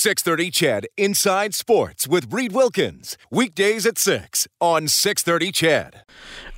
630 0.00 0.50
CHED 0.50 0.86
Inside 0.96 1.54
Sports 1.54 2.08
with 2.08 2.32
Reid 2.32 2.52
Wilkins. 2.52 3.18
Weekdays 3.30 3.84
at 3.84 3.98
6 3.98 4.48
on 4.58 4.88
630 4.88 5.52
CHED. 5.52 6.04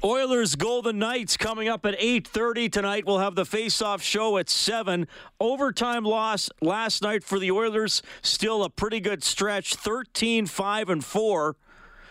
Oilers 0.04 0.54
Golden 0.54 1.00
Knights 1.00 1.37
coming 1.37 1.66
up 1.66 1.84
at 1.84 1.96
8:30 1.98 2.70
tonight. 2.70 3.04
We'll 3.04 3.18
have 3.18 3.34
the 3.34 3.44
face-off 3.44 4.00
show 4.00 4.38
at 4.38 4.48
7. 4.48 5.08
Overtime 5.40 6.04
loss 6.04 6.50
last 6.60 7.02
night 7.02 7.24
for 7.24 7.40
the 7.40 7.50
Oilers. 7.50 8.00
Still 8.22 8.62
a 8.62 8.70
pretty 8.70 9.00
good 9.00 9.25
stretch, 9.25 9.74
13-5 9.77 10.88
and 10.88 11.04
4 11.04 11.56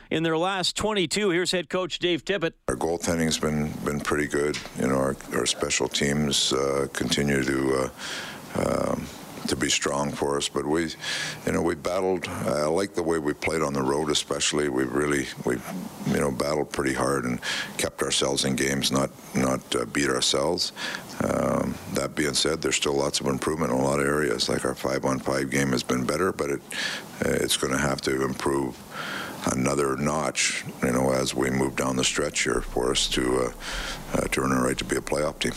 in 0.10 0.24
their 0.24 0.38
last 0.38 0.76
22. 0.76 1.30
Here's 1.30 1.54
head 1.54 1.70
coach 1.70 2.00
Dave 2.00 2.26
Tippett. 2.26 2.56
Our 2.68 2.76
goaltending's 2.76 3.40
been 3.40 3.72
been 3.86 4.02
pretty 4.02 4.28
good. 4.28 4.58
You 4.78 4.88
know, 4.90 4.98
our, 4.98 5.16
our 5.34 5.46
special 5.46 5.88
teams 5.88 6.52
uh, 6.52 6.88
continue 6.92 7.42
to 7.42 7.90
uh, 8.58 8.92
um, 8.92 9.08
to 9.52 9.56
be 9.56 9.70
strong 9.70 10.12
for 10.12 10.38
us. 10.38 10.50
But 10.50 10.66
we, 10.66 10.94
you 11.46 11.52
know, 11.52 11.62
we 11.62 11.76
battled. 11.76 12.28
I 12.28 12.66
like 12.66 12.96
the 12.96 13.04
way 13.04 13.20
we 13.20 13.34
played 13.34 13.62
on 13.62 13.74
the 13.74 13.82
road, 13.82 14.10
especially. 14.10 14.70
We 14.70 14.84
really, 14.84 15.28
we, 15.46 15.58
you 16.08 16.20
know, 16.20 16.32
battled 16.32 16.72
pretty 16.72 16.94
hard 16.94 17.26
and 17.26 17.40
kept 17.78 18.02
ourselves 18.02 18.46
in 18.46 18.56
games, 18.56 18.92
not 18.92 19.12
not 19.36 19.62
uh, 19.76 19.86
beat 19.86 20.10
ourselves. 20.10 20.72
Um, 21.24 21.76
that 21.94 22.16
being 22.16 22.34
said, 22.34 22.62
there's 22.62 22.78
still 22.78 22.96
lots 22.96 23.20
of 23.20 23.28
improvement 23.28 23.72
in 23.72 23.78
a 23.78 23.84
lot 23.84 24.00
of 24.00 24.08
areas. 24.08 24.50
Like 24.50 24.66
our 24.66 24.74
five-on-five 24.74 25.52
game 25.52 25.72
has 25.72 25.84
been 25.84 26.04
better, 26.04 26.32
but 26.32 26.50
it 26.50 26.62
it's 27.22 27.58
going 27.58 27.74
to 27.74 27.80
have 27.80 28.02
to 28.02 28.24
improve 28.24 28.76
another 29.54 29.98
notch, 29.98 30.64
you 30.82 30.92
know, 30.92 31.12
as 31.12 31.36
we 31.36 31.50
move 31.50 31.76
down 31.76 31.96
the 31.96 32.04
stretch 32.04 32.44
here 32.44 32.62
for 32.62 32.92
us 32.92 33.08
to 33.10 33.24
uh, 33.44 33.52
uh, 34.14 34.28
to 34.30 34.42
earn 34.42 34.52
a 34.52 34.62
right 34.62 34.78
to 34.78 34.86
be 34.86 34.96
a 34.96 35.02
playoff 35.02 35.38
team. 35.40 35.52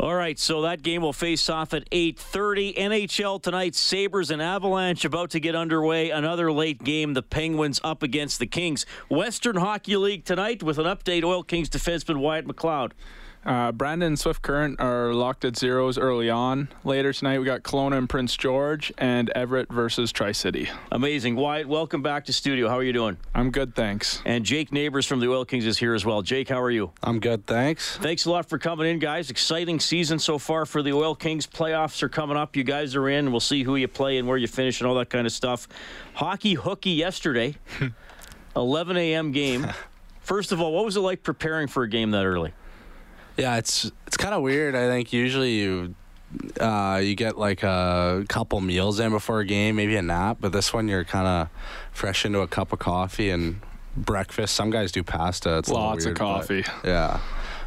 All 0.00 0.14
right, 0.14 0.38
so 0.38 0.62
that 0.62 0.82
game 0.82 1.02
will 1.02 1.12
face 1.12 1.50
off 1.50 1.74
at 1.74 1.82
8:30. 1.90 2.72
NHL 2.78 3.42
tonight, 3.42 3.74
Sabres 3.74 4.30
and 4.30 4.40
Avalanche 4.40 5.04
about 5.04 5.30
to 5.30 5.40
get 5.40 5.56
underway. 5.56 6.10
Another 6.10 6.52
late 6.52 6.84
game, 6.84 7.14
the 7.14 7.22
Penguins 7.22 7.80
up 7.82 8.04
against 8.04 8.38
the 8.38 8.46
Kings. 8.46 8.86
Western 9.10 9.56
Hockey 9.56 9.96
League 9.96 10.24
tonight 10.24 10.62
with 10.62 10.78
an 10.78 10.84
update. 10.84 11.24
Oil 11.24 11.42
Kings 11.42 11.68
defenseman 11.68 12.18
Wyatt 12.18 12.46
McLeod. 12.46 12.92
Uh, 13.48 13.72
Brandon 13.72 14.08
and 14.08 14.20
Swift 14.20 14.42
Current 14.42 14.78
are 14.78 15.14
locked 15.14 15.42
at 15.46 15.56
zeros 15.56 15.96
early 15.96 16.28
on. 16.28 16.68
Later 16.84 17.14
tonight, 17.14 17.38
we 17.38 17.46
got 17.46 17.62
Kelowna 17.62 17.96
and 17.96 18.06
Prince 18.06 18.36
George, 18.36 18.92
and 18.98 19.30
Everett 19.30 19.72
versus 19.72 20.12
Tri 20.12 20.32
City. 20.32 20.68
Amazing. 20.92 21.34
Wyatt, 21.34 21.66
welcome 21.66 22.02
back 22.02 22.26
to 22.26 22.32
studio. 22.34 22.68
How 22.68 22.76
are 22.76 22.82
you 22.82 22.92
doing? 22.92 23.16
I'm 23.34 23.50
good, 23.50 23.74
thanks. 23.74 24.20
And 24.26 24.44
Jake 24.44 24.70
Neighbors 24.70 25.06
from 25.06 25.20
the 25.20 25.30
Oil 25.30 25.46
Kings 25.46 25.64
is 25.64 25.78
here 25.78 25.94
as 25.94 26.04
well. 26.04 26.20
Jake, 26.20 26.50
how 26.50 26.60
are 26.60 26.70
you? 26.70 26.92
I'm 27.02 27.20
good, 27.20 27.46
thanks. 27.46 27.96
Thanks 27.96 28.26
a 28.26 28.30
lot 28.30 28.50
for 28.50 28.58
coming 28.58 28.86
in, 28.86 28.98
guys. 28.98 29.30
Exciting 29.30 29.80
season 29.80 30.18
so 30.18 30.36
far 30.36 30.66
for 30.66 30.82
the 30.82 30.92
Oil 30.92 31.14
Kings. 31.14 31.46
Playoffs 31.46 32.02
are 32.02 32.10
coming 32.10 32.36
up. 32.36 32.54
You 32.54 32.64
guys 32.64 32.94
are 32.94 33.08
in. 33.08 33.30
We'll 33.30 33.40
see 33.40 33.62
who 33.62 33.76
you 33.76 33.88
play 33.88 34.18
and 34.18 34.28
where 34.28 34.36
you 34.36 34.46
finish 34.46 34.82
and 34.82 34.86
all 34.86 34.96
that 34.96 35.08
kind 35.08 35.26
of 35.26 35.32
stuff. 35.32 35.66
Hockey 36.12 36.52
hooky 36.52 36.90
yesterday, 36.90 37.54
11 38.56 38.98
a.m. 38.98 39.32
game. 39.32 39.66
First 40.20 40.52
of 40.52 40.60
all, 40.60 40.74
what 40.74 40.84
was 40.84 40.98
it 40.98 41.00
like 41.00 41.22
preparing 41.22 41.66
for 41.66 41.84
a 41.84 41.88
game 41.88 42.10
that 42.10 42.26
early? 42.26 42.52
Yeah, 43.38 43.56
it's 43.56 43.90
it's 44.06 44.16
kind 44.16 44.34
of 44.34 44.42
weird. 44.42 44.74
I 44.74 44.88
think 44.88 45.12
usually 45.12 45.52
you 45.52 45.94
uh, 46.60 47.00
you 47.02 47.14
get 47.14 47.38
like 47.38 47.62
a 47.62 48.24
couple 48.28 48.60
meals 48.60 49.00
in 49.00 49.10
before 49.10 49.40
a 49.40 49.44
game, 49.46 49.76
maybe 49.76 49.96
a 49.96 50.02
nap, 50.02 50.38
but 50.40 50.52
this 50.52 50.72
one 50.74 50.88
you're 50.88 51.04
kind 51.04 51.26
of 51.26 51.48
fresh 51.92 52.24
into 52.26 52.40
a 52.40 52.46
cup 52.48 52.72
of 52.72 52.78
coffee 52.80 53.30
and 53.30 53.60
breakfast. 53.96 54.54
Some 54.54 54.70
guys 54.70 54.92
do 54.92 55.02
pasta. 55.02 55.58
It's 55.58 55.68
Lots 55.70 56.04
weird, 56.04 56.16
of 56.16 56.20
coffee. 56.20 56.64
Yeah. 56.84 57.20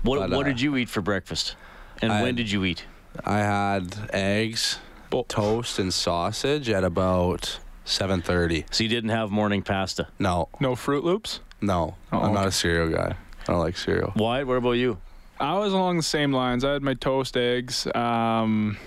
What, 0.04 0.20
But, 0.20 0.30
what 0.32 0.46
uh, 0.46 0.50
did 0.50 0.62
you 0.62 0.76
eat 0.78 0.90
for 0.90 1.02
breakfast? 1.02 1.56
And 2.02 2.12
I- 2.12 2.22
when 2.24 2.36
did 2.36 2.52
you 2.52 2.64
eat? 2.66 2.86
I 3.26 3.40
had 3.40 4.10
eggs, 4.14 4.80
toast, 5.28 5.80
and 5.80 5.94
sausage 5.94 6.70
at 6.70 6.84
about 6.86 7.60
7:30. 7.86 8.66
So 8.74 8.84
you 8.84 8.90
didn't 8.90 9.10
have 9.10 9.32
morning 9.32 9.62
pasta. 9.64 10.08
No, 10.18 10.48
No 10.60 10.76
Fruit 10.76 11.04
Loops? 11.04 11.40
no, 11.62 11.96
Oh, 12.12 12.20
I'm 12.22 12.34
not 12.34 12.48
a 12.48 12.52
cereal 12.52 12.90
guy. 12.90 13.16
I 13.48 13.52
don't 13.52 13.60
like 13.60 13.76
cereal. 13.78 14.14
Wyatt, 14.16 14.48
what 14.48 14.58
about 14.58 14.72
you? 14.74 14.98
I 15.42 15.58
was 15.58 15.74
along 15.74 15.98
the 15.98 16.04
same 16.04 16.32
lines. 16.32 16.64
I 16.64 16.74
had 16.74 16.84
my 16.84 16.94
toast, 16.94 17.36
eggs, 17.36 17.88
um, 17.96 18.78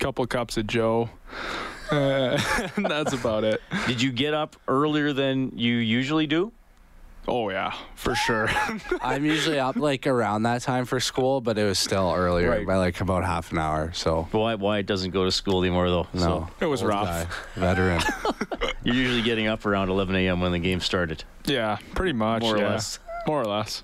couple 0.00 0.26
cups 0.26 0.56
of 0.56 0.66
Joe. 0.66 1.10
Uh, 1.90 2.38
that's 2.78 3.12
about 3.12 3.44
it. 3.44 3.60
Did 3.86 4.00
you 4.00 4.12
get 4.12 4.32
up 4.32 4.56
earlier 4.66 5.12
than 5.12 5.52
you 5.58 5.74
usually 5.74 6.26
do? 6.26 6.50
Oh 7.28 7.50
yeah, 7.50 7.74
for 7.96 8.14
sure. 8.14 8.48
I'm 9.02 9.26
usually 9.26 9.58
up 9.58 9.76
like 9.76 10.06
around 10.06 10.44
that 10.44 10.62
time 10.62 10.86
for 10.86 11.00
school, 11.00 11.42
but 11.42 11.58
it 11.58 11.64
was 11.64 11.78
still 11.78 12.10
earlier 12.16 12.48
Right. 12.48 12.66
by 12.66 12.76
like 12.76 12.98
about 13.02 13.24
half 13.26 13.52
an 13.52 13.58
hour. 13.58 13.92
So 13.92 14.26
why 14.32 14.54
Wyatt 14.54 14.86
doesn't 14.86 15.10
go 15.10 15.26
to 15.26 15.30
school 15.30 15.60
anymore, 15.62 15.90
though. 15.90 16.06
no, 16.14 16.18
So 16.20 16.48
It 16.60 16.66
was 16.66 16.80
Old 16.80 16.88
rough. 16.88 17.06
guy, 17.06 17.26
veteran. 17.60 18.00
you're 18.84 18.94
usually 18.96 19.20
getting 19.22 19.48
up 19.48 19.66
around 19.66 19.90
11 19.90 20.16
a.m. 20.16 20.40
when 20.40 20.52
the 20.52 20.58
game 20.60 20.80
started. 20.80 21.24
yeah, 21.44 21.76
pretty 21.94 22.14
much. 22.14 22.40
More 22.40 22.56
or 22.56 22.60
less. 22.70 23.00
More 23.26 23.42
or 23.42 23.44
less. 23.44 23.82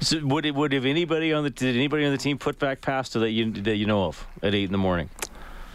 So 0.00 0.24
would 0.24 0.46
it, 0.46 0.54
would 0.54 0.72
have 0.72 0.84
anybody 0.84 1.32
on 1.32 1.44
the 1.44 1.50
did 1.50 1.74
anybody 1.76 2.04
on 2.04 2.12
the 2.12 2.18
team 2.18 2.38
put 2.38 2.58
back 2.58 2.80
pasta 2.80 3.18
that 3.20 3.30
you 3.30 3.50
that 3.62 3.76
you 3.76 3.86
know 3.86 4.04
of 4.04 4.26
at 4.42 4.54
eight 4.54 4.64
in 4.64 4.72
the 4.72 4.78
morning? 4.78 5.08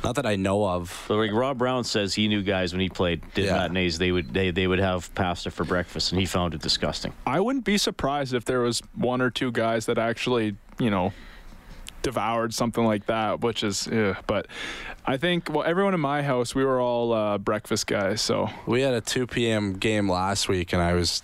Not 0.04 0.16
that 0.16 0.26
I 0.26 0.38
know 0.38 0.66
of. 0.66 1.04
So 1.08 1.16
like 1.16 1.32
Rob 1.34 1.58
Brown 1.58 1.84
says 1.84 2.14
he 2.14 2.28
knew 2.30 2.42
guys 2.42 2.72
when 2.72 2.80
he 2.80 2.88
played 2.90 3.22
did 3.34 3.46
Yeah. 3.46 3.58
matinees 3.58 3.98
they 3.98 4.12
would 4.12 4.34
they, 4.34 4.52
they 4.52 4.66
would 4.66 4.80
have 4.80 5.14
pasta 5.14 5.52
for 5.52 5.66
breakfast 5.66 6.12
and 6.12 6.20
he 6.22 6.26
found 6.26 6.54
it 6.54 6.62
disgusting. 6.62 7.12
I 7.28 7.40
wouldn't 7.42 7.66
be 7.66 7.78
surprised 7.78 8.34
if 8.34 8.46
there 8.46 8.62
was 8.62 8.82
one 8.96 9.20
or 9.22 9.30
two 9.30 9.52
guys 9.52 9.88
that 9.88 9.98
actually, 9.98 10.56
you 10.80 10.90
know, 10.90 11.12
devoured 12.02 12.54
something 12.54 12.84
like 12.86 13.06
that, 13.08 13.42
which 13.42 13.64
is, 13.64 13.88
ugh. 13.88 14.16
but 14.28 14.48
I 15.06 15.18
think, 15.18 15.50
well, 15.52 15.64
everyone 15.64 15.94
in 15.94 16.00
my 16.00 16.22
house, 16.22 16.54
we 16.56 16.64
were 16.64 16.80
all 16.80 17.14
uh, 17.14 17.38
breakfast 17.38 17.88
guys. 17.88 18.22
So 18.22 18.50
We 18.66 18.82
had 18.82 18.94
a 18.94 19.02
2 19.02 19.28
p.m. 19.28 19.74
game 19.74 20.10
last 20.10 20.48
week, 20.50 20.74
and 20.74 20.82
I 20.82 20.94
was, 20.94 21.24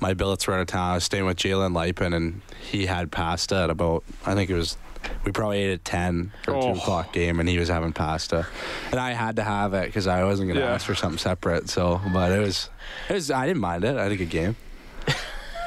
my 0.00 0.14
billets 0.14 0.46
were 0.46 0.54
out 0.54 0.60
of 0.60 0.66
town. 0.68 0.90
I 0.90 0.94
was 0.94 1.04
staying 1.04 1.24
with 1.26 1.36
Jalen 1.38 1.72
Luypen, 1.72 2.14
and 2.14 2.40
he 2.60 2.86
had 2.86 3.10
pasta 3.10 3.56
at 3.56 3.70
about, 3.70 4.04
I 4.26 4.34
think 4.34 4.50
it 4.50 4.54
was, 4.54 4.76
we 5.24 5.32
probably 5.32 5.58
ate 5.58 5.72
at 5.72 5.84
10 5.84 6.32
for 6.44 6.52
a 6.54 6.58
Oh. 6.58 6.74
2 6.74 6.78
o'clock 6.80 7.12
game, 7.12 7.40
and 7.40 7.48
he 7.48 7.58
was 7.58 7.68
having 7.68 7.92
pasta. 7.92 8.46
And 8.90 9.00
I 9.00 9.12
had 9.12 9.36
to 9.36 9.42
have 9.42 9.74
it 9.74 9.86
because 9.86 10.06
I 10.06 10.24
wasn't 10.24 10.48
going 10.48 10.58
to 10.60 10.64
Yeah. 10.66 10.74
ask 10.74 10.86
for 10.86 10.94
something 10.94 11.18
separate. 11.18 11.68
So, 11.70 12.00
but 12.12 12.30
it 12.32 12.38
was, 12.38 12.70
it 13.08 13.14
was, 13.14 13.30
I 13.30 13.46
didn't 13.46 13.62
mind 13.62 13.84
it. 13.84 13.96
I 13.96 14.04
had 14.04 14.12
a 14.12 14.16
good 14.16 14.30
game. 14.30 14.56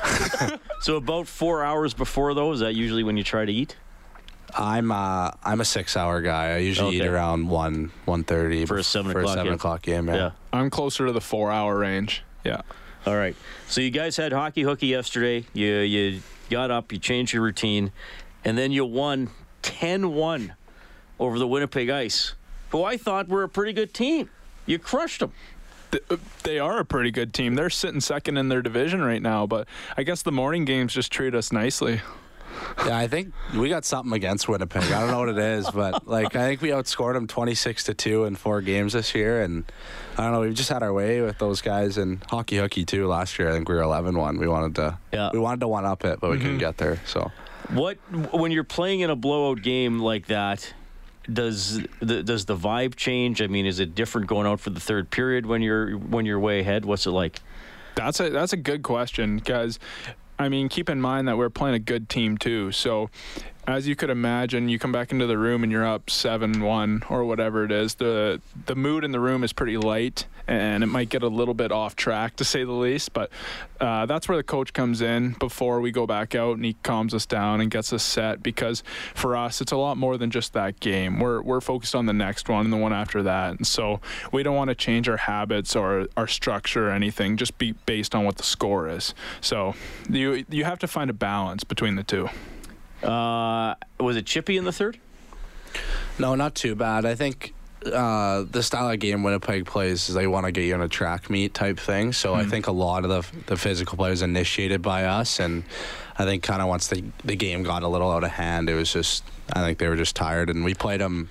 So 0.82 0.98
about 0.98 1.26
four 1.28 1.64
hours 1.64 1.96
before 1.96 2.36
though, 2.36 2.52
is 2.52 2.60
that 2.60 2.76
usually 2.76 3.02
when 3.04 3.18
you 3.18 3.24
try 3.24 3.44
to 3.44 3.52
eat? 3.52 3.76
I'm 4.58 4.92
uh 4.92 5.32
I'm 5.44 5.62
a 5.62 5.66
six 5.66 5.98
hour 5.98 6.22
guy. 6.22 6.54
I 6.54 6.58
usually 6.58 6.98
eat 6.98 7.06
around 7.06 7.50
one 7.50 7.92
one 8.06 8.24
thirty 8.24 8.66
For 8.66 8.78
a 8.78 8.84
seven 8.84 9.12
for 9.12 9.20
o'clock 9.20 9.34
a 9.36 9.38
seven 9.40 9.46
game. 9.48 9.54
o'clock 9.56 9.82
game. 9.82 10.08
Yeah. 10.08 10.16
yeah. 10.16 10.32
I'm 10.54 10.70
closer 10.70 11.06
to 11.06 11.12
the 11.12 11.22
four 11.22 11.52
hour 11.52 11.78
range. 11.78 12.24
Yeah. 12.44 12.62
All 13.06 13.16
right. 13.16 13.36
So 13.68 13.82
you 13.82 13.92
guys 13.92 14.16
had 14.18 14.32
hockey 14.32 14.62
hooky 14.64 14.88
yesterday. 14.88 15.46
You 15.54 15.80
you 15.80 16.22
got 16.50 16.72
up, 16.72 16.92
you 16.92 17.00
changed 17.00 17.34
your 17.34 17.44
routine, 17.44 17.92
and 18.44 18.58
then 18.58 18.72
you 18.72 18.86
won 18.86 19.30
10-1 19.64 20.52
over 21.20 21.40
the 21.40 21.48
Winnipeg 21.48 21.90
Ice, 21.90 22.34
who 22.70 22.84
I 22.84 22.98
thought 22.98 23.28
were 23.28 23.44
a 23.44 23.50
pretty 23.50 23.74
good 23.74 23.94
team. 23.94 24.30
You 24.66 24.80
crushed 24.80 25.20
them. 25.22 25.32
Uh, 26.10 26.18
They 26.44 26.60
are 26.60 26.78
a 26.80 26.86
pretty 26.86 27.12
good 27.12 27.34
team. 27.34 27.56
They're 27.56 27.70
sitting 27.70 28.00
second 28.02 28.38
in 28.38 28.50
their 28.50 28.62
division 28.62 29.02
right 29.04 29.22
now, 29.22 29.46
but 29.48 29.68
I 29.98 30.04
guess 30.04 30.22
the 30.24 30.32
morning 30.32 30.66
games 30.66 30.94
just 30.94 31.12
treat 31.12 31.34
us 31.36 31.52
nicely. 31.52 32.02
Yeah, 32.86 32.98
I 32.98 33.08
think 33.08 33.34
we 33.56 33.70
got 33.70 33.84
something 33.84 34.14
against 34.14 34.48
Winnipeg. 34.48 34.84
I 34.84 35.00
don't 35.00 35.10
know 35.10 35.20
what 35.20 35.30
it 35.30 35.38
is, 35.38 35.70
but 35.72 36.08
like 36.08 36.36
I 36.36 36.50
think 36.50 36.62
we 36.62 36.70
outscored 36.70 37.14
them 37.14 37.26
twenty 37.26 37.56
six 37.56 37.86
to 37.86 37.94
two 37.94 38.26
in 38.26 38.36
four 38.36 38.62
games 38.62 38.94
this 38.94 39.16
year, 39.16 39.42
and 39.42 39.64
I 40.18 40.24
don't 40.24 40.34
know. 40.34 40.42
We've 40.42 40.54
just 40.54 40.70
had 40.70 40.84
our 40.84 40.94
way 40.94 41.22
with 41.22 41.40
those 41.40 41.62
guys 41.62 41.98
and 41.98 42.24
hockey 42.30 42.58
hooky 42.58 42.86
too. 42.86 43.08
Last 43.08 43.40
year, 43.40 43.50
I 43.50 43.54
think 43.54 43.68
we 43.68 43.76
were 43.76 43.82
11-1. 43.82 44.40
We 44.40 44.48
wanted 44.48 44.76
to 44.76 44.98
Yeah. 45.12 45.30
we 45.34 45.40
wanted 45.40 45.62
to 45.62 45.68
one 45.68 45.86
up 45.86 46.06
it, 46.06 46.20
but 46.20 46.30
we 46.32 46.38
couldn't 46.38 46.54
mm-hmm. 46.54 46.60
get 46.60 46.78
there. 46.78 47.00
So 47.06 47.32
What 47.70 47.98
when 48.34 48.52
you're 48.52 48.64
playing 48.64 49.00
in 49.00 49.10
a 49.10 49.16
blowout 49.16 49.62
game 49.62 50.00
like 50.00 50.28
that? 50.28 50.74
Does 51.32 51.82
the 52.02 52.22
does 52.22 52.46
the 52.46 52.56
vibe 52.56 52.96
change? 52.96 53.42
I 53.42 53.48
mean, 53.48 53.66
is 53.66 53.80
it 53.80 53.96
different 53.96 54.28
going 54.28 54.46
out 54.46 54.60
for 54.60 54.70
the 54.70 54.80
third 54.80 55.10
period 55.10 55.46
when 55.48 55.62
you're 55.64 55.98
when 55.98 56.26
you're 56.26 56.40
way 56.40 56.60
ahead? 56.60 56.86
What's 56.86 57.08
it 57.08 57.12
like? 57.12 57.40
That's 57.96 58.20
a 58.20 58.30
that's 58.30 58.54
a 58.54 58.58
good 58.58 58.84
question 58.84 59.38
because 59.38 59.80
I 60.38 60.50
mean 60.50 60.70
keep 60.70 60.90
in 60.90 61.00
mind 61.02 61.28
that 61.28 61.38
we're 61.38 61.50
playing 61.50 61.76
a 61.76 61.80
good 61.80 62.10
team 62.10 62.38
too. 62.38 62.72
So 62.72 63.10
as 63.68 63.88
you 63.88 63.96
could 63.96 64.10
imagine, 64.10 64.70
you 64.70 64.78
come 64.78 64.92
back 64.92 65.12
into 65.12 65.26
the 65.26 65.38
room 65.38 65.64
and 65.64 65.72
you're 65.72 65.86
up 65.86 66.10
seven 66.10 66.62
one 66.62 67.04
or 67.10 67.26
whatever 67.26 67.64
it 67.64 67.72
is. 67.72 67.96
The 67.96 68.42
the 68.66 68.76
mood 68.76 69.04
in 69.04 69.12
the 69.12 69.20
room 69.20 69.44
is 69.44 69.54
pretty 69.54 69.78
light 69.78 70.26
and 70.48 70.84
it 70.84 70.88
might 70.88 71.10
get 71.10 71.24
a 71.24 71.28
little 71.28 71.56
bit 71.56 71.72
off 71.72 71.96
track 71.96 72.36
to 72.36 72.44
say 72.44 72.64
the 72.64 72.72
least. 72.72 73.14
But 73.14 73.32
uh, 73.82 74.06
that's 74.06 74.30
where 74.30 74.38
the 74.38 74.44
coach 74.44 74.74
comes 74.74 75.02
in 75.02 75.32
before 75.40 75.82
we 75.82 75.92
go 75.92 76.06
back 76.06 76.36
out 76.36 76.56
and 76.56 76.64
he 76.64 76.74
calms 76.84 77.16
us 77.16 77.26
down 77.26 77.62
and 77.62 77.72
gets 77.72 77.92
us 77.92 78.04
set 78.04 78.44
because 78.44 78.84
for 79.16 79.36
us 79.36 79.60
it's 79.62 79.72
a 79.72 79.78
lot 79.78 79.98
more 79.98 80.18
than 80.18 80.30
just 80.30 80.54
that 80.54 80.80
game. 80.80 81.20
We're 81.20 81.42
we're 81.42 81.62
focused 81.62 81.96
on 81.96 82.06
the 82.06 82.14
next 82.14 82.48
one 82.48 82.66
and 82.66 82.74
the 82.74 82.78
one 82.78 82.94
after 82.94 83.24
that. 83.24 83.58
And 83.58 83.66
so 83.66 84.00
we 84.32 84.44
don't 84.44 84.56
want 84.56 84.70
to 84.70 84.76
change 84.76 85.10
our 85.10 85.18
habits 85.18 85.76
or 85.76 86.08
our 86.16 86.28
structure 86.28 86.90
or 86.90 86.92
anything, 86.92 87.38
just 87.38 87.58
be 87.58 87.72
based 87.72 88.14
on 88.14 88.26
what 88.26 88.36
the 88.36 88.44
score 88.44 88.88
is. 88.88 89.16
So 89.42 89.74
you 90.08 90.46
you 90.50 90.66
have 90.66 90.78
to 90.80 90.88
find 90.88 91.10
a 91.10 91.14
balance 91.14 91.64
between 91.64 91.96
the 91.96 92.04
two. 92.04 92.30
Uh, 93.06 93.76
was 94.00 94.16
it 94.16 94.26
chippy 94.26 94.58
in 94.58 94.66
the 94.66 94.72
third? 94.72 95.00
no, 96.18 96.36
not 96.36 96.56
too 96.56 96.76
bad. 96.76 97.06
I 97.06 97.16
think 97.16 97.54
uh, 97.86 98.46
the 98.50 98.64
style 98.64 98.90
of 98.90 99.00
game 99.00 99.24
Winnipeg 99.24 99.66
plays 99.66 100.10
is 100.10 100.16
they 100.16 100.28
want 100.28 100.46
to 100.46 100.52
get 100.52 100.64
you 100.64 100.74
in 100.74 100.82
a 100.82 100.88
track 100.88 101.30
meet 101.30 101.54
type 101.54 101.80
thing. 101.80 102.14
So 102.14 102.34
I 102.34 102.46
think 102.46 102.68
a 102.68 102.72
lot 102.72 103.06
of 103.06 103.10
the 103.10 103.42
the 103.46 103.58
physical 103.58 103.98
was 103.98 104.22
initiated 104.22 104.82
by 104.82 105.06
us, 105.06 105.40
and 105.40 105.64
I 106.18 106.26
think 106.26 106.44
kind 106.44 106.62
of 106.62 106.68
once 106.68 106.88
the 106.88 107.04
the 107.24 107.36
game 107.36 107.64
got 107.64 107.84
a 107.84 107.88
little 107.88 108.12
out 108.12 108.24
of 108.24 108.32
hand, 108.32 108.70
it 108.70 108.76
was 108.76 108.92
just 108.92 109.24
I 109.54 109.62
think 109.62 109.78
they 109.78 109.88
were 109.88 109.96
just 109.96 110.16
tired, 110.16 110.50
and 110.50 110.64
we 110.64 110.74
played 110.74 111.02
them. 111.02 111.30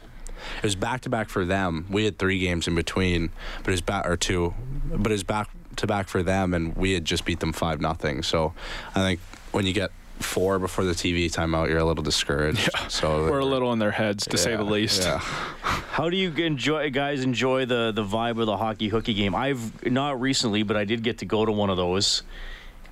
It 0.59 0.65
was 0.65 0.77
back 0.77 1.01
to 1.03 1.09
back 1.09 1.31
for 1.31 1.45
them. 1.45 1.87
We 1.89 2.05
had 2.05 2.19
three 2.19 2.39
games 2.39 2.69
in 2.69 2.75
between, 2.75 3.31
but 3.59 3.69
it 3.69 3.73
was 3.73 3.81
back 3.81 4.07
or 4.07 4.17
two, 4.17 4.55
but 4.91 5.11
it 5.11 5.15
was 5.15 5.25
back 5.25 5.49
to 5.77 5.87
back 5.87 6.09
for 6.09 6.23
them, 6.23 6.55
and 6.55 6.77
we 6.77 6.93
had 6.93 7.05
just 7.05 7.25
beat 7.25 7.41
them 7.41 7.53
five 7.53 7.81
nothing. 7.81 8.23
So 8.23 8.53
I 8.95 9.01
think 9.01 9.21
when 9.53 9.67
you 9.67 9.73
get 9.73 9.91
four 10.25 10.59
before 10.59 10.85
the 10.85 10.93
TV 10.93 11.27
timeout, 11.27 11.69
you're 11.69 11.79
a 11.79 11.85
little 11.85 12.03
discouraged. 12.03 12.69
Yeah. 12.75 12.89
So 12.89 13.25
We're 13.31 13.39
a 13.41 13.45
little 13.45 13.73
in 13.73 13.79
their 13.79 13.91
heads, 13.93 14.27
to 14.29 14.37
say 14.39 14.57
the 14.57 14.65
least. 14.65 15.03
Yeah. 15.03 15.19
How 15.19 16.11
do 16.11 16.17
you 16.17 16.31
enjoy, 16.33 16.91
guys? 16.91 17.23
Enjoy 17.23 17.65
the 17.67 17.93
the 17.93 18.05
vibe 18.05 18.41
of 18.41 18.47
the 18.47 18.57
hockey 18.57 18.89
hooky 18.89 19.15
game? 19.15 19.35
I've 19.35 19.85
not 19.91 20.21
recently, 20.21 20.63
but 20.65 20.77
I 20.77 20.85
did 20.85 21.03
get 21.03 21.19
to 21.19 21.25
go 21.27 21.45
to 21.45 21.53
one 21.53 21.71
of 21.71 21.77
those, 21.77 22.23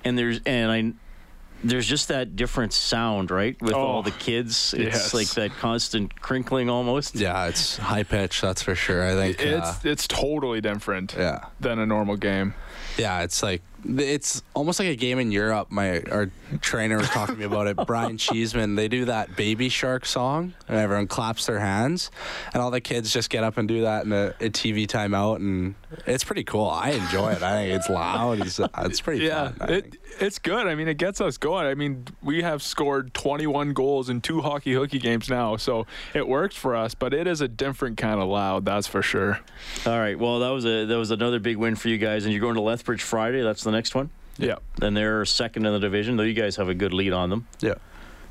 and 0.05 0.17
there's 0.17 0.39
and 0.45 0.71
I. 0.71 0.93
There's 1.65 1.87
just 1.87 2.09
that 2.09 2.35
different 2.35 2.73
sound, 2.73 3.31
right? 3.31 3.55
With 3.61 3.71
all 3.73 3.99
Oh, 3.99 4.01
the 4.01 4.11
kids, 4.11 4.73
it's 4.77 4.95
yes. 4.95 5.13
like 5.13 5.29
that 5.35 5.51
constant 5.59 6.19
crinkling 6.19 6.69
almost. 6.69 7.15
Yeah, 7.15 7.45
it's 7.47 7.77
high 7.77 8.03
pitch, 8.03 8.41
that's 8.41 8.61
for 8.61 8.75
sure. 8.75 9.07
I 9.07 9.13
think. 9.13 9.39
uh, 9.39 9.43
It's 9.59 9.85
it's 9.85 10.07
totally 10.09 10.59
different 10.59 11.15
yeah, 11.17 11.45
than 11.61 11.79
a 11.79 11.85
normal 11.85 12.17
game. 12.17 12.53
yeah. 12.97 13.21
It's 13.21 13.41
like 13.41 13.61
it's 13.85 14.41
almost 14.53 14.79
like 14.79 14.87
a 14.89 14.95
game 14.95 15.19
in 15.19 15.31
Europe. 15.31 15.71
My 15.71 16.01
our 16.11 16.29
trainer 16.61 16.97
was 16.97 17.09
talking 17.09 17.35
to 17.35 17.39
me 17.39 17.45
about 17.45 17.67
it. 17.67 17.75
Brian 17.87 18.17
Cheeseman. 18.17 18.75
They 18.75 18.87
do 18.87 19.05
that 19.05 19.35
Baby 19.35 19.69
Shark 19.69 20.05
song, 20.05 20.53
and 20.67 20.77
everyone 20.77 21.07
claps 21.07 21.45
their 21.45 21.59
hands, 21.59 22.11
and 22.53 22.61
all 22.61 22.71
the 22.71 22.81
kids 22.81 23.11
just 23.11 23.29
get 23.29 23.43
up 23.43 23.57
and 23.57 23.67
do 23.67 23.81
that 23.81 24.05
in 24.05 24.11
a, 24.13 24.27
a 24.39 24.49
TV 24.49 24.87
timeout, 24.87 25.37
and 25.37 25.75
it's 26.05 26.23
pretty 26.23 26.43
cool. 26.43 26.67
I 26.69 26.91
enjoy 26.91 27.31
it. 27.31 27.41
I 27.43 27.63
think 27.63 27.73
it's 27.79 27.89
loud. 27.89 28.39
It's, 28.41 28.59
it's 28.59 29.01
pretty 29.01 29.25
Yeah, 29.25 29.51
fun. 29.51 29.69
I 29.69 29.73
it 29.73 29.95
it's 30.19 30.37
good. 30.37 30.67
I 30.67 30.75
mean, 30.75 30.87
it 30.87 30.97
gets 30.97 31.21
us 31.21 31.37
going. 31.37 31.65
I 31.65 31.73
mean, 31.73 32.05
we 32.21 32.43
have 32.43 32.61
scored 32.61 33.13
21 33.15 33.73
goals 33.73 34.09
in 34.09 34.21
two 34.21 34.41
hockey 34.41 34.73
hooky 34.73 34.99
games 34.99 35.27
now, 35.27 35.57
so 35.57 35.87
it 36.13 36.27
works 36.27 36.55
for 36.55 36.75
us. 36.75 36.93
But 36.93 37.13
it 37.15 37.25
is 37.25 37.41
a 37.41 37.47
different 37.47 37.97
kind 37.97 38.19
of 38.21 38.27
loud, 38.29 38.63
that's 38.63 38.85
for 38.85 39.01
sure. 39.01 39.39
All 39.87 39.97
right. 39.99 40.17
Well, 40.17 40.39
that 40.39 40.49
was 40.49 40.65
a 40.65 40.85
that 40.85 40.97
was 40.97 41.09
another 41.11 41.39
big 41.39 41.57
win 41.57 41.75
for 41.75 41.89
you 41.89 41.97
guys, 41.97 42.25
and 42.25 42.31
you're 42.33 42.41
going 42.41 42.55
to 42.55 42.61
Lethbridge 42.61 43.01
Friday. 43.01 43.41
That's 43.41 43.63
the 43.63 43.71
next 43.73 43.93
one. 43.95 44.09
Yeah. 44.37 44.55
And 44.81 44.95
they're 44.95 45.25
second 45.25 45.65
in 45.65 45.73
the 45.73 45.79
division, 45.79 46.15
though 46.17 46.23
you 46.23 46.33
guys 46.33 46.55
have 46.55 46.69
a 46.69 46.73
good 46.73 46.93
lead 46.93 47.13
on 47.13 47.29
them. 47.29 47.47
Yeah. 47.59 47.75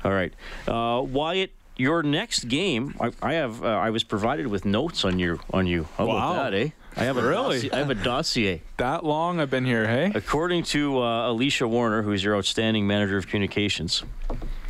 All 0.03 0.11
right, 0.11 0.33
uh, 0.67 1.01
Wyatt. 1.01 1.51
Your 1.75 2.03
next 2.03 2.49
game, 2.49 2.93
I, 3.01 3.11
I 3.23 3.33
have. 3.33 3.63
Uh, 3.63 3.67
I 3.67 3.89
was 3.89 4.03
provided 4.03 4.45
with 4.45 4.63
notes 4.63 5.03
on 5.05 5.17
you. 5.17 5.39
On 5.51 5.65
you. 5.65 5.87
How 5.97 6.05
Wow. 6.05 6.15
about 6.33 6.51
that, 6.51 6.53
eh? 6.57 6.69
I 6.95 7.05
have 7.05 7.17
a 7.17 7.23
Really? 7.27 7.55
Dossier, 7.61 7.71
I 7.71 7.77
have 7.79 7.89
a 7.89 7.95
dossier. 7.95 8.61
That 8.77 9.03
long 9.03 9.39
I've 9.39 9.49
been 9.49 9.65
here, 9.65 9.87
hey? 9.87 10.11
According 10.13 10.63
to 10.65 11.01
uh, 11.01 11.31
Alicia 11.31 11.67
Warner, 11.67 12.03
who's 12.03 12.23
your 12.23 12.35
outstanding 12.37 12.85
manager 12.85 13.17
of 13.17 13.25
communications, 13.25 14.03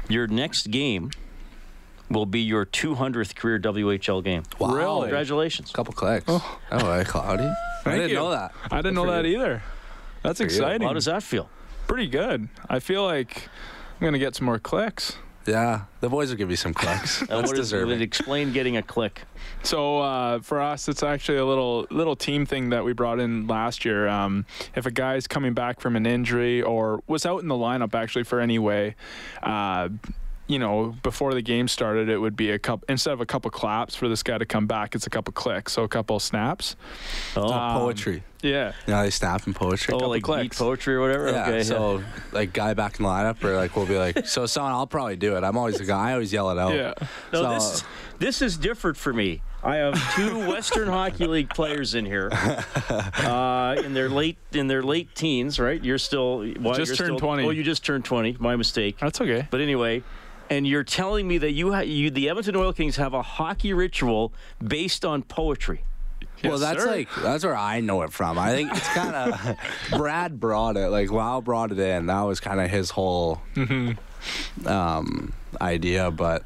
your 0.08 0.28
next 0.28 0.72
game 0.72 1.12
will 2.10 2.26
be 2.26 2.40
your 2.40 2.66
200th 2.66 3.36
career 3.36 3.60
WHL 3.60 4.24
game. 4.24 4.44
Wow. 4.58 4.74
Really? 4.74 5.02
Congratulations. 5.02 5.72
Couple 5.72 5.94
clicks. 5.94 6.24
Oh, 6.30 6.60
hey, 6.72 7.04
Cloudy. 7.06 7.52
I 7.86 7.96
didn't 7.96 8.10
you. 8.12 8.16
know 8.16 8.30
that. 8.30 8.54
I 8.72 8.78
didn't 8.78 8.96
know 8.96 9.08
that 9.08 9.26
either. 9.26 9.62
That's 10.24 10.40
exciting. 10.40 10.88
How 10.88 10.94
does 10.94 11.06
that 11.06 11.22
feel? 11.24 11.50
Pretty 11.88 12.08
good. 12.08 12.48
I 12.70 12.80
feel 12.80 13.04
like 13.04 13.50
I'm 13.96 14.00
going 14.02 14.14
to 14.14 14.20
get 14.20 14.36
some 14.36 14.46
more 14.46 14.60
clicks. 14.60 15.18
Yeah, 15.46 15.82
the 16.00 16.08
boys 16.08 16.30
will 16.30 16.38
give 16.38 16.50
you 16.50 16.56
some 16.56 16.74
clicks. 16.74 17.20
And 17.22 17.30
That's 17.30 17.50
what 17.50 17.60
is, 17.60 17.70
deserving. 17.70 18.02
explain 18.02 18.54
getting 18.54 18.78
a 18.78 18.82
click. 18.82 19.24
So 19.62 20.00
uh, 20.00 20.40
for 20.40 20.62
us, 20.62 20.88
it's 20.88 21.04
actually 21.04 21.38
a 21.38 21.46
little 21.46 21.86
little 21.92 22.16
team 22.16 22.46
thing 22.46 22.70
that 22.70 22.86
we 22.86 22.94
brought 22.94 23.20
in 23.20 23.46
last 23.48 23.84
year. 23.84 24.08
Um, 24.08 24.46
if 24.74 24.86
a 24.86 24.92
guy's 24.92 25.28
coming 25.28 25.54
back 25.54 25.82
from 25.82 25.98
an 25.98 26.06
injury 26.06 26.62
or 26.62 27.04
was 27.08 27.26
out 27.26 27.42
in 27.42 27.50
the 27.50 27.56
lineup 27.56 27.94
actually 27.94 28.24
for 28.24 28.40
any 28.40 28.58
way, 28.58 28.96
uh, 29.42 29.90
you 30.48 30.60
know, 30.60 30.96
before 31.04 31.34
the 31.34 31.42
game 31.42 31.68
started, 31.68 32.10
it 32.10 32.18
would 32.18 32.36
be 32.36 32.52
a 32.52 32.60
couple 32.60 32.86
instead 32.90 33.14
of 33.14 33.22
a 33.22 33.26
couple 33.26 33.50
claps 33.50 33.96
for 33.96 34.08
this 34.10 34.24
guy 34.24 34.38
to 34.38 34.46
come 34.46 34.68
back, 34.68 34.94
it's 34.96 35.08
a 35.08 35.10
couple 35.10 35.32
clicks, 35.34 35.72
so 35.74 35.84
a 35.84 35.88
couple 35.88 36.20
snaps. 36.20 36.76
Oh, 37.38 37.48
Uh, 37.50 37.78
poetry. 37.80 38.24
Yeah. 38.42 38.74
You 38.86 38.94
know, 38.94 39.04
they 39.04 39.10
snap 39.10 39.48
in 39.48 39.54
poetry. 39.54 39.94
oh 39.94 40.00
like 40.10 40.18
beat 40.24 40.26
clicks. 40.26 40.58
poetry 40.60 40.96
or 40.96 41.02
whatever? 41.02 41.32
Yeah, 41.32 41.48
okay. 41.48 41.64
so 41.64 42.04
like 42.34 42.52
guy 42.52 42.74
back 42.74 43.00
in 43.00 43.04
the 43.04 43.10
lineup, 43.10 43.42
or 43.44 43.56
like 43.56 43.76
we'll 43.78 43.86
be 43.86 43.98
like, 43.98 44.28
so 44.28 44.46
someone 44.46 44.74
I'll 44.74 44.86
probably 44.88 45.16
do 45.16 45.38
it. 45.38 45.44
I'm 45.46 45.58
always 45.58 45.78
the 45.78 45.86
guy. 45.86 46.10
I 46.10 46.14
always 46.14 46.34
yell 46.34 46.50
it 46.52 46.58
out. 46.58 46.74
Yeah. 46.76 46.94
No, 47.32 47.42
So, 47.42 47.54
this 47.54 47.84
this 48.20 48.42
is 48.42 48.58
different 48.58 48.98
for 48.98 49.14
me. 49.14 49.42
I 49.64 49.78
have 49.78 50.16
two 50.16 50.40
Western 50.50 50.90
Hockey 50.90 51.26
League 51.26 51.50
players 51.52 51.96
in 51.96 52.06
here, 52.06 52.30
uh, 52.90 53.76
in 53.84 53.94
their 53.94 54.10
late 54.10 54.38
in 54.52 54.68
their 54.68 54.84
late 54.84 55.16
teens. 55.16 55.58
Right? 55.60 55.82
You're 55.84 55.98
still 55.98 56.40
well, 56.60 56.74
Just 56.76 56.90
you're 56.90 57.08
turned 57.08 57.18
still- 57.18 57.20
20. 57.20 57.46
Oh, 57.46 57.50
you 57.52 57.64
just 57.64 57.86
turned 57.86 58.04
20. 58.06 58.38
My 58.40 58.56
mistake. 58.56 58.98
That's 59.00 59.22
okay. 59.22 59.48
But 59.50 59.62
anyway, 59.62 60.04
and 60.50 60.68
you're 60.68 60.84
telling 60.84 61.28
me 61.28 61.38
that 61.40 61.52
you, 61.52 61.74
ha- 61.74 61.80
you 61.82 62.10
the 62.12 62.30
Edmonton 62.30 62.56
Oil 62.56 62.74
Kings 62.74 62.98
have 62.98 63.14
a 63.14 63.22
hockey 63.22 63.74
ritual 63.74 64.34
based 64.66 65.04
on 65.06 65.24
poetry. 65.24 65.84
well, 66.44 66.58
that's 66.58 66.84
sir. 66.84 66.90
like 66.90 67.10
that's 67.22 67.44
where 67.44 67.56
I 67.56 67.80
know 67.80 68.02
it 68.02 68.12
from. 68.12 68.38
I 68.38 68.52
think 68.52 68.72
it's 68.72 68.88
kind 68.90 69.16
of 69.16 69.58
Brad 69.98 70.40
brought 70.40 70.78
it. 70.78 70.90
Like 70.90 71.12
Wow 71.12 71.42
brought 71.42 71.72
it 71.72 71.80
in. 71.80 72.08
That 72.08 72.22
was 72.22 72.40
kind 72.40 72.60
of 72.60 72.70
his 72.70 72.90
whole 72.92 73.42
Mm-hmm. 73.56 74.68
um, 74.68 75.34
idea. 75.62 76.12
But 76.12 76.44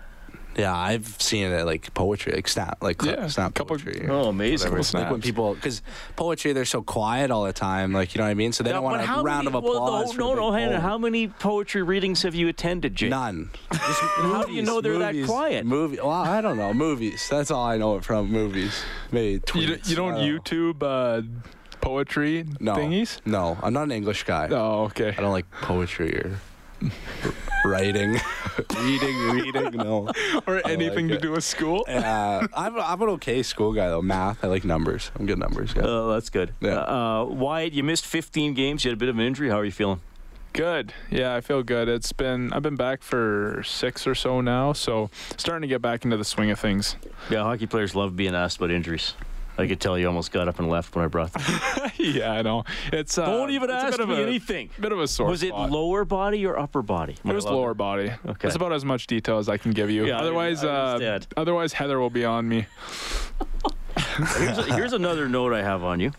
yeah, 0.58 0.76
I've 0.76 1.22
seen 1.22 1.52
it 1.52 1.66
like 1.66 1.94
poetry, 1.94 2.34
like 2.34 2.48
snap, 2.48 2.82
like 2.82 3.02
cl- 3.02 3.16
Yeah, 3.16 3.28
snap 3.28 3.54
couple- 3.54 3.78
poetry. 3.78 4.08
Oh, 4.10 4.30
amazing! 4.30 4.72
Like 4.74 5.12
when 5.12 5.22
people, 5.22 5.54
because 5.56 5.82
poetry, 6.16 6.54
they're 6.54 6.66
so 6.66 6.82
quiet 6.82 7.32
all 7.32 7.46
the 7.46 7.54
time. 7.54 7.94
Like 7.94 8.16
you 8.16 8.20
know 8.20 8.26
what 8.26 8.32
I 8.32 8.34
mean. 8.34 8.52
So 8.52 8.64
they 8.64 8.72
don't 8.72 8.84
want 8.84 9.02
a 9.02 9.06
round 9.06 9.26
many, 9.26 9.48
of 9.48 9.56
applause. 9.56 10.18
Well, 10.18 10.36
no, 10.36 10.36
the 10.36 10.42
no, 10.42 10.52
Hannah. 10.52 10.80
How 10.80 10.98
many 10.98 11.28
poetry 11.28 11.84
readings 11.84 12.24
have 12.24 12.36
you 12.36 12.48
attended, 12.48 12.96
Jake? 12.96 13.10
None. 13.12 13.50
Just, 13.72 14.02
How 14.02 14.44
do 14.44 14.52
you 14.54 14.64
know 14.64 14.82
they're 14.82 15.00
that 15.00 15.16
quiet? 15.26 15.66
Movie. 15.66 15.98
Well, 15.98 16.10
I 16.10 16.42
don't 16.42 16.58
know. 16.58 16.74
Movies. 16.74 17.28
That's 17.30 17.52
all 17.52 17.66
I 17.66 17.78
know 17.78 17.98
it 17.98 18.04
from. 18.04 18.30
Movies. 18.32 18.84
Maybe 19.12 19.40
tweets. 19.40 19.62
You, 19.62 19.76
d- 19.76 19.82
you 19.90 19.96
don't. 19.96 20.16
YouTube 20.16 20.84
uh, 20.84 21.22
poetry 21.82 22.46
no. 22.60 22.76
thingies? 22.76 23.20
No, 23.26 23.58
I'm 23.62 23.74
not 23.74 23.84
an 23.84 23.92
English 23.92 24.24
guy. 24.24 24.48
Oh, 24.52 24.86
okay. 24.86 25.10
I 25.10 25.22
don't 25.22 25.32
like 25.32 25.50
poetry 25.62 26.18
or 26.18 26.40
writing, 27.66 28.20
reading, 28.80 29.18
reading. 29.32 29.72
No. 29.74 30.10
Or 30.46 30.62
anything 30.68 31.08
like 31.08 31.20
to 31.20 31.22
do 31.22 31.32
with 31.32 31.44
school? 31.44 31.86
Uh, 31.88 32.48
I'm, 32.56 32.80
I'm 32.80 33.02
an 33.02 33.10
okay 33.10 33.44
school 33.44 33.74
guy 33.74 33.88
though. 33.90 34.02
Math. 34.02 34.44
I 34.44 34.48
like 34.48 34.64
numbers. 34.64 35.12
I'm 35.18 35.26
good 35.26 35.40
numbers 35.40 35.74
guy. 35.74 35.82
Oh, 35.84 36.14
that's 36.14 36.30
good. 36.30 36.54
Yeah. 36.60 36.80
Uh, 36.80 37.26
Wyatt, 37.26 37.74
you 37.74 37.84
missed 37.84 38.06
15 38.06 38.54
games. 38.54 38.84
You 38.86 38.90
had 38.92 38.98
a 38.98 39.00
bit 39.00 39.10
of 39.10 39.18
an 39.18 39.26
injury. 39.26 39.50
How 39.50 39.60
are 39.60 39.66
you 39.66 39.72
feeling? 39.72 40.02
Good. 40.54 40.94
Yeah, 41.12 41.36
I 41.36 41.42
feel 41.42 41.62
good. 41.62 41.88
It's 41.88 42.12
been 42.14 42.52
I've 42.52 42.64
been 42.64 42.76
back 42.78 43.04
for 43.04 43.62
six 43.64 44.08
or 44.08 44.16
so 44.16 44.42
now, 44.42 44.74
so 44.74 45.12
starting 45.38 45.62
to 45.62 45.68
get 45.68 45.84
back 45.84 46.04
into 46.04 46.18
the 46.18 46.26
swing 46.26 46.50
of 46.50 46.60
things. 46.60 46.96
Yeah, 47.30 47.44
hockey 47.44 47.68
players 47.68 47.94
love 47.94 48.16
being 48.16 48.34
asked 48.34 48.58
about 48.58 48.72
injuries. 48.72 49.14
I 49.60 49.66
could 49.68 49.80
tell 49.80 49.98
you 49.98 50.06
almost 50.08 50.32
got 50.32 50.48
up 50.48 50.60
and 50.60 50.70
left 50.70 50.96
when 50.96 51.04
I 51.04 51.08
brought 51.08 51.34
them. 51.34 51.42
yeah, 51.98 52.32
I 52.32 52.42
know. 52.44 52.64
It's 52.94 53.18
uh, 53.18 53.26
Don't 53.26 53.50
even 53.50 53.70
it's 53.72 53.84
a 53.84 53.86
ask 53.88 53.98
bit 53.98 54.00
of 54.02 54.10
me 54.10 54.22
a, 54.22 54.28
anything. 54.28 54.70
Bit 54.80 54.92
of 54.92 55.00
a 55.00 55.08
sore 55.08 55.28
Was 55.28 55.42
it 55.42 55.54
lower 55.54 56.06
body 56.06 56.46
or 56.46 56.60
upper 56.60 56.82
body? 56.84 57.16
Am 57.26 57.32
It 57.32 57.34
I 57.34 57.36
was 57.36 57.44
allowed 57.46 57.54
to- 57.54 57.58
lower 57.58 57.74
body. 57.74 58.12
Okay. 58.26 58.36
That's 58.42 58.56
about 58.56 58.72
as 58.74 58.86
much 58.86 59.08
detail 59.08 59.40
as 59.40 59.50
I 59.50 59.58
can 59.58 59.72
give 59.72 59.90
you. 59.90 60.06
Yeah, 60.06 60.20
otherwise, 60.20 60.64
uh, 60.64 61.20
otherwise 61.36 61.74
Heather 61.74 62.00
will 62.00 62.10
be 62.12 62.24
on 62.26 62.48
me. 62.48 62.68
Here's, 64.38 64.66
here's 64.68 64.94
another 64.94 65.28
note 65.28 65.54
I 65.54 65.64
have 65.64 65.84
on 65.84 66.00
you. 66.00 66.12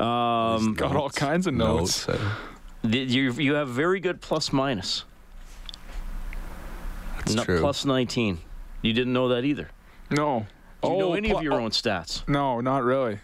Um, 0.00 0.74
Got 0.74 0.96
all 0.96 1.10
kinds 1.10 1.46
of 1.46 1.54
notes. 1.54 2.08
uh, 2.08 2.18
th- 2.82 3.10
you 3.10 3.32
you 3.32 3.54
have 3.54 3.68
very 3.68 4.00
good 4.00 4.20
plus 4.20 4.52
minus. 4.52 5.04
That's 7.18 7.34
Not 7.34 7.44
true. 7.44 7.60
plus 7.60 7.84
19. 7.84 8.38
You 8.82 8.92
didn't 8.92 9.12
know 9.12 9.28
that 9.28 9.44
either. 9.44 9.70
No. 10.10 10.46
Do 10.82 10.88
you 10.88 10.94
oh, 10.94 10.98
know 10.98 11.14
any 11.14 11.28
pl- 11.28 11.38
of 11.38 11.44
your 11.44 11.54
oh, 11.54 11.64
own 11.64 11.70
stats? 11.70 12.26
No, 12.28 12.60
not 12.60 12.82
really. 12.82 13.18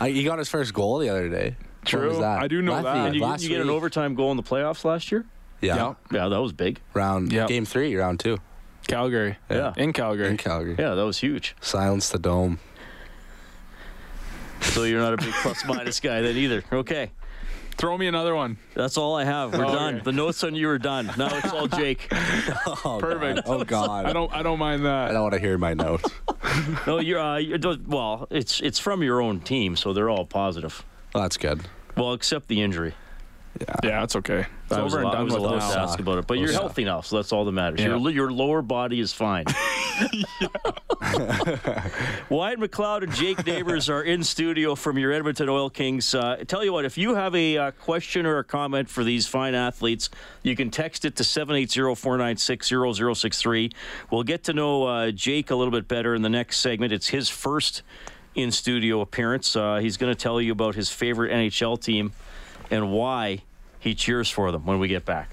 I, 0.00 0.10
he 0.10 0.24
got 0.24 0.38
his 0.38 0.48
first 0.48 0.74
goal 0.74 0.98
the 0.98 1.08
other 1.08 1.28
day. 1.28 1.56
When 1.58 1.84
True. 1.84 2.08
was 2.08 2.18
that? 2.18 2.40
I 2.42 2.48
do 2.48 2.60
know 2.62 2.72
Last 2.72 2.84
that. 2.84 2.94
week, 2.94 3.02
And 3.06 3.14
you, 3.14 3.22
last 3.22 3.42
you 3.42 3.48
get 3.50 3.60
an 3.60 3.70
overtime 3.70 4.14
goal 4.14 4.30
in 4.30 4.36
the 4.36 4.42
playoffs 4.42 4.84
last 4.84 5.12
year? 5.12 5.26
Yeah. 5.60 5.88
Yep. 5.88 5.96
Yeah, 6.12 6.28
that 6.28 6.40
was 6.40 6.52
big. 6.52 6.80
Round 6.92 7.32
Yep. 7.32 7.48
game 7.48 7.64
three, 7.64 7.94
round 7.94 8.20
two 8.20 8.38
Calgary. 8.86 9.36
Yeah. 9.50 9.72
In 9.76 9.92
Calgary. 9.92 10.28
in 10.28 10.36
Calgary. 10.36 10.76
Yeah, 10.78 10.94
that 10.94 11.04
was 11.04 11.18
huge. 11.18 11.56
Silence 11.60 12.08
the 12.10 12.18
dome. 12.18 12.58
So 14.60 14.84
you're 14.84 15.00
not 15.00 15.14
a 15.14 15.16
big 15.18 15.32
plus 15.34 15.64
minus 15.66 16.00
guy 16.00 16.20
then 16.20 16.36
either. 16.36 16.64
Okay. 16.72 17.10
Throw 17.76 17.98
me 17.98 18.06
another 18.06 18.34
one. 18.34 18.56
That's 18.74 18.96
all 18.96 19.16
I 19.16 19.24
have. 19.24 19.52
We're 19.52 19.64
Okay. 19.66 19.74
done. 19.74 20.00
The 20.04 20.12
notes 20.12 20.42
on 20.44 20.54
you 20.54 20.68
are 20.70 20.78
done. 20.78 21.10
Now 21.18 21.36
it's 21.36 21.52
all 21.52 21.66
Jake. 21.80 22.08
Oh, 22.66 22.98
Perfect. 23.00 23.46
God. 23.46 23.60
Oh 23.60 23.64
God. 23.64 24.06
I 24.06 24.12
don't 24.12 24.32
I 24.32 24.42
don't 24.42 24.58
mind 24.58 24.84
that. 24.84 25.10
I 25.10 25.12
don't 25.12 25.22
want 25.22 25.34
to 25.34 25.40
hear 25.40 25.58
my 25.58 25.74
notes. 25.74 26.08
No, 26.86 27.00
you're, 27.00 27.18
uh, 27.18 27.38
you're 27.38 27.58
well. 27.86 28.28
It's 28.30 28.60
it's 28.60 28.78
from 28.78 29.02
your 29.02 29.20
own 29.20 29.40
team, 29.40 29.74
so 29.76 29.92
they're 29.92 30.10
all 30.10 30.24
positive. 30.26 30.84
Well, 31.12 31.22
that's 31.24 31.36
good. 31.36 31.62
Well, 31.96 32.12
except 32.12 32.46
the 32.48 32.60
injury. 32.62 32.94
Yeah, 33.84 34.02
it's 34.02 34.16
okay. 34.16 34.46
It's 34.64 34.72
I 34.72 34.82
was, 34.82 34.94
over 34.94 35.02
and 35.02 35.10
allowed- 35.10 35.18
I 35.18 35.22
was 35.22 35.32
with 35.32 35.42
allowed 35.42 35.58
now. 35.58 35.74
to 35.74 35.80
ask 35.80 35.98
about 36.00 36.18
it, 36.18 36.26
but 36.26 36.38
you're 36.38 36.50
healthy 36.52 36.84
now, 36.84 37.02
so 37.02 37.16
that's 37.16 37.32
all 37.32 37.44
that 37.44 37.52
matters. 37.52 37.80
Yeah. 37.80 37.96
Your, 37.96 38.10
your 38.10 38.32
lower 38.32 38.62
body 38.62 38.98
is 38.98 39.12
fine. 39.12 39.44
Wyatt 42.28 42.58
McLeod 42.58 43.04
and 43.04 43.12
Jake 43.14 43.46
Neighbors 43.46 43.88
are 43.88 44.02
in 44.02 44.24
studio 44.24 44.74
from 44.74 44.98
your 44.98 45.12
Edmonton 45.12 45.48
Oil 45.48 45.70
Kings. 45.70 46.12
Uh, 46.14 46.42
tell 46.48 46.64
you 46.64 46.72
what, 46.72 46.84
if 46.84 46.98
you 46.98 47.14
have 47.14 47.34
a 47.36 47.56
uh, 47.58 47.70
question 47.72 48.26
or 48.26 48.38
a 48.38 48.44
comment 48.44 48.88
for 48.88 49.04
these 49.04 49.26
fine 49.28 49.54
athletes, 49.54 50.10
you 50.42 50.56
can 50.56 50.70
text 50.70 51.04
it 51.04 51.14
to 51.16 51.22
780-496-0063. 51.22 53.72
We'll 54.10 54.22
get 54.24 54.42
to 54.44 54.52
know 54.52 54.84
uh, 54.84 55.10
Jake 55.12 55.50
a 55.50 55.54
little 55.54 55.72
bit 55.72 55.86
better 55.86 56.14
in 56.14 56.22
the 56.22 56.28
next 56.28 56.58
segment. 56.58 56.92
It's 56.92 57.08
his 57.08 57.28
first 57.28 57.82
in 58.34 58.50
studio 58.50 59.00
appearance. 59.00 59.54
Uh, 59.54 59.76
he's 59.76 59.96
going 59.96 60.12
to 60.12 60.20
tell 60.20 60.40
you 60.40 60.50
about 60.52 60.74
his 60.74 60.90
favorite 60.90 61.30
NHL 61.30 61.80
team 61.80 62.12
and 62.70 62.92
why 62.92 63.42
he 63.78 63.94
cheers 63.94 64.30
for 64.30 64.50
them 64.52 64.64
when 64.64 64.78
we 64.78 64.88
get 64.88 65.04
back. 65.04 65.30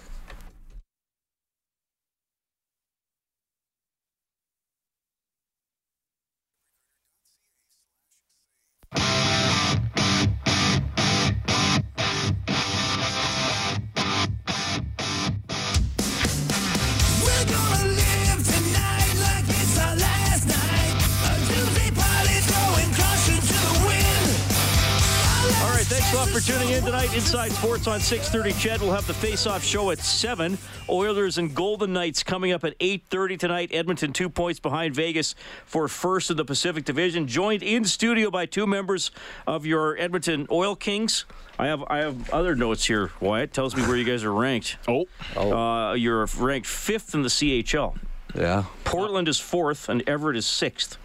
For 26.32 26.40
tuning 26.40 26.70
in 26.70 26.84
tonight. 26.86 27.14
Inside 27.14 27.52
Sports 27.52 27.88
on 27.88 28.00
6:30. 28.00 28.54
CHED 28.54 28.80
will 28.80 28.94
have 28.94 29.06
the 29.06 29.14
face-off 29.14 29.64
show 29.66 29.92
at 29.92 30.00
seven. 30.00 30.58
Oilers 30.88 31.38
and 31.38 31.54
Golden 31.54 31.92
Knights 31.92 32.24
coming 32.24 32.54
up 32.54 32.64
at 32.64 32.74
8:30 32.80 33.36
tonight. 33.38 33.70
Edmonton 33.74 34.14
two 34.14 34.30
points 34.30 34.58
behind 34.58 34.96
Vegas 34.96 35.36
for 35.66 35.90
first 35.90 36.32
in 36.32 36.38
the 36.38 36.46
Pacific 36.46 36.86
Division. 36.86 37.28
Joined 37.28 37.64
in 37.64 37.84
studio 37.84 38.32
by 38.32 38.46
two 38.46 38.66
members 38.66 39.12
of 39.46 39.66
your 39.66 39.98
Edmonton 39.98 40.48
Oil 40.50 40.74
Kings. 40.74 41.26
I 41.60 41.68
have 41.68 41.84
I 41.90 41.98
have 41.98 42.30
other 42.30 42.56
notes 42.56 42.86
here. 42.86 43.12
Wyatt 43.20 43.52
tells 43.54 43.76
me 43.76 43.82
where 43.84 43.98
you 43.98 44.06
guys 44.06 44.24
are 44.24 44.34
ranked. 44.34 44.78
Oh, 44.88 45.08
Uh, 45.36 45.94
you're 45.96 46.26
ranked 46.38 46.68
fifth 46.68 47.14
in 47.14 47.24
the 47.24 47.30
CHL. 47.30 47.96
Yeah. 48.34 48.64
Portland 48.86 49.28
is 49.28 49.38
fourth, 49.38 49.90
and 49.90 50.02
Everett 50.08 50.38
is 50.38 50.46
sixth. 50.46 50.98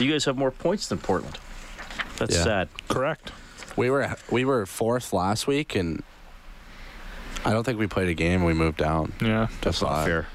You 0.00 0.10
guys 0.10 0.24
have 0.24 0.36
more 0.36 0.50
points 0.50 0.88
than 0.88 0.98
Portland. 0.98 1.38
That's 2.16 2.34
Yeah. 2.34 2.42
sad. 2.42 2.68
correct. 2.88 3.30
We 3.76 3.90
were 3.90 4.14
we 4.30 4.44
were 4.44 4.66
fourth 4.66 5.12
last 5.12 5.46
week, 5.46 5.74
and 5.74 6.02
I 7.44 7.52
don't 7.52 7.64
think 7.64 7.78
we 7.78 7.86
played 7.86 8.08
a 8.08 8.14
game. 8.14 8.44
We 8.44 8.54
moved 8.54 8.78
down. 8.78 9.12
Yeah, 9.20 9.48
That's 9.62 9.82
Not 9.82 10.04
fair. 10.06 10.26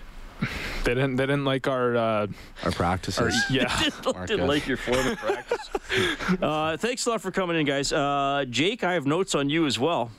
they 0.84 0.93
didn't. 0.93 1.15
They 1.17 1.24
didn't 1.25 1.46
like 1.46 1.67
our. 1.67 1.96
Uh, 1.96 2.27
Our 2.63 2.72
practices. 2.72 3.19
our 3.19 3.53
yeah. 3.53 3.77
Didn't 3.89 4.27
good. 4.27 4.39
like 4.41 4.67
your 4.67 4.77
form 4.77 5.08
of 5.08 5.17
practice. 5.17 5.69
uh, 6.41 6.77
thanks 6.77 7.05
a 7.05 7.10
lot 7.12 7.22
for 7.22 7.31
coming 7.31 7.58
in, 7.58 7.65
guys. 7.65 7.91
Uh, 7.93 8.46
Jake, 8.50 8.84
I 8.84 8.93
have 8.93 9.05
notes 9.05 9.36
on 9.36 9.50
you 9.50 9.65
as 9.65 9.77
well. 9.79 10.12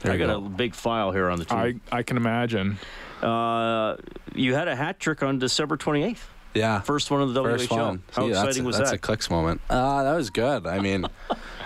There 0.00 0.12
I 0.12 0.16
got 0.18 0.26
go. 0.26 0.36
a 0.44 0.48
big 0.48 0.74
file 0.74 1.10
here 1.10 1.30
on 1.30 1.38
the 1.38 1.46
I 1.50 1.70
team. 1.72 1.80
I 1.90 2.02
can 2.02 2.16
imagine. 2.16 2.78
Uh, 3.22 3.96
you 4.34 4.54
had 4.54 4.68
a 4.68 4.76
hat 4.76 5.00
trick 5.00 5.22
on 5.22 5.38
December 5.38 5.76
28th. 5.76 6.18
Yeah. 6.56 6.80
First 6.80 7.10
one 7.10 7.22
of 7.22 7.34
the 7.34 7.42
First 7.42 7.68
WHL. 7.68 7.76
one. 7.76 8.02
How 8.12 8.22
See, 8.26 8.32
that's 8.32 8.42
exciting 8.42 8.62
a, 8.62 8.66
was 8.66 8.78
that's 8.78 8.90
that? 8.90 8.96
a 8.96 8.98
clicks 8.98 9.30
moment. 9.30 9.60
Uh, 9.70 10.02
that 10.04 10.14
was 10.14 10.30
good. 10.30 10.66
I 10.66 10.80
mean, 10.80 11.06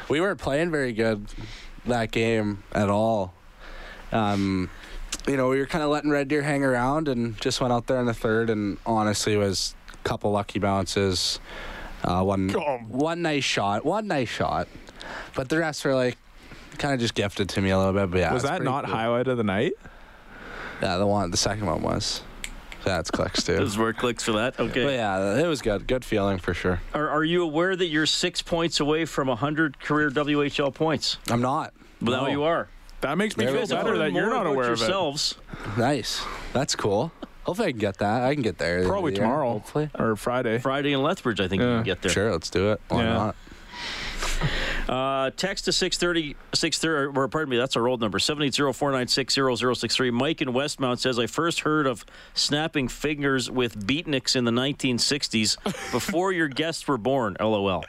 we 0.08 0.20
weren't 0.20 0.40
playing 0.40 0.70
very 0.70 0.92
good 0.92 1.26
that 1.86 2.10
game 2.10 2.62
at 2.72 2.88
all. 2.90 3.32
Um, 4.12 4.68
you 5.28 5.36
know, 5.36 5.48
we 5.48 5.58
were 5.58 5.66
kind 5.66 5.84
of 5.84 5.90
letting 5.90 6.10
Red 6.10 6.28
Deer 6.28 6.42
hang 6.42 6.64
around 6.64 7.08
and 7.08 7.40
just 7.40 7.60
went 7.60 7.72
out 7.72 7.86
there 7.86 8.00
in 8.00 8.06
the 8.06 8.14
third 8.14 8.50
and 8.50 8.78
honestly 8.86 9.36
was 9.36 9.74
a 9.92 9.96
couple 10.08 10.30
lucky 10.32 10.58
bounces. 10.58 11.38
Uh, 12.02 12.22
one, 12.22 12.54
Oh. 12.56 12.78
one 12.88 13.22
nice 13.22 13.44
shot. 13.44 13.84
One 13.84 14.06
nice 14.06 14.28
shot. 14.28 14.66
But 15.34 15.48
the 15.48 15.58
rest 15.58 15.84
were 15.84 15.94
like 15.94 16.16
kind 16.78 16.94
of 16.94 17.00
just 17.00 17.14
gifted 17.14 17.48
to 17.50 17.60
me 17.60 17.70
a 17.70 17.78
little 17.78 17.92
bit. 17.92 18.10
But 18.10 18.18
yeah, 18.20 18.32
was 18.32 18.42
that 18.44 18.62
not 18.62 18.84
cool. 18.86 18.94
highlight 18.94 19.28
of 19.28 19.36
the 19.36 19.44
night? 19.44 19.72
Yeah, 20.82 20.96
the 20.96 21.06
one, 21.06 21.30
the 21.30 21.36
second 21.36 21.66
one 21.66 21.82
was. 21.82 22.22
That's 22.84 23.10
clicks 23.10 23.42
too. 23.42 23.56
Those 23.56 23.76
were 23.76 23.92
clicks 23.92 24.24
for 24.24 24.32
that. 24.32 24.58
Okay. 24.58 24.84
But 24.84 24.92
yeah, 24.94 25.36
it 25.38 25.46
was 25.46 25.60
good. 25.62 25.86
Good 25.86 26.04
feeling 26.04 26.38
for 26.38 26.54
sure. 26.54 26.80
Are, 26.94 27.08
are 27.08 27.24
you 27.24 27.42
aware 27.42 27.76
that 27.76 27.86
you're 27.86 28.06
six 28.06 28.42
points 28.42 28.80
away 28.80 29.04
from 29.04 29.28
100 29.28 29.80
career 29.80 30.10
WHL 30.10 30.72
points? 30.74 31.18
I'm 31.30 31.42
not. 31.42 31.72
But 32.00 32.12
now 32.12 32.24
No. 32.24 32.30
you 32.30 32.42
are. 32.44 32.68
That 33.02 33.16
makes 33.18 33.36
me 33.36 33.44
There 33.46 33.54
feel 33.54 33.66
better 33.76 33.96
that 33.98 34.12
you're 34.12 34.28
not 34.28 34.42
about 34.42 34.46
aware 34.46 34.66
of 34.72 34.78
it. 34.78 34.80
yourselves. 34.80 35.36
Nice. 35.78 36.22
That's 36.52 36.74
cool. 36.74 37.12
Hopefully 37.44 37.68
I 37.68 37.70
can 37.72 37.80
get 37.80 37.98
that. 37.98 38.22
I 38.22 38.34
can 38.34 38.42
get 38.42 38.58
there. 38.58 38.76
at 38.76 38.80
the 38.80 38.82
end 38.84 38.90
Probably 38.90 39.12
the 39.12 39.16
year, 39.18 39.24
tomorrow 39.26 39.52
Hopefully. 39.52 39.90
or 39.98 40.16
Friday. 40.16 40.58
Friday 40.58 40.92
in 40.92 41.02
Lethbridge, 41.02 41.40
I 41.40 41.48
think 41.48 41.62
you 41.62 41.68
can 41.68 41.82
get 41.82 42.02
there. 42.02 42.10
Sure, 42.12 42.30
let's 42.32 42.50
do 42.50 42.72
it. 42.72 42.80
Why 42.88 43.02
Yeah. 43.02 43.12
not? 43.14 43.36
Uh, 44.90 45.30
text 45.36 45.66
to 45.66 45.72
630, 45.72 46.34
630, 46.52 47.16
or 47.16 47.28
pardon 47.28 47.48
me, 47.48 47.56
that's 47.56 47.76
our 47.76 47.86
old 47.86 48.00
number, 48.00 48.18
780-496-0063. 48.18 50.12
Mike 50.12 50.42
in 50.42 50.48
Westmount 50.48 50.98
says, 50.98 51.16
I 51.16 51.28
first 51.28 51.60
heard 51.60 51.86
of 51.86 52.04
snapping 52.34 52.88
fingers 52.88 53.48
with 53.48 53.86
beatniks 53.86 54.34
in 54.34 54.46
the 54.46 54.50
1960s 54.50 55.62
before 55.92 56.32
your 56.32 56.48
guests 56.48 56.88
were 56.88 56.98
born, 56.98 57.36
LOL. 57.38 57.84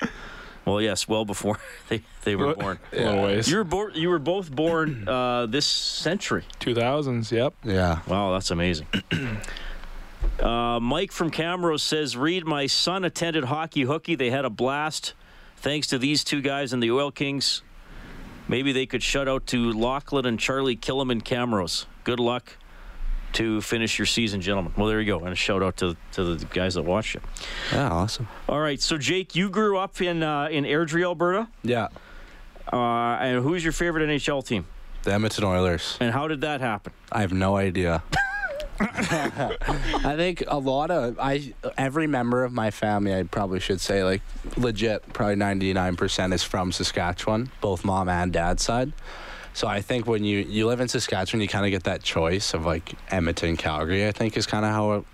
Well, 0.64 0.80
yes, 0.80 1.08
well 1.08 1.26
before 1.26 1.58
they, 1.90 2.04
they 2.24 2.36
were 2.36 2.54
born. 2.54 2.78
A 2.94 2.98
little. 2.98 3.52
You 3.52 3.58
were, 3.58 3.64
bor- 3.64 3.92
you 3.96 4.10
were 4.10 4.20
both 4.20 4.52
born 4.52 5.08
uh, 5.08 5.48
this 5.48 5.66
century. 5.66 6.44
2000s. 6.60 7.32
Yep. 7.32 7.56
Yeah. 7.64 8.02
Wow, 8.06 8.32
that's 8.34 8.52
amazing. 8.52 8.86
uh, 10.40 10.80
Mike 10.80 11.12
from 11.12 11.32
Camrose 11.32 11.80
says, 11.80 12.16
Reid, 12.16 12.46
my 12.46 12.68
son 12.68 13.04
attended 13.04 13.46
Hockey 13.46 13.82
Hooky. 13.82 14.14
They 14.14 14.30
had 14.30 14.46
a 14.46 14.52
blast. 14.52 15.16
Thanks 15.62 15.88
to 15.88 16.00
these 16.00 16.24
two 16.24 16.42
guys 16.42 16.74
and 16.74 16.82
the 16.82 16.90
Oil 16.90 17.12
Kings. 17.12 17.62
Maybe 18.48 18.72
they 18.72 18.88
could 18.88 19.04
shout 19.04 19.28
out 19.28 19.46
to 19.48 19.72
Lachlan 19.72 20.26
and 20.26 20.40
Charlie 20.40 20.76
Killam 20.76 21.22
Camrose. 21.22 21.86
Good 22.04 22.20
luck 22.20 22.58
to 23.34 23.62
finish 23.62 24.00
your 24.00 24.08
season, 24.08 24.42
gentlemen. 24.42 24.74
Well, 24.76 24.88
there 24.88 25.00
you 25.00 25.06
go. 25.06 25.20
And 25.20 25.30
a 25.30 25.36
shout 25.36 25.62
out 25.62 25.78
to, 25.78 25.96
to 26.14 26.36
the 26.36 26.46
guys 26.46 26.74
that 26.74 26.82
watched 26.82 27.16
it. 27.16 27.22
Yeah, 27.72 27.90
awesome. 27.92 28.28
All 28.50 28.60
right, 28.60 28.82
so 28.82 28.98
Jake, 28.98 29.36
you 29.36 29.52
grew 29.52 29.78
up 29.78 30.02
in 30.02 30.24
uh, 30.24 30.48
in 30.52 30.64
Airdrie, 30.64 31.04
Alberta. 31.04 31.48
Yeah. 31.64 31.90
Uh, 32.74 33.18
and 33.22 33.44
who's 33.44 33.64
your 33.64 33.74
favorite 33.74 34.08
NHL 34.10 34.46
team? 34.46 34.66
The 35.04 35.14
Edmonton 35.14 35.44
Oilers. 35.44 35.98
And 36.00 36.12
how 36.12 36.28
did 36.28 36.42
that 36.42 36.62
happen? 36.62 36.94
I 37.12 37.22
have 37.22 37.34
no 37.34 37.56
idea. 37.56 38.02
I 40.04 40.16
think 40.18 40.44
a 40.48 40.58
lot 40.58 40.92
of 40.92 41.20
I 41.20 41.54
every 41.78 42.08
member 42.08 42.44
of 42.44 42.52
my 42.52 42.72
family, 42.72 43.14
I 43.16 43.24
probably 43.24 43.60
should 43.60 43.82
say, 43.82 44.04
like 44.04 44.22
legit, 44.58 45.14
probably 45.14 45.36
ninety 45.36 45.74
nine 45.74 45.96
percent 45.96 46.34
is 46.34 46.44
from 46.44 46.72
Saskatchewan, 46.72 47.52
both 47.62 47.86
mom 47.86 48.10
and 48.10 48.34
dad 48.34 48.60
side. 48.60 48.94
So 49.54 49.68
I 49.68 49.82
think 49.82 50.08
when 50.08 50.24
you 50.24 50.40
you 50.40 50.68
live 50.68 50.80
in 50.80 50.88
Saskatchewan, 50.88 51.42
you 51.42 51.48
kind 51.48 51.66
of 51.66 51.72
get 51.72 51.84
that 51.84 52.04
choice 52.04 52.54
of 52.54 52.66
like 52.66 52.94
Edmonton, 53.10 53.58
Calgary. 53.58 54.08
I 54.08 54.12
think 54.12 54.38
is 54.38 54.48
kind 54.48 54.66
of 54.66 54.72
how 54.72 54.92
it 54.94 55.06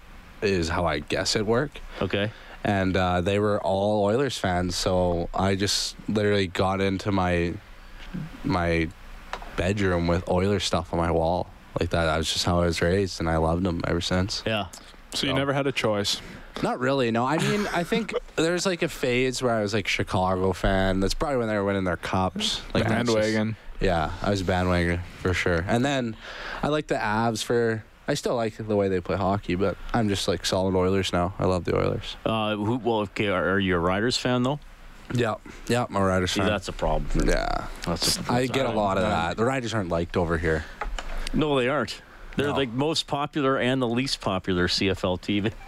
is 0.42 0.70
how 0.70 0.86
I 0.86 1.00
guess 1.00 1.36
it 1.36 1.46
worked. 1.46 1.80
Okay. 2.02 2.32
and 2.64 2.96
uh, 2.96 3.22
they 3.22 3.40
were 3.40 3.62
all 3.62 4.04
Oilers 4.06 4.38
fans. 4.38 4.76
So 4.76 5.30
I 5.34 5.56
just 5.56 5.96
literally 6.08 6.48
got 6.48 6.82
into 6.82 7.12
my 7.12 7.54
my 8.44 8.90
bedroom 9.56 10.08
with 10.08 10.28
Oilers 10.30 10.64
stuff 10.64 10.94
on 10.94 11.00
my 11.00 11.12
wall 11.12 11.50
like 11.80 11.90
that. 11.92 12.06
That 12.06 12.18
was 12.18 12.32
just 12.32 12.46
how 12.46 12.62
I 12.62 12.66
was 12.66 12.82
raised, 12.82 13.20
and 13.20 13.30
I 13.30 13.38
loved 13.38 13.64
them 13.64 13.82
ever 13.88 14.02
since. 14.02 14.44
Yeah. 14.46 14.68
So 15.14 15.26
you 15.28 15.34
never 15.34 15.54
had 15.54 15.68
a 15.68 15.72
choice. 15.72 16.22
Not 16.64 16.80
really, 16.80 17.12
no. 17.12 17.26
I 17.26 17.38
mean, 17.38 17.68
I 17.74 17.84
think 17.84 18.14
there's 18.36 18.66
like 18.66 18.82
a 18.82 18.90
phase 18.90 19.42
where 19.42 19.54
I 19.54 19.62
was 19.62 19.74
like 19.74 19.88
Chicago 19.88 20.54
fan. 20.54 21.00
That's 21.00 21.14
probably 21.14 21.38
when 21.38 21.48
they 21.48 21.56
were 21.56 21.64
winning 21.64 21.84
their 21.84 21.98
cups. 21.98 22.62
Like 22.74 22.88
that's 22.88 23.06
just- 23.06 23.16
Bandwagon. 23.16 23.56
yeah, 23.80 24.12
I 24.22 24.30
was 24.32 24.42
a 24.42 24.46
bandwagon 24.46 25.02
for 25.22 25.34
sure. 25.34 25.64
And 25.68 25.86
then 25.86 26.16
I 26.64 26.68
like 26.70 26.88
the 26.88 26.96
Avs 26.96 27.44
for. 27.44 27.84
I 28.10 28.14
still 28.14 28.36
like 28.36 28.56
the 28.56 28.76
way 28.76 28.88
they 28.88 29.02
play 29.02 29.18
hockey, 29.18 29.56
but 29.56 29.76
I'm 29.94 30.08
just 30.08 30.28
like 30.30 30.46
solid 30.46 30.76
Oilers 30.76 31.12
now. 31.12 31.34
I 31.40 31.46
love 31.46 31.66
the 31.66 31.76
Oilers. 31.76 32.16
Uh, 32.26 32.56
who, 32.56 32.78
well, 32.78 33.00
okay, 33.02 33.28
are, 33.28 33.50
are 33.56 33.60
you 33.60 33.76
a 33.76 33.80
Riders 33.80 34.16
fan, 34.16 34.44
though? 34.44 34.60
Yeah, 35.14 35.36
yeah, 35.68 35.86
I'm 35.90 35.98
Riders 35.98 36.32
See, 36.32 36.40
fan. 36.40 36.50
that's 36.50 36.70
a 36.70 36.74
problem. 36.74 37.28
yeah, 37.28 37.68
That's 37.86 38.18
a, 38.18 38.32
I 38.32 38.48
get 38.48 38.66
a 38.66 38.72
lot 38.72 38.98
of 38.98 39.04
that. 39.04 39.36
The 39.38 39.44
Riders 39.46 39.74
aren't 39.74 39.90
liked 39.90 40.16
over 40.18 40.38
here. 40.38 40.64
No, 41.34 41.58
they 41.60 41.68
aren't. 41.70 42.02
They're 42.36 42.48
No. 42.48 42.56
the 42.60 42.66
most 42.68 43.08
popular 43.08 43.58
and 43.58 43.82
the 43.82 43.88
least 43.88 44.22
popular 44.22 44.68
CFL 44.68 45.22
team. 45.22 45.50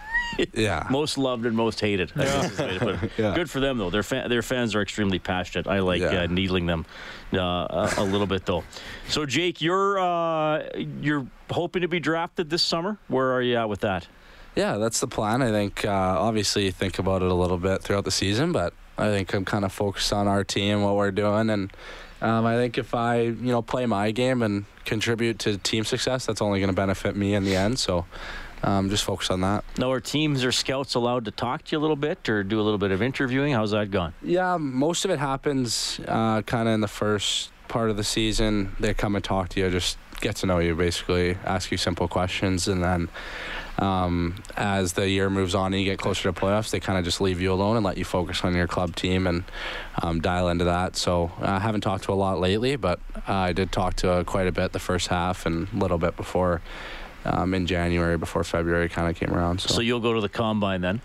Yeah. 0.53 0.85
most 0.91 1.17
loved 1.17 1.47
and 1.47 1.55
most 1.57 1.79
hated. 1.81 2.11
I 2.15 2.23
guess 2.23 2.51
is 2.51 2.57
the 2.57 2.63
way 2.63 2.73
to 2.75 2.79
put 2.79 3.03
it. 3.03 3.11
Yeah. 3.17 3.33
Good 3.33 3.49
for 3.49 3.59
them 3.59 3.79
though. 3.79 3.89
Their 3.89 4.03
fa- 4.03 4.27
their 4.29 4.43
fans 4.43 4.75
are 4.75 4.81
extremely 4.81 5.17
passionate. 5.17 5.65
I 5.67 5.79
like 5.79 6.01
Yeah. 6.01 6.21
uh, 6.21 6.27
needling 6.27 6.67
them 6.67 6.85
uh, 7.33 7.39
a, 7.39 7.93
a 7.97 8.03
little 8.03 8.27
bit 8.27 8.45
though. 8.45 8.63
So 9.07 9.25
Jake, 9.25 9.59
you're 9.59 9.97
uh, 9.97 10.69
you're 11.01 11.25
hoping 11.49 11.81
to 11.81 11.87
be 11.87 11.99
drafted 11.99 12.51
this 12.51 12.61
summer. 12.61 12.97
Where 13.07 13.31
are 13.33 13.41
you 13.41 13.55
at 13.57 13.69
with 13.69 13.79
that? 13.81 14.07
Yeah, 14.55 14.77
that's 14.77 14.99
the 14.99 15.07
plan. 15.07 15.41
I 15.41 15.49
think 15.49 15.83
uh, 15.83 15.89
obviously 15.89 16.65
you 16.65 16.71
think 16.71 16.99
about 16.99 17.23
it 17.23 17.31
a 17.31 17.35
little 17.35 17.57
bit 17.57 17.81
throughout 17.81 18.05
the 18.05 18.11
season, 18.11 18.51
but 18.51 18.73
I 18.99 19.07
think 19.09 19.33
I'm 19.33 19.45
kind 19.45 19.65
of 19.65 19.71
focused 19.73 20.13
on 20.13 20.27
our 20.27 20.43
team, 20.43 20.83
what 20.83 20.95
we're 20.95 21.09
doing, 21.11 21.49
and 21.49 21.73
Um, 22.21 22.45
I 22.45 22.55
think 22.55 22.77
if 22.77 22.93
I, 22.93 23.21
you 23.21 23.51
know, 23.51 23.61
play 23.61 23.85
my 23.85 24.11
game 24.11 24.41
and 24.41 24.65
contribute 24.85 25.39
to 25.39 25.57
team 25.57 25.83
success, 25.85 26.25
that's 26.25 26.41
only 26.41 26.59
going 26.59 26.69
to 26.69 26.75
benefit 26.75 27.15
me 27.15 27.33
in 27.33 27.43
the 27.43 27.55
end. 27.55 27.79
So, 27.79 28.05
um, 28.63 28.89
just 28.89 29.03
focus 29.03 29.29
on 29.29 29.41
that. 29.41 29.63
Now, 29.77 29.91
are 29.91 30.01
teams 30.01 30.43
or 30.43 30.51
scouts 30.51 30.95
allowed 30.95 31.25
to 31.25 31.31
talk 31.31 31.63
to 31.65 31.71
you 31.71 31.79
a 31.79 31.81
little 31.81 31.95
bit 31.95 32.27
or 32.27 32.43
do 32.43 32.59
a 32.59 32.63
little 32.63 32.77
bit 32.77 32.91
of 32.91 33.01
interviewing? 33.01 33.53
How's 33.53 33.71
that 33.71 33.91
gone? 33.91 34.13
Yeah, 34.21 34.57
most 34.57 35.05
of 35.05 35.11
it 35.11 35.19
happens 35.19 35.99
uh, 36.07 36.41
kind 36.41 36.67
of 36.67 36.73
in 36.73 36.81
the 36.81 36.87
first 36.87 37.51
part 37.69 37.89
of 37.89 37.97
the 37.97 38.03
season. 38.03 38.75
They 38.79 38.93
come 38.93 39.15
and 39.15 39.23
talk 39.23 39.49
to 39.49 39.59
you, 39.61 39.69
just 39.69 39.97
get 40.19 40.35
to 40.37 40.45
know 40.45 40.59
you, 40.59 40.75
basically, 40.75 41.37
ask 41.45 41.71
you 41.71 41.77
simple 41.77 42.09
questions, 42.09 42.67
and 42.67 42.83
then 42.83 43.07
um, 43.79 44.35
as 44.55 44.93
the 44.93 45.09
year 45.09 45.29
moves 45.29 45.55
on 45.55 45.73
and 45.73 45.81
you 45.81 45.89
get 45.89 45.99
closer 45.99 46.31
to 46.31 46.33
playoffs, 46.33 46.69
they 46.69 46.79
kind 46.79 46.99
of 46.99 47.05
just 47.05 47.19
leave 47.21 47.41
you 47.41 47.51
alone 47.51 47.75
and 47.75 47.85
let 47.85 47.97
you 47.97 48.05
focus 48.05 48.43
on 48.43 48.55
your 48.55 48.67
club 48.67 48.95
team 48.95 49.25
and 49.25 49.43
um, 50.01 50.19
dial 50.21 50.49
into 50.49 50.65
that. 50.65 50.95
So 50.95 51.31
uh, 51.41 51.45
I 51.45 51.59
haven't 51.59 51.81
talked 51.81 52.03
to 52.05 52.13
a 52.13 52.15
lot 52.15 52.39
lately, 52.39 52.75
but 52.75 52.99
uh, 53.27 53.33
I 53.33 53.53
did 53.53 53.71
talk 53.71 53.95
to 53.97 54.11
uh, 54.11 54.23
quite 54.23 54.47
a 54.47 54.51
bit 54.51 54.73
the 54.73 54.79
first 54.79 55.07
half 55.07 55.45
and 55.45 55.67
a 55.73 55.77
little 55.77 55.97
bit 55.97 56.15
before. 56.15 56.61
Um, 57.25 57.53
in 57.53 57.67
January, 57.67 58.17
before 58.17 58.45
February 58.45 58.87
kind 58.87 59.09
of 59.09 59.15
came 59.15 59.35
around. 59.35 59.59
So 59.59 59.81
you'll 59.81 59.99
go 59.99 60.13
to 60.13 60.21
the 60.21 60.29
combine 60.29 60.79
then? 60.79 61.01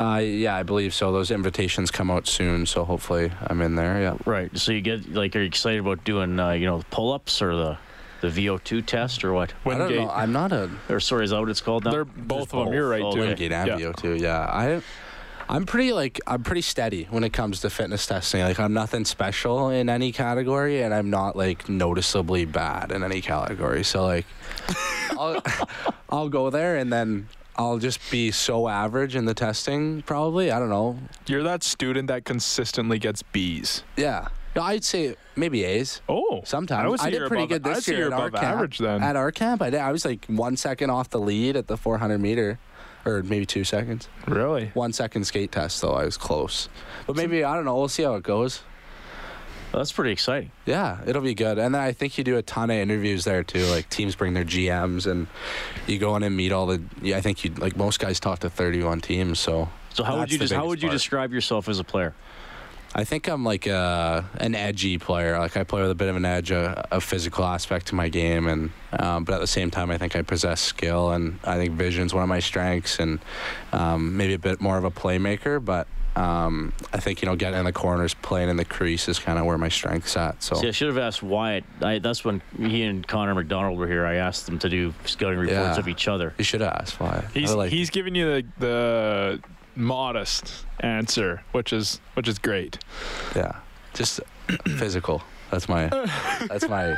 Uh, 0.00 0.16
yeah, 0.16 0.56
I 0.56 0.62
believe 0.62 0.94
so. 0.94 1.12
Those 1.12 1.30
invitations 1.30 1.90
come 1.90 2.10
out 2.10 2.26
soon, 2.26 2.64
so 2.64 2.86
hopefully 2.86 3.30
I'm 3.46 3.60
in 3.60 3.74
there. 3.74 4.00
Yeah. 4.00 4.16
Right. 4.24 4.56
So 4.56 4.72
you 4.72 4.80
get 4.80 5.12
like, 5.12 5.36
are 5.36 5.40
you 5.40 5.46
excited 5.46 5.80
about 5.80 6.02
doing, 6.04 6.40
uh, 6.40 6.52
you 6.52 6.64
know, 6.64 6.82
pull-ups 6.90 7.42
or 7.42 7.54
the 7.54 7.78
the 8.20 8.28
VO2 8.28 8.84
test 8.86 9.24
or 9.24 9.32
what? 9.32 9.52
I 9.66 9.78
don't 9.78 9.94
know. 9.94 10.10
I'm 10.10 10.32
not 10.32 10.52
a 10.52 10.70
Or 10.88 11.00
sorry, 11.00 11.24
is 11.24 11.30
that 11.30 11.40
what 11.40 11.48
it's 11.48 11.60
called 11.60 11.84
now? 11.84 11.90
They're 11.90 12.04
both 12.04 12.52
of 12.54 12.64
them. 12.66 12.74
You're 12.74 12.88
right, 12.88 13.02
Oh, 13.02 13.12
too. 13.12 13.20
okay. 13.20 13.28
Wingate 13.28 13.52
and 13.52 13.68
Yeah. 13.68 13.76
VO2. 13.92 14.20
Yeah, 14.20 14.38
I, 14.40 14.82
I'm 15.48 15.66
pretty 15.66 15.92
like 15.92 16.20
I'm 16.26 16.42
pretty 16.44 16.60
steady 16.62 17.08
when 17.10 17.24
it 17.24 17.32
comes 17.32 17.60
to 17.60 17.70
fitness 17.70 18.06
testing. 18.06 18.40
Like 18.42 18.60
I'm 18.60 18.72
nothing 18.72 19.04
special 19.04 19.70
in 19.70 19.88
any 19.88 20.12
category, 20.12 20.82
and 20.82 20.94
I'm 20.94 21.10
not 21.10 21.34
like 21.34 21.68
noticeably 21.68 22.44
bad 22.44 22.92
in 22.92 23.02
any 23.02 23.20
category. 23.20 23.82
So 23.82 24.04
like, 24.04 24.26
I'll, 25.18 25.42
I'll 26.08 26.28
go 26.28 26.50
there 26.50 26.76
and 26.76 26.92
then. 26.92 27.28
I'll 27.56 27.78
just 27.78 28.00
be 28.10 28.30
so 28.30 28.68
average 28.68 29.14
in 29.14 29.26
the 29.26 29.34
testing, 29.34 30.00
probably. 30.02 30.50
I 30.50 30.58
don't 30.58 30.70
know. 30.70 30.98
You're 31.26 31.42
that 31.42 31.62
student 31.62 32.06
that 32.08 32.24
consistently 32.24 32.98
gets 32.98 33.22
B's. 33.22 33.82
Yeah. 33.98 34.28
No, 34.56 34.62
I'd 34.62 34.82
say 34.84 35.14
maybe 35.36 35.64
A's. 35.64 36.00
Oh, 36.08 36.40
Sometimes 36.44 37.00
I, 37.00 37.04
say 37.04 37.10
did 37.10 37.28
pretty 37.28 37.44
above, 37.44 37.62
good 37.62 37.74
this 37.74 37.86
year 37.88 38.06
at 38.08 38.12
our 38.12 38.30
camp. 38.30 38.42
average 38.44 38.78
then. 38.78 39.02
At 39.02 39.14
our 39.16 39.30
camp, 39.30 39.62
I 39.62 39.70
did. 39.70 39.80
I 39.80 39.92
was 39.92 40.04
like 40.04 40.26
one 40.26 40.56
second 40.56 40.90
off 40.90 41.10
the 41.10 41.20
lead 41.20 41.54
at 41.56 41.68
the 41.68 41.76
400 41.76 42.18
meter, 42.18 42.58
or 43.04 43.22
maybe 43.22 43.46
two 43.46 43.62
seconds. 43.64 44.08
really? 44.26 44.70
One 44.74 44.92
second 44.92 45.24
skate 45.24 45.52
test 45.52 45.80
though. 45.82 45.92
I 45.92 46.04
was 46.04 46.16
close, 46.16 46.68
but 47.06 47.14
maybe 47.16 47.44
I 47.44 47.54
don't 47.54 47.64
know. 47.64 47.76
We'll 47.76 47.88
see 47.88 48.02
how 48.02 48.14
it 48.16 48.22
goes. 48.24 48.62
That's 49.72 49.92
pretty 49.92 50.10
exciting. 50.10 50.50
Yeah, 50.66 50.98
it'll 51.06 51.22
be 51.22 51.34
good. 51.34 51.56
And 51.60 51.72
then 51.76 51.80
I 51.80 51.92
think 51.92 52.18
you 52.18 52.24
do 52.24 52.36
a 52.36 52.42
ton 52.42 52.70
of 52.70 52.76
interviews 52.76 53.22
there 53.24 53.44
too. 53.44 53.64
Like 53.66 53.88
teams 53.88 54.16
bring 54.16 54.34
their 54.34 54.44
GMs, 54.44 55.06
and 55.08 55.28
you 55.86 56.00
go 56.00 56.16
in 56.16 56.24
and 56.24 56.36
meet 56.36 56.50
all 56.50 56.66
the. 56.66 56.82
Yeah, 57.00 57.18
I 57.18 57.20
think 57.20 57.44
you 57.44 57.52
like 57.54 57.76
most 57.76 58.00
guys 58.00 58.18
talk 58.18 58.40
to 58.40 58.50
31 58.50 59.00
teams. 59.00 59.38
So 59.38 59.68
So 59.94 60.02
how 60.02 60.18
would 60.18 60.32
you 60.32 60.38
just, 60.40 60.52
how 60.52 60.66
would 60.66 60.82
you 60.82 60.88
part. 60.88 60.96
describe 60.96 61.32
yourself 61.32 61.68
as 61.68 61.78
a 61.78 61.84
player? 61.84 62.14
I 62.92 63.04
think 63.04 63.28
I'm 63.28 63.44
like 63.44 63.66
a, 63.66 64.28
an 64.38 64.54
edgy 64.54 64.98
player. 64.98 65.38
Like 65.38 65.56
I 65.56 65.62
play 65.62 65.80
with 65.82 65.90
a 65.92 65.94
bit 65.94 66.08
of 66.08 66.16
an 66.16 66.24
edge, 66.24 66.50
a, 66.50 66.86
a 66.90 67.00
physical 67.00 67.44
aspect 67.44 67.86
to 67.88 67.94
my 67.94 68.08
game, 68.08 68.48
and 68.48 68.70
um, 68.98 69.24
but 69.24 69.34
at 69.34 69.40
the 69.40 69.46
same 69.46 69.70
time, 69.70 69.90
I 69.90 69.98
think 69.98 70.16
I 70.16 70.22
possess 70.22 70.60
skill, 70.60 71.10
and 71.12 71.38
I 71.44 71.56
think 71.56 71.72
vision's 71.74 72.12
one 72.12 72.24
of 72.24 72.28
my 72.28 72.40
strengths, 72.40 72.98
and 72.98 73.20
um, 73.72 74.16
maybe 74.16 74.34
a 74.34 74.38
bit 74.38 74.60
more 74.60 74.76
of 74.76 74.82
a 74.84 74.90
playmaker. 74.90 75.64
But 75.64 75.86
um, 76.16 76.72
I 76.92 76.98
think 76.98 77.22
you 77.22 77.26
know 77.26 77.36
getting 77.36 77.60
in 77.60 77.64
the 77.64 77.72
corners, 77.72 78.14
playing 78.14 78.48
in 78.48 78.56
the 78.56 78.64
crease 78.64 79.08
is 79.08 79.20
kind 79.20 79.38
of 79.38 79.46
where 79.46 79.56
my 79.56 79.68
strength's 79.68 80.16
at. 80.16 80.42
So 80.42 80.56
See, 80.56 80.66
I 80.66 80.72
should 80.72 80.88
have 80.88 80.98
asked 80.98 81.22
Wyatt. 81.22 81.62
I, 81.80 82.00
that's 82.00 82.24
when 82.24 82.42
he 82.58 82.82
and 82.82 83.06
Connor 83.06 83.36
McDonald 83.36 83.78
were 83.78 83.86
here. 83.86 84.04
I 84.04 84.16
asked 84.16 84.46
them 84.46 84.58
to 84.58 84.68
do 84.68 84.92
scouting 85.04 85.38
reports 85.38 85.54
Yeah. 85.76 85.78
of 85.78 85.86
each 85.86 86.08
other. 86.08 86.34
you 86.38 86.44
should 86.44 86.60
have 86.60 86.72
asked 86.72 86.98
why. 86.98 87.24
He's 87.32 87.54
like 87.54 87.70
he's 87.70 87.90
giving 87.90 88.16
you 88.16 88.26
the 88.26 88.46
the 88.58 89.40
modest 89.76 90.66
answer, 90.80 91.42
which 91.52 91.72
is 91.72 92.00
which 92.14 92.28
is 92.28 92.38
great. 92.38 92.78
yeah, 93.36 93.56
just 93.94 94.20
physical. 94.78 95.22
That's 95.50 95.68
my 95.68 95.88
that's 96.48 96.68
my 96.68 96.96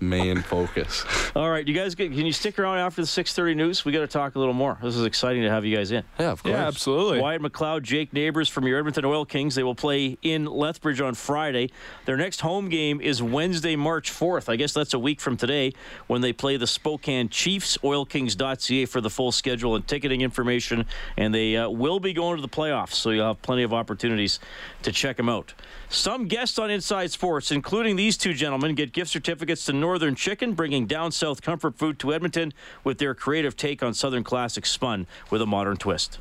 main 0.00 0.42
focus. 0.42 1.04
All 1.36 1.50
right, 1.50 1.66
you 1.66 1.74
guys, 1.74 1.94
can 1.94 2.12
you 2.12 2.32
stick 2.32 2.58
around 2.58 2.78
after 2.78 3.02
the 3.02 3.06
6:30 3.06 3.56
news? 3.56 3.84
We 3.84 3.92
got 3.92 4.00
to 4.00 4.06
talk 4.06 4.34
a 4.34 4.38
little 4.38 4.54
more. 4.54 4.78
This 4.82 4.96
is 4.96 5.04
exciting 5.04 5.42
to 5.42 5.50
have 5.50 5.64
you 5.64 5.76
guys 5.76 5.90
in. 5.90 6.04
Yeah, 6.18 6.32
of 6.32 6.42
course. 6.42 6.52
Yeah, 6.52 6.66
absolutely. 6.66 7.20
Wyatt 7.20 7.42
McLeod, 7.42 7.82
Jake 7.82 8.12
Neighbors 8.12 8.48
from 8.48 8.66
your 8.66 8.78
Edmonton 8.78 9.04
Oil 9.04 9.24
Kings. 9.24 9.54
They 9.54 9.62
will 9.62 9.74
play 9.74 10.18
in 10.22 10.46
Lethbridge 10.46 11.00
on 11.00 11.14
Friday. 11.14 11.70
Their 12.04 12.16
next 12.16 12.40
home 12.40 12.68
game 12.68 13.00
is 13.00 13.22
Wednesday, 13.22 13.76
March 13.76 14.10
4th. 14.10 14.48
I 14.48 14.56
guess 14.56 14.72
that's 14.72 14.94
a 14.94 14.98
week 14.98 15.20
from 15.20 15.36
today 15.36 15.72
when 16.06 16.20
they 16.20 16.32
play 16.32 16.56
the 16.56 16.66
Spokane 16.66 17.28
Chiefs. 17.28 17.78
OilKings.ca 17.78 18.86
for 18.86 19.00
the 19.00 19.10
full 19.10 19.32
schedule 19.32 19.76
and 19.76 19.86
ticketing 19.86 20.20
information. 20.20 20.86
And 21.16 21.34
they 21.34 21.56
uh, 21.56 21.68
will 21.68 22.00
be 22.00 22.12
going 22.12 22.36
to 22.36 22.42
the 22.42 22.48
playoffs, 22.48 22.94
so 22.94 23.10
you'll 23.10 23.26
have 23.26 23.42
plenty 23.42 23.62
of 23.62 23.72
opportunities 23.72 24.40
to 24.82 24.92
check 24.92 25.16
them 25.16 25.28
out. 25.28 25.54
Some 25.88 26.26
guests 26.26 26.58
on 26.58 26.70
Inside 26.70 27.10
Sports, 27.10 27.50
including 27.50 27.96
these 27.96 28.16
two 28.16 28.34
gentlemen, 28.34 28.74
get 28.74 28.92
gift 28.92 29.10
certificates 29.10 29.64
to 29.66 29.72
Northern 29.88 30.14
Chicken, 30.14 30.52
bringing 30.52 30.86
down 30.86 31.12
south 31.12 31.40
comfort 31.40 31.78
food 31.78 31.98
to 32.00 32.12
Edmonton 32.12 32.52
with 32.84 32.98
their 32.98 33.14
creative 33.14 33.56
take 33.56 33.82
on 33.82 33.94
Southern 33.94 34.22
classics 34.22 34.70
spun 34.70 35.06
with 35.30 35.40
a 35.40 35.46
modern 35.46 35.78
twist. 35.78 36.18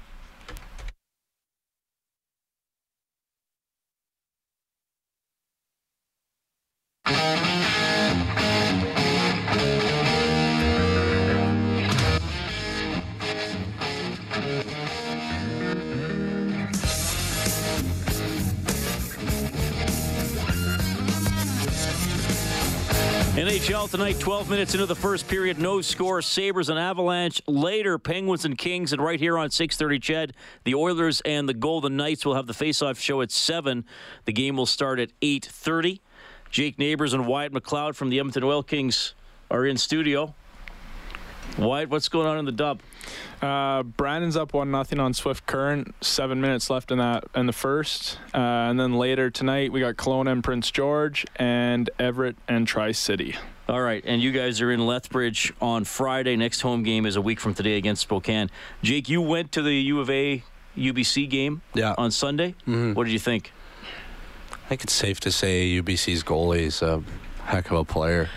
NHL 23.37 23.87
tonight, 23.91 24.19
12 24.19 24.49
minutes 24.49 24.73
into 24.73 24.87
the 24.87 24.95
first 24.95 25.27
period, 25.27 25.59
no 25.59 25.79
score. 25.79 26.23
Sabres 26.23 26.69
and 26.69 26.79
Avalanche. 26.79 27.39
Later, 27.45 27.99
Penguins 27.99 28.45
and 28.45 28.57
Kings. 28.57 28.93
And 28.93 28.99
right 28.99 29.19
here 29.19 29.37
on 29.37 29.51
6:30, 29.51 29.99
CHED, 29.99 30.33
the 30.63 30.73
Oilers 30.73 31.21
and 31.21 31.47
the 31.47 31.53
Golden 31.53 31.95
Knights 31.95 32.25
will 32.25 32.33
have 32.33 32.47
the 32.47 32.55
face-off 32.55 32.97
show 32.97 33.21
at 33.21 33.31
seven. 33.31 33.85
The 34.25 34.33
game 34.33 34.57
will 34.57 34.65
start 34.65 34.99
at 34.99 35.11
8:30. 35.21 36.01
Jake 36.49 36.79
Neighbors 36.79 37.13
and 37.13 37.27
Wyatt 37.27 37.53
McLeod 37.53 37.93
from 37.93 38.09
the 38.09 38.17
Edmonton 38.17 38.43
Oil 38.43 38.63
Kings 38.63 39.13
are 39.51 39.67
in 39.67 39.77
studio. 39.77 40.33
Wyatt, 41.57 41.89
what's 41.89 42.07
going 42.09 42.27
on 42.27 42.37
in 42.37 42.45
the 42.45 42.51
dub? 42.51 42.81
Uh, 43.41 43.81
Brandon's 43.83 44.37
up 44.37 44.53
one 44.53 44.69
nothing 44.69 44.99
on 44.99 45.13
Swift 45.13 45.45
Current. 45.47 45.95
Seven 46.01 46.39
minutes 46.39 46.69
left 46.69 46.91
in 46.91 46.99
that 46.99 47.23
in 47.35 47.47
the 47.47 47.53
first, 47.53 48.19
uh, 48.33 48.37
and 48.37 48.79
then 48.79 48.93
later 48.93 49.29
tonight 49.31 49.71
we 49.71 49.79
got 49.79 49.95
Kelowna 49.95 50.31
and 50.31 50.43
Prince 50.43 50.69
George, 50.69 51.25
and 51.35 51.89
Everett 51.97 52.35
and 52.47 52.67
Tri 52.67 52.91
City. 52.91 53.35
All 53.67 53.81
right, 53.81 54.03
and 54.05 54.21
you 54.21 54.31
guys 54.31 54.61
are 54.61 54.71
in 54.71 54.85
Lethbridge 54.85 55.51
on 55.59 55.83
Friday. 55.83 56.35
Next 56.35 56.61
home 56.61 56.83
game 56.83 57.05
is 57.05 57.15
a 57.15 57.21
week 57.21 57.39
from 57.39 57.53
today 57.55 57.77
against 57.77 58.03
Spokane. 58.03 58.49
Jake, 58.83 59.09
you 59.09 59.21
went 59.21 59.51
to 59.53 59.61
the 59.63 59.73
U 59.73 59.99
of 59.99 60.09
A 60.11 60.43
UBC 60.77 61.27
game 61.27 61.61
Yeah. 61.73 61.95
on 61.97 62.11
Sunday. 62.11 62.53
What 62.65 63.05
did 63.05 63.13
you 63.13 63.19
think? 63.19 63.51
I 64.51 64.69
think 64.69 64.83
it's 64.83 64.93
safe 64.93 65.19
to 65.21 65.31
say 65.31 65.65
UBC's 65.81 66.23
goalie 66.23 66.59
is 66.63 66.81
a 66.83 67.01
heck 67.45 67.71
of 67.71 67.77
a 67.79 67.83
player. 67.85 68.29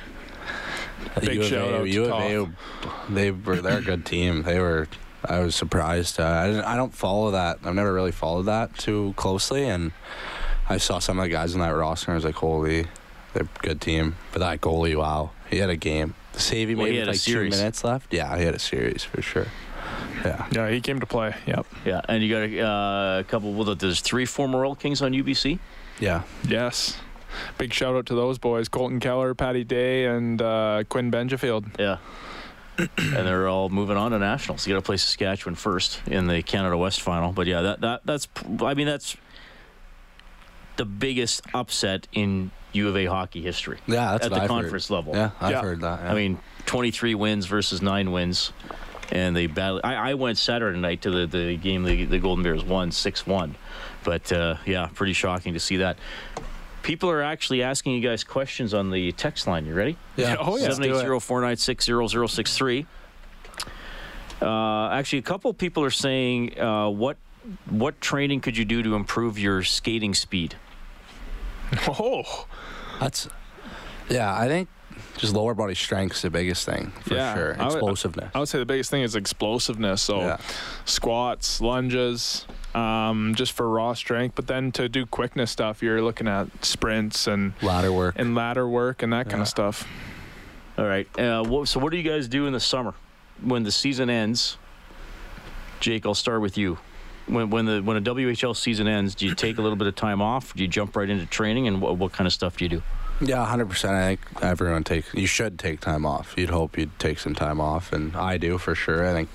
Big 1.20 1.34
U 1.36 1.40
of 1.42 1.46
shout 1.46 1.68
A, 1.72 1.76
out 1.80 1.88
U 1.88 2.04
of 2.04 2.10
A, 2.10 3.12
they 3.12 3.30
were 3.30 3.60
they're 3.60 3.78
a 3.78 3.82
good 3.82 4.04
team. 4.06 4.42
They 4.42 4.58
were. 4.58 4.88
I 5.24 5.40
was 5.40 5.54
surprised. 5.54 6.18
Uh, 6.18 6.24
I 6.26 6.46
didn't, 6.46 6.64
I 6.64 6.76
don't 6.76 6.94
follow 6.94 7.32
that. 7.32 7.58
I've 7.64 7.74
never 7.74 7.92
really 7.92 8.10
followed 8.12 8.44
that 8.44 8.78
too 8.78 9.12
closely, 9.18 9.64
and 9.68 9.92
I 10.68 10.78
saw 10.78 10.98
some 10.98 11.18
of 11.18 11.24
the 11.24 11.28
guys 11.28 11.52
in 11.52 11.60
that 11.60 11.68
roster. 11.70 12.06
and 12.10 12.14
I 12.14 12.16
was 12.16 12.24
like, 12.24 12.36
holy, 12.36 12.86
they're 13.34 13.42
a 13.42 13.58
good 13.62 13.80
team. 13.82 14.16
But 14.32 14.38
that 14.38 14.62
goalie, 14.62 14.96
wow, 14.96 15.32
he 15.50 15.58
had 15.58 15.68
a 15.68 15.76
game. 15.76 16.14
The 16.32 16.40
save 16.40 16.68
he 16.70 16.74
Well, 16.74 16.86
he 16.86 16.92
made 16.92 16.98
had 17.00 17.08
with 17.08 17.16
a 17.16 17.18
like 17.18 17.20
two 17.22 17.32
series. 17.32 17.56
minutes 17.58 17.84
left. 17.84 18.14
Yeah, 18.14 18.34
he 18.38 18.44
had 18.44 18.54
a 18.54 18.58
series 18.58 19.04
for 19.04 19.20
sure. 19.20 19.48
Yeah. 20.24 20.46
Yeah, 20.52 20.70
he 20.70 20.80
came 20.80 21.00
to 21.00 21.06
play. 21.06 21.34
Yep. 21.46 21.66
Yeah, 21.84 22.00
and 22.08 22.22
you 22.22 22.30
got 22.30 22.42
a, 22.42 22.60
uh, 22.66 23.18
a 23.20 23.24
couple. 23.24 23.52
Well, 23.52 23.74
there's 23.74 24.00
three 24.00 24.24
former 24.24 24.64
Oil 24.64 24.74
Kings 24.74 25.02
on 25.02 25.12
UBC. 25.12 25.58
Yeah. 25.98 26.22
Yes. 26.48 26.96
Big 27.58 27.72
shout 27.72 27.94
out 27.94 28.06
to 28.06 28.14
those 28.14 28.38
boys: 28.38 28.68
Colton 28.68 29.00
Kehler, 29.00 29.36
Patty 29.36 29.64
Day, 29.64 30.06
and 30.06 30.40
uh, 30.40 30.84
Quinn 30.88 31.10
Benjafield. 31.10 31.78
Yeah. 31.78 31.98
and 32.78 32.88
they're 33.26 33.46
all 33.48 33.68
moving 33.68 33.96
on 33.98 34.12
to 34.12 34.18
nationals. 34.18 34.66
You 34.66 34.72
got 34.74 34.80
to 34.80 34.86
play 34.86 34.96
Saskatchewan 34.96 35.54
first 35.54 36.00
in 36.06 36.26
the 36.28 36.42
Canada 36.42 36.78
West 36.78 37.02
final. 37.02 37.30
But 37.32 37.46
yeah, 37.46 37.60
that, 37.62 37.80
that 37.82 38.00
that's 38.06 38.26
I 38.62 38.72
mean 38.74 38.86
that's 38.86 39.16
the 40.76 40.84
biggest 40.86 41.42
upset 41.52 42.06
in 42.12 42.50
U 42.72 42.88
of 42.88 42.96
A 42.96 43.04
hockey 43.06 43.42
history 43.42 43.78
Yeah, 43.86 44.12
that's 44.12 44.26
at 44.26 44.30
what 44.30 44.36
the 44.38 44.42
I've 44.44 44.48
conference 44.48 44.88
heard. 44.88 44.94
level. 44.94 45.14
Yeah, 45.14 45.30
I've 45.40 45.50
Yeah. 45.50 45.60
heard 45.60 45.80
that. 45.82 46.00
yeah. 46.04 46.10
I 46.12 46.14
mean, 46.14 46.38
23 46.66 47.14
wins 47.16 47.44
versus 47.46 47.82
nine 47.82 48.12
wins, 48.12 48.52
and 49.12 49.36
they 49.36 49.46
battle. 49.46 49.80
I, 49.84 50.12
I 50.12 50.14
went 50.14 50.38
Saturday 50.38 50.78
night 50.78 51.02
to 51.02 51.10
the, 51.10 51.26
the 51.26 51.56
game 51.56 51.82
the, 51.82 52.04
the 52.06 52.18
Golden 52.18 52.42
Bears 52.44 52.64
won 52.64 52.92
six 52.92 53.26
one, 53.26 53.56
but 54.04 54.32
uh, 54.32 54.54
yeah, 54.64 54.88
pretty 54.94 55.12
shocking 55.12 55.52
to 55.52 55.60
see 55.60 55.78
that. 55.78 55.98
People 56.82 57.10
are 57.10 57.22
actually 57.22 57.62
asking 57.62 57.92
you 57.92 58.00
guys 58.00 58.24
questions 58.24 58.72
on 58.74 58.90
the 58.90 59.12
text 59.12 59.46
line. 59.46 59.66
You 59.66 59.74
ready? 59.74 59.96
Yeah, 60.16 60.36
oh, 60.40 60.56
yeah. 60.56 60.64
Let's 60.68 60.78
do 60.78 60.84
it. 60.96 61.04
780-496-0063. 61.06 62.86
Uh, 64.42 64.88
actually, 64.90 65.18
a 65.18 65.22
couple 65.22 65.52
people 65.52 65.84
are 65.84 65.90
saying, 65.90 66.58
uh, 66.58 66.88
what 66.88 67.16
what 67.70 67.98
training 68.02 68.40
could 68.40 68.56
you 68.56 68.64
do 68.66 68.82
to 68.82 68.94
improve 68.94 69.38
your 69.38 69.62
skating 69.62 70.14
speed? 70.14 70.56
Oh, 71.88 72.46
That's 73.00 73.28
yeah. 74.08 74.34
I 74.36 74.48
think 74.48 74.68
just 75.18 75.34
lower 75.34 75.54
body 75.54 75.74
strength 75.74 76.16
is 76.16 76.22
the 76.22 76.30
biggest 76.30 76.66
thing 76.66 76.90
for 77.02 77.14
Yeah, 77.14 77.34
sure. 77.34 77.56
I 77.60 77.64
would- 77.66 77.72
Explosiveness. 77.74 78.30
I 78.34 78.38
would 78.40 78.48
say 78.48 78.58
the 78.58 78.66
biggest 78.66 78.90
thing 78.90 79.02
is 79.02 79.14
explosiveness. 79.14 80.02
So 80.02 80.20
Yeah. 80.20 80.36
squats, 80.84 81.60
lunges, 81.60 82.46
um, 82.74 83.34
just 83.34 83.52
for 83.52 83.68
raw 83.68 83.94
strength. 83.94 84.34
But 84.34 84.46
then 84.46 84.72
to 84.72 84.88
do 84.88 85.06
quickness 85.06 85.50
stuff, 85.50 85.82
you're 85.82 86.02
looking 86.02 86.28
at 86.28 86.48
sprints 86.64 87.26
and 87.26 87.52
Ladder 87.62 87.92
work. 87.92 88.14
and 88.18 88.34
ladder 88.34 88.68
work 88.68 89.02
and 89.02 89.12
that 89.12 89.26
kind 89.26 89.38
Yeah. 89.38 89.42
of 89.42 89.48
stuff. 89.48 89.86
All 90.78 90.86
right. 90.86 91.06
Uh, 91.18 91.42
what, 91.44 91.68
so, 91.68 91.80
what 91.80 91.90
do 91.90 91.98
you 91.98 92.08
guys 92.08 92.28
do 92.28 92.46
in 92.46 92.52
the 92.52 92.60
summer 92.60 92.94
when 93.42 93.62
the 93.64 93.72
season 93.72 94.08
ends? 94.08 94.56
Jake, 95.80 96.04
I'll 96.06 96.14
start 96.14 96.40
with 96.40 96.56
you. 96.58 96.78
When 97.26 97.48
when 97.50 97.66
the 97.66 97.80
when 97.82 97.96
a 97.96 98.00
WHL 98.00 98.56
season 98.56 98.88
ends, 98.88 99.14
do 99.14 99.26
you 99.26 99.34
take 99.34 99.58
a 99.58 99.62
little 99.62 99.76
bit 99.76 99.86
of 99.86 99.94
time 99.94 100.20
off? 100.20 100.54
Do 100.54 100.62
you 100.62 100.68
jump 100.68 100.96
right 100.96 101.08
into 101.08 101.26
training, 101.26 101.68
and 101.68 101.80
what, 101.80 101.96
what 101.96 102.12
kind 102.12 102.26
of 102.26 102.32
stuff 102.32 102.56
do 102.56 102.64
you 102.64 102.68
do? 102.68 102.82
Yeah, 103.20 103.44
hundred 103.46 103.68
percent. 103.68 103.94
I 103.94 104.06
think 104.16 104.20
everyone 104.42 104.82
takes. 104.84 105.12
You 105.14 105.26
should 105.26 105.58
take 105.58 105.80
time 105.80 106.04
off. 106.06 106.34
You'd 106.36 106.50
hope 106.50 106.76
you'd 106.76 106.98
take 106.98 107.18
some 107.18 107.34
time 107.34 107.60
off, 107.60 107.92
and 107.92 108.16
I 108.16 108.36
do 108.38 108.58
for 108.58 108.74
sure. 108.74 109.06
I 109.08 109.12
think 109.12 109.28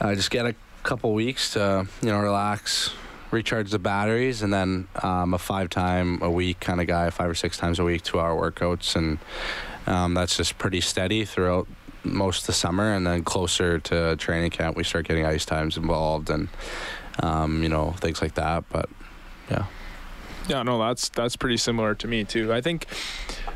I 0.00 0.14
just 0.14 0.30
get 0.30 0.44
a 0.46 0.54
couple 0.86 1.12
weeks 1.12 1.52
to 1.52 1.86
you 2.00 2.08
know 2.08 2.20
relax, 2.20 2.94
recharge 3.30 3.70
the 3.70 3.78
batteries, 3.78 4.42
and 4.42 4.52
then 4.52 4.88
um, 5.02 5.34
a 5.34 5.38
five 5.38 5.68
time 5.68 6.22
a 6.22 6.30
week 6.30 6.60
kind 6.60 6.80
of 6.80 6.86
guy, 6.86 7.10
five 7.10 7.28
or 7.28 7.34
six 7.34 7.58
times 7.58 7.78
a 7.78 7.84
week, 7.84 8.02
two 8.02 8.18
hour 8.18 8.34
workouts, 8.34 8.96
and 8.96 9.18
um, 9.86 10.14
that's 10.14 10.36
just 10.36 10.56
pretty 10.56 10.80
steady 10.80 11.24
throughout 11.24 11.66
most 12.04 12.42
of 12.42 12.46
the 12.46 12.52
summer. 12.52 12.94
And 12.94 13.06
then 13.06 13.24
closer 13.24 13.78
to 13.80 14.16
training 14.16 14.52
camp, 14.52 14.76
we 14.76 14.84
start 14.84 15.08
getting 15.08 15.26
ice 15.26 15.44
times 15.44 15.76
involved, 15.76 16.30
and 16.30 16.48
um, 17.20 17.62
you 17.62 17.68
know 17.68 17.92
things 17.98 18.22
like 18.22 18.34
that. 18.34 18.64
But 18.70 18.88
yeah. 19.50 19.66
Yeah, 20.48 20.62
no, 20.62 20.78
that's 20.78 21.08
that's 21.08 21.34
pretty 21.34 21.56
similar 21.56 21.96
to 21.96 22.06
me 22.06 22.22
too. 22.22 22.52
I 22.52 22.60
think, 22.60 22.86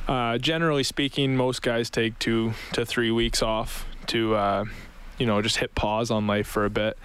uh, 0.09 0.39
generally 0.39 0.83
speaking, 0.83 1.37
most 1.37 1.63
guys 1.63 1.89
take 1.89 2.19
two 2.19 2.55
to 2.73 2.85
three 2.85 3.13
weeks 3.13 3.43
off 3.43 3.87
to, 4.09 4.35
uh, 4.35 4.65
you 5.21 5.27
know, 5.27 5.41
just 5.43 5.59
hit 5.59 5.75
pause 5.75 6.11
on 6.11 6.27
life 6.27 6.47
for 6.49 6.65
a 6.65 6.71
bit, 6.71 6.97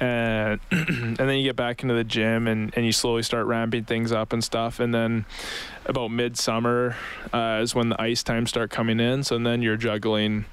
and 0.00 0.60
and 0.70 1.16
then 1.18 1.36
you 1.36 1.42
get 1.42 1.56
back 1.56 1.82
into 1.82 1.94
the 1.94 2.04
gym 2.04 2.46
and 2.46 2.72
and 2.76 2.86
you 2.86 2.92
slowly 2.92 3.22
start 3.22 3.46
ramping 3.46 3.84
things 3.84 4.12
up 4.12 4.32
and 4.32 4.42
stuff, 4.42 4.78
and 4.80 4.94
then 4.94 5.26
about 5.84 6.08
midsummer 6.12 6.96
uh, 7.32 7.58
is 7.60 7.74
when 7.74 7.88
the 7.88 8.00
ice 8.00 8.22
times 8.22 8.48
start 8.48 8.70
coming 8.70 9.00
in. 9.00 9.24
So 9.24 9.36
then 9.38 9.60
you're 9.60 9.76
juggling 9.76 10.44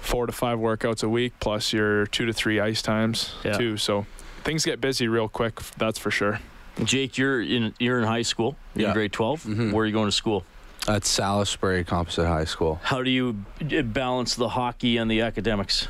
four 0.00 0.26
to 0.26 0.32
five 0.32 0.58
workouts 0.58 1.04
a 1.04 1.08
week 1.08 1.34
plus 1.40 1.72
your 1.72 2.06
two 2.06 2.24
to 2.26 2.32
three 2.32 2.58
ice 2.58 2.80
times 2.80 3.34
Yeah. 3.44 3.58
too. 3.58 3.76
So 3.76 4.06
things 4.42 4.64
get 4.64 4.80
busy 4.80 5.08
real 5.08 5.28
quick. 5.28 5.60
That's 5.76 5.98
for 5.98 6.10
sure. 6.10 6.40
Jake, 6.82 7.18
you're 7.18 7.42
in 7.42 7.74
you're 7.78 7.98
in 7.98 8.04
high 8.06 8.22
school. 8.22 8.56
You're 8.74 8.84
in 8.84 8.88
Yeah. 8.88 8.94
grade 8.94 9.12
12. 9.12 9.42
Mhm. 9.44 9.72
Where 9.72 9.82
are 9.84 9.86
you 9.86 9.92
going 9.92 10.06
to 10.08 10.12
school? 10.12 10.44
At 10.88 11.04
Salisbury 11.04 11.82
Composite 11.84 12.26
High 12.26 12.44
School. 12.44 12.78
How 12.84 13.02
do 13.02 13.10
you 13.10 13.44
uh, 13.60 13.82
balance 13.82 14.36
the 14.36 14.50
hockey 14.50 14.96
and 14.98 15.10
the 15.10 15.20
academics? 15.20 15.88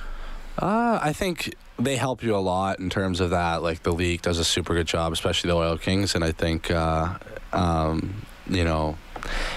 Uh, 0.59 0.99
I 1.03 1.13
think 1.13 1.55
they 1.79 1.97
help 1.97 2.23
you 2.23 2.35
a 2.35 2.39
lot 2.39 2.79
in 2.79 2.89
terms 2.91 3.21
of 3.21 3.31
that. 3.31 3.63
Like 3.63 3.83
the 3.83 3.93
league 3.93 4.23
does 4.23 4.39
a 4.39 4.45
super 4.45 4.75
good 4.75 4.87
job, 4.87 5.13
especially 5.13 5.49
the 5.49 5.57
Oil 5.57 5.77
Kings, 5.79 6.15
and 6.15 6.25
I 6.25 6.33
think 6.33 6.71
uh, 6.71 7.19
um, 7.53 8.23
you 8.49 8.65
know 8.65 8.97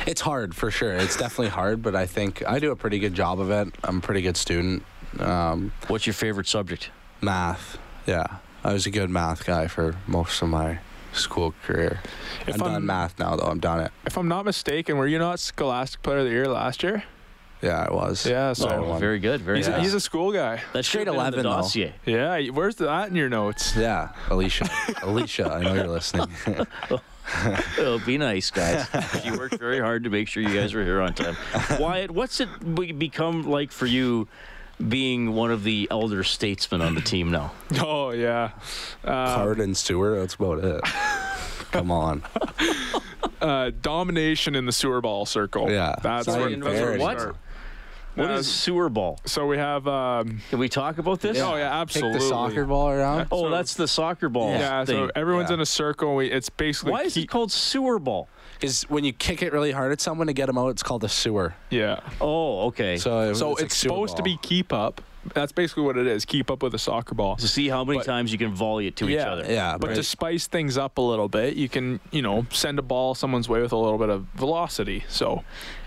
it's 0.06 0.22
hard 0.22 0.56
for 0.56 0.72
sure. 0.72 0.94
It's 0.94 1.16
definitely 1.16 1.50
hard, 1.50 1.82
but 1.82 1.96
I 1.96 2.06
think 2.06 2.44
I 2.48 2.60
do 2.60 2.72
a 2.72 2.76
pretty 2.76 3.00
good 3.00 3.14
job 3.14 3.40
of 3.40 3.50
it. 3.52 3.74
I'm 3.84 3.98
a 3.98 4.02
pretty 4.02 4.22
good 4.22 4.36
student. 4.38 4.84
Um, 5.20 5.72
What's 5.88 6.06
your 6.06 6.14
favorite 6.14 6.48
subject? 6.48 6.92
math, 7.22 7.78
yeah, 8.08 8.26
I 8.64 8.72
was 8.74 8.86
a 8.86 8.92
good 8.92 9.10
math 9.10 9.46
guy 9.46 9.68
for 9.68 9.96
most 10.08 10.42
of 10.42 10.48
my 10.50 10.80
school 11.12 11.54
career. 11.66 12.00
If 12.48 12.56
I'm, 12.56 12.64
I'm- 12.64 12.74
done 12.74 12.86
math 12.86 13.20
now, 13.20 13.36
though. 13.36 13.48
I'm 13.48 13.60
done 13.60 13.80
it. 13.82 13.92
If 14.06 14.18
I'm 14.18 14.28
not 14.28 14.46
mistaken, 14.46 14.98
were 14.98 15.08
you 15.08 15.20
not 15.20 15.40
Scholastic 15.40 16.02
Player 16.02 16.20
of 16.20 16.26
the 16.26 16.32
Year 16.32 16.48
last 16.48 16.82
year? 16.84 17.04
Yeah, 17.62 17.88
I 17.90 17.94
was. 17.94 18.26
Yeah, 18.26 18.54
so 18.54 18.70
Sorry, 18.70 18.82
one. 18.82 19.00
Very 19.00 19.20
good. 19.20 19.42
Very 19.42 19.58
he's, 19.58 19.68
good. 19.68 19.80
a, 19.80 19.82
he's 19.82 19.94
a 19.94 20.00
school 20.00 20.32
guy. 20.32 20.62
That's 20.74 20.88
Straight 20.88 21.08
should 21.08 21.08
have 21.08 21.16
been 21.16 21.16
in 21.16 21.20
11 21.20 21.38
the 21.38 21.44
though. 21.44 21.56
dossier. 21.56 21.94
Yeah, 22.06 22.40
where's 22.52 22.76
that 22.78 23.10
in 23.10 23.16
your 23.16 23.30
notes? 23.30 23.76
Yeah, 23.76 24.10
Alicia. 24.30 24.70
Alicia, 25.04 25.52
I 25.52 25.62
know 25.64 25.74
you're 25.74 25.88
listening. 25.88 26.30
Oh, 27.78 28.02
be 28.08 28.18
nice, 28.18 28.50
guys. 28.50 28.88
you 29.24 29.38
worked 29.38 29.60
very 29.60 29.80
hard 29.80 30.04
to 30.06 30.10
make 30.10 30.28
sure 30.28 30.42
you 30.42 30.52
guys 30.52 30.74
were 30.74 30.84
here 30.84 31.00
on 31.00 31.14
time. 31.14 31.38
Wyatt, 31.80 32.10
what's 32.10 32.40
it 32.40 32.48
become 32.98 33.44
like 33.44 33.72
for 33.72 33.86
you 33.86 34.28
being 34.88 35.34
one 35.36 35.52
of 35.52 35.64
the 35.64 35.88
elder 35.92 36.24
statesmen 36.24 36.82
on 36.82 36.96
the 36.96 37.02
team 37.02 37.30
now? 37.30 37.52
Oh 37.80 38.10
yeah, 38.14 38.54
uh, 39.04 39.36
Card 39.36 39.60
and 39.60 39.78
sewer, 39.78 40.20
that's 40.20 40.34
about 40.34 40.64
it. 40.64 40.82
Come 41.72 41.92
on. 41.92 42.24
uh, 43.42 43.72
domination 43.80 44.56
in 44.56 44.66
the 44.66 44.72
sewer 44.72 45.02
ball 45.02 45.28
circle. 45.28 45.70
Yeah. 45.70 45.96
that's 46.02 46.26
Sorry, 46.26 46.40
where, 46.40 46.50
in 46.50 46.60
that's 46.62 46.80
where 46.80 46.94
we 46.94 46.98
what? 46.98 47.36
Start. 48.20 48.30
What 48.30 48.36
Uh, 48.36 48.40
is 48.40 48.52
sewer 48.52 48.90
ball? 48.90 49.20
So 49.26 49.46
we 49.48 49.58
have. 49.58 49.88
Um, 49.88 50.42
Can 50.50 50.60
we 50.60 50.70
talk 50.70 50.98
about 50.98 51.22
this? 51.22 51.38
Oh 51.40 51.56
yeah, 51.56 51.82
absolutely. 51.82 52.20
Take 52.20 52.22
the 52.22 52.28
soccer 52.30 52.66
ball 52.66 52.90
around. 52.90 53.28
Oh, 53.32 53.44
so- 53.44 53.50
that's 53.50 53.74
the 53.76 53.88
soccer 53.88 54.30
ball 54.30 54.52
Yeah, 54.52 54.86
thing. 54.86 55.08
so 55.08 55.12
everyone's 55.16 55.50
Yeah. 55.50 55.56
in 55.56 55.60
a 55.62 55.66
circle. 55.66 56.16
We, 56.16 56.32
it's 56.32 56.50
basically 56.50 56.92
Why 56.92 57.02
is 57.04 57.18
it 57.18 57.28
called 57.30 57.52
sewer 57.52 58.00
ball? 58.00 58.28
Is 58.62 58.84
when 58.84 59.04
you 59.04 59.14
kick 59.14 59.42
it 59.42 59.54
really 59.54 59.72
hard 59.72 59.92
at 59.92 60.02
someone 60.02 60.28
to 60.28 60.34
get 60.34 60.48
them 60.48 60.58
out. 60.58 60.70
It's 60.70 60.84
called 60.84 61.04
a 61.04 61.10
sewer. 61.10 61.56
yeah. 61.70 62.00
Oh, 62.20 62.68
okay. 62.68 62.98
So, 62.98 63.34
So, 63.34 63.40
So 63.40 63.50
like 63.52 63.64
it's 63.64 63.76
sewer 63.76 63.90
supposed 63.90 64.18
to 64.18 64.24
be 64.24 64.38
keep 64.42 64.74
up. 64.74 65.02
That's 65.34 65.52
basically 65.52 65.84
what 65.84 65.98
it 65.98 66.08
is. 66.08 66.24
Keep 66.24 66.50
up 66.50 66.64
with 66.64 66.74
a 66.74 66.80
soccer 66.80 67.14
ball. 67.14 67.36
to 67.36 67.48
see 67.48 67.68
how 67.68 67.84
many 67.84 68.00
But- 68.00 68.06
times 68.06 68.32
you 68.32 68.38
can 68.38 68.54
volley 68.54 68.88
it 68.88 68.96
to 68.98 69.10
each 69.10 69.20
other. 69.20 69.46
Yeah, 69.48 69.74
But 69.78 69.88
but 69.90 69.96
to 69.96 70.04
spice 70.04 70.48
things 70.48 70.78
up 70.78 70.98
a 70.98 71.02
little 71.02 71.28
bit, 71.28 71.56
you 71.56 71.68
can, 71.68 72.00
you 72.12 72.22
know, 72.22 72.46
send 72.52 72.80
a 72.80 72.82
ball 72.82 73.16
someone's 73.16 73.50
way 73.50 73.62
with 73.62 73.74
a 73.74 73.78
little 73.78 73.98
bit 73.98 74.10
of 74.10 74.26
velocity. 74.36 75.04
So 75.10 75.44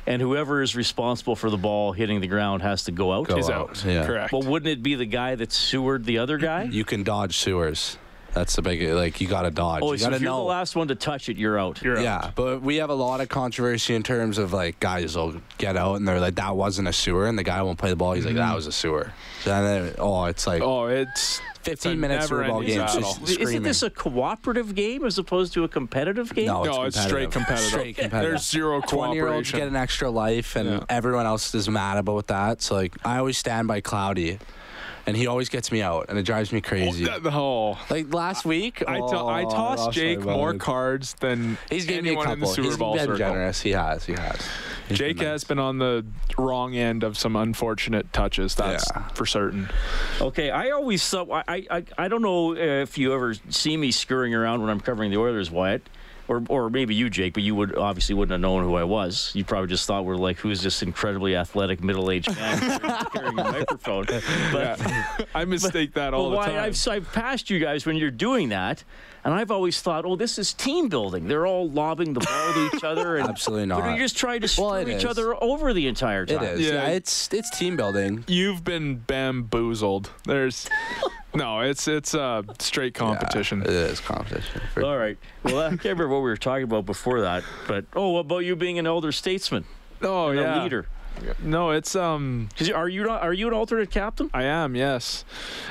And 0.06 0.20
whoever 0.20 0.61
is 0.62 0.74
responsible 0.76 1.35
for 1.37 1.48
the 1.48 1.56
ball 1.56 1.92
hitting 1.92 2.20
the 2.20 2.26
ground 2.26 2.62
has 2.62 2.85
to 2.85 2.92
go 2.92 3.12
out. 3.12 3.26
Go 3.28 3.37
is 3.37 3.48
out, 3.48 3.70
out. 3.70 3.85
yeah. 3.87 4.04
Correct. 4.06 4.32
Well, 4.32 4.42
wouldn't 4.42 4.68
it 4.70 4.82
be 4.82 4.96
the 4.96 5.06
guy 5.06 5.35
that 5.37 5.50
sewered 5.52 6.04
the 6.04 6.18
other 6.18 6.38
guy? 6.38 6.64
you 6.64 6.85
can 6.85 7.02
dodge 7.02 7.37
sewers. 7.38 7.96
That's 8.35 8.57
the 8.57 8.62
big 8.62 8.83
like 8.90 9.21
you 9.21 9.29
got 9.29 9.42
to 9.42 9.51
dodge. 9.51 9.83
oh, 9.83 9.92
you 9.92 9.99
so 9.99 10.07
got 10.07 10.11
to 10.11 10.16
if 10.16 10.23
you're 10.23 10.31
know. 10.31 10.38
the 10.38 10.45
last 10.45 10.75
one 10.75 10.88
to 10.88 10.95
touch 10.95 11.29
it, 11.29 11.37
you're 11.37 11.59
out. 11.59 11.83
You're 11.83 11.99
out. 11.99 12.03
yeah, 12.03 12.31
but 12.35 12.62
we 12.62 12.77
have 12.77 12.90
a 12.90 12.95
lot 12.95 13.21
of 13.21 13.29
controversy 13.29 13.95
in 13.95 14.03
terms 14.03 14.38
of 14.38 14.53
like 14.53 14.81
guys 14.81 15.16
will 15.16 15.35
get 15.59 15.77
out 15.77 15.97
and 15.97 16.09
they're 16.09 16.21
like 16.21 16.37
that 16.37 16.57
wasn't 16.57 16.88
a 16.88 16.92
sewer, 16.92 17.27
and 17.27 17.38
the 17.38 17.42
guy 17.42 17.62
won't 17.62 17.79
play 17.79 17.90
the 17.90 17.97
ball. 17.97 18.12
He's 18.12 18.25
like 18.25 18.35
that 18.35 18.47
mm-hmm. 18.47 18.57
was 18.57 18.66
a 18.66 18.73
sewer. 18.73 19.12
So 19.42 19.51
then, 19.51 19.95
oh, 19.99 20.25
it's 20.25 20.47
like 20.47 20.62
Oh, 20.62 20.87
it's 20.87 21.40
15 21.62 21.92
a 21.92 21.97
minutes 21.97 22.29
sewer 22.29 22.45
ball 22.45 22.61
never-ending 22.61 22.87
game. 22.87 23.03
Just 23.03 23.40
Isn't 23.40 23.62
this 23.62 23.83
a 23.83 23.90
cooperative 23.90 24.75
game 24.75 25.05
as 25.05 25.18
opposed 25.18 25.53
to 25.55 25.64
a 25.64 25.68
competitive 25.68 26.35
game? 26.35 26.47
No, 26.47 26.64
no, 26.64 26.83
it's 26.85 27.01
straight 27.01 27.31
competitive. 27.31 27.71
Straight 27.71 27.97
competitive. 27.97 28.31
There's 28.33 28.49
zero 28.49 28.81
cooperation. 28.81 28.99
20 28.99 29.14
year 29.14 29.29
olds 29.29 29.53
get 29.53 29.68
an 29.68 29.77
extra 29.77 30.11
life, 30.11 30.57
and 30.57 30.68
Yeah. 30.68 30.85
everyone 30.88 31.27
else 31.27 31.55
is 31.55 31.68
mad 31.68 31.99
about 31.99 32.29
that. 32.29 32.62
So 32.62 32.75
like, 32.75 32.95
I 33.05 33.18
always 33.18 33.38
stand 33.38 33.68
by 33.68 33.81
Cloudy, 33.81 34.38
and 35.06 35.16
he 35.16 35.26
always 35.26 35.48
gets 35.48 35.72
me 35.72 35.82
out, 35.82 36.06
and 36.08 36.18
it 36.18 36.22
drives 36.24 36.52
me 36.52 36.60
crazy. 36.60 37.06
Oh, 37.08 37.78
Like 37.90 38.12
last 38.14 38.44
week, 38.44 38.82
I, 38.86 38.98
to- 38.98 39.04
I 39.04 39.44
oh, 39.44 39.50
tossed 39.50 39.82
lost 39.86 39.92
Jake 39.96 40.20
more 40.20 40.54
cards 40.54 41.14
than 41.20 41.58
He's 41.70 41.86
gave 41.86 42.02
me 42.02 42.10
a 42.10 42.12
anyone 42.12 42.30
in 42.32 42.40
the 42.40 42.46
couple. 42.46 42.54
sewer 42.54 42.64
He's 42.66 42.76
ball 42.76 42.92
been 42.94 43.02
circle. 43.02 43.16
generous. 43.18 43.60
He 43.60 43.70
has. 43.70 44.04
He 44.04 44.12
has. 44.12 44.36
He's 44.88 44.98
Jake 44.98 45.16
been 45.18 45.26
has 45.26 45.42
nice. 45.42 45.48
been 45.48 45.58
on 45.58 45.78
the 45.78 46.04
wrong 46.38 46.74
end 46.76 47.02
of 47.04 47.16
some 47.18 47.36
unfortunate 47.36 48.12
touches. 48.12 48.54
That's 48.54 48.84
Yeah. 48.94 49.08
for 49.08 49.26
certain. 49.26 49.68
Okay, 50.20 50.50
I 50.50 50.70
always 50.70 51.06
thought 51.08 51.28
I, 51.48 51.66
I 51.70 51.84
I 51.98 52.08
don't 52.08 52.22
know 52.22 52.54
if 52.56 52.98
you 52.98 53.12
ever 53.14 53.34
see 53.48 53.76
me 53.76 53.90
scurrying 53.92 54.34
around 54.34 54.60
when 54.60 54.70
I'm 54.70 54.80
covering 54.80 55.10
the 55.10 55.18
Oilers, 55.18 55.50
Wyatt, 55.50 55.88
or 56.33 56.42
or 56.49 56.71
maybe 56.71 56.95
you, 56.95 57.11
Jake, 57.11 57.35
but 57.35 57.42
you 57.42 57.55
would 57.55 57.77
obviously 57.77 58.14
wouldn't 58.14 58.33
have 58.33 58.40
known 58.40 58.64
who 58.64 58.75
I 58.77 58.85
was. 58.85 59.31
You 59.35 59.45
probably 59.45 59.68
just 59.68 59.87
thought 59.87 60.05
we're 60.05 60.16
like, 60.16 60.38
who's 60.38 60.62
this 60.62 60.83
incredibly 60.83 61.37
athletic 61.37 61.83
middle-aged 61.83 62.35
man 62.37 62.81
carrying 63.12 63.38
a 63.38 63.45
microphone? 63.45 64.07
But, 64.07 64.23
Yeah. 64.53 65.18
I 65.35 65.45
mistake 65.45 65.95
that 65.95 66.14
all 66.14 66.25
but 66.25 66.31
the 66.31 66.37
why 66.37 66.47
time. 66.47 66.64
I've 66.64 66.88
I've 66.88 67.12
passed 67.12 67.51
you 67.51 67.59
guys 67.59 67.87
when 67.87 67.97
you're 67.97 68.11
doing 68.11 68.49
that. 68.51 68.85
And 69.24 69.32
I've 69.32 69.52
always 69.52 69.80
thought, 69.80 70.04
oh, 70.04 70.16
this 70.16 70.37
is 70.37 70.52
team 70.52 70.88
building. 70.88 71.28
They're 71.28 71.46
all 71.46 71.70
lobbing 71.70 72.12
the 72.12 72.20
ball 72.20 72.52
to 72.54 72.70
each 72.76 72.82
other. 72.82 73.16
And, 73.18 73.28
Absolutely 73.28 73.66
But 73.68 73.78
not. 73.78 73.88
you're 73.90 73.98
just 73.98 74.16
trying 74.16 74.40
to 74.40 74.48
screw 74.48 74.64
Well, 74.64 74.88
each 74.88 74.96
is. 74.96 75.04
other 75.04 75.40
over 75.42 75.72
the 75.72 75.87
entire 75.87 76.24
It 76.24 76.30
time. 76.30 76.42
is. 76.42 76.61
Yeah. 76.61 76.72
Yeah. 76.72 76.87
it's 76.88 77.32
it's 77.32 77.48
team 77.56 77.76
building. 77.76 78.24
You've 78.26 78.64
been 78.64 78.96
bamboozled. 78.96 80.11
There's 80.24 80.68
no. 81.35 81.61
It's 81.61 81.87
it's 81.87 82.14
a 82.14 82.44
straight 82.58 82.94
competition. 82.94 83.61
Yeah, 83.61 83.70
it 83.70 83.90
is 83.92 84.00
competition. 84.00 84.61
For- 84.74 84.85
All 84.85 84.98
right. 84.98 85.16
Well, 85.44 85.58
I 85.61 85.68
can't 85.70 85.85
remember 85.85 86.08
what 86.08 86.18
we 86.18 86.30
were 86.30 86.37
talking 86.37 86.64
about 86.64 86.85
before 86.87 87.20
that. 87.20 87.44
But 87.68 87.85
oh, 87.94 88.11
what 88.11 88.20
about 88.20 88.38
you 88.40 88.56
being 88.56 88.78
an 88.80 88.87
elder 88.88 89.12
statesman, 89.12 89.64
oh 90.02 90.30
and 90.30 90.40
yeah. 90.40 90.61
a 90.61 90.64
leader? 90.64 90.87
No, 91.40 91.70
it's 91.70 91.94
um. 91.94 92.48
'Cause 92.58 92.70
are 92.70 92.88
you 92.88 93.04
not, 93.04 93.22
are 93.22 93.32
you 93.35 93.46
an 93.46 93.54
alternate 93.54 93.90
captain? 93.92 94.30
I 94.35 94.44
am 94.44 94.74
yes, 94.74 95.24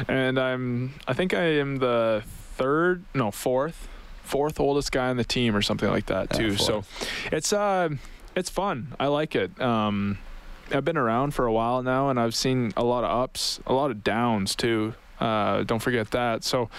and 0.07 0.39
I'm. 0.39 0.93
I 1.07 1.13
think 1.13 1.33
I 1.33 1.43
am 1.59 1.77
the 1.79 2.23
third. 2.55 3.03
No, 3.13 3.31
fourth 3.31 3.87
fourth 4.23 4.59
oldest 4.61 4.91
guy 4.93 5.09
on 5.09 5.17
the 5.17 5.23
team 5.25 5.53
or 5.55 5.61
something 5.61 5.89
like 5.89 6.05
that 6.05 6.27
Yeah, 6.31 6.37
too. 6.37 6.55
so 6.55 6.83
it's 7.31 7.51
uh 7.51 7.89
it's 8.35 8.49
fun. 8.49 8.93
I 8.99 9.07
like 9.07 9.35
it. 9.35 9.59
Um, 9.61 10.17
I've 10.71 10.85
been 10.85 10.95
around 10.95 11.33
for 11.33 11.45
a 11.45 11.51
while 11.51 11.83
now, 11.83 12.09
and 12.09 12.17
I've 12.17 12.33
seen 12.35 12.71
a 12.77 12.83
lot 12.83 13.03
of 13.03 13.09
ups, 13.11 13.59
a 13.67 13.73
lot 13.73 13.91
of 13.91 14.05
downs 14.05 14.55
too. 14.55 14.93
Uh, 15.19 15.63
don't 15.63 15.79
forget 15.81 16.11
that. 16.11 16.45
So 16.45 16.69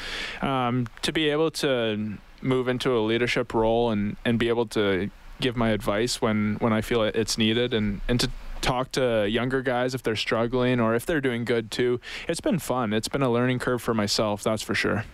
um, 0.41 0.87
to 1.03 1.13
be 1.13 1.29
able 1.29 1.51
to 1.51 2.15
move 2.41 2.69
into 2.69 2.97
a 2.97 3.01
leadership 3.01 3.53
role 3.53 3.91
and 3.91 4.17
and 4.25 4.39
be 4.39 4.49
able 4.49 4.67
to 4.69 5.11
give 5.41 5.57
my 5.57 5.71
advice 5.71 6.23
when 6.23 6.57
when 6.61 6.73
I 6.73 6.81
feel 6.81 7.03
it's 7.03 7.37
needed, 7.37 7.75
and 7.75 8.01
and 8.09 8.19
to 8.21 8.31
talk 8.63 8.93
to 8.93 9.29
younger 9.29 9.61
guys 9.61 9.95
if 9.95 10.03
they're 10.03 10.17
struggling 10.17 10.81
or 10.81 10.95
if 10.95 11.05
they're 11.05 11.21
doing 11.21 11.45
good 11.45 11.71
too. 11.71 12.01
It's 12.29 12.41
been 12.41 12.61
fun. 12.61 12.93
It's 12.95 13.09
been 13.09 13.23
a 13.23 13.31
learning 13.31 13.59
curve 13.59 13.83
for 13.83 13.93
myself, 13.93 14.43
that's 14.43 14.63
for 14.63 14.75
sure. 14.75 15.05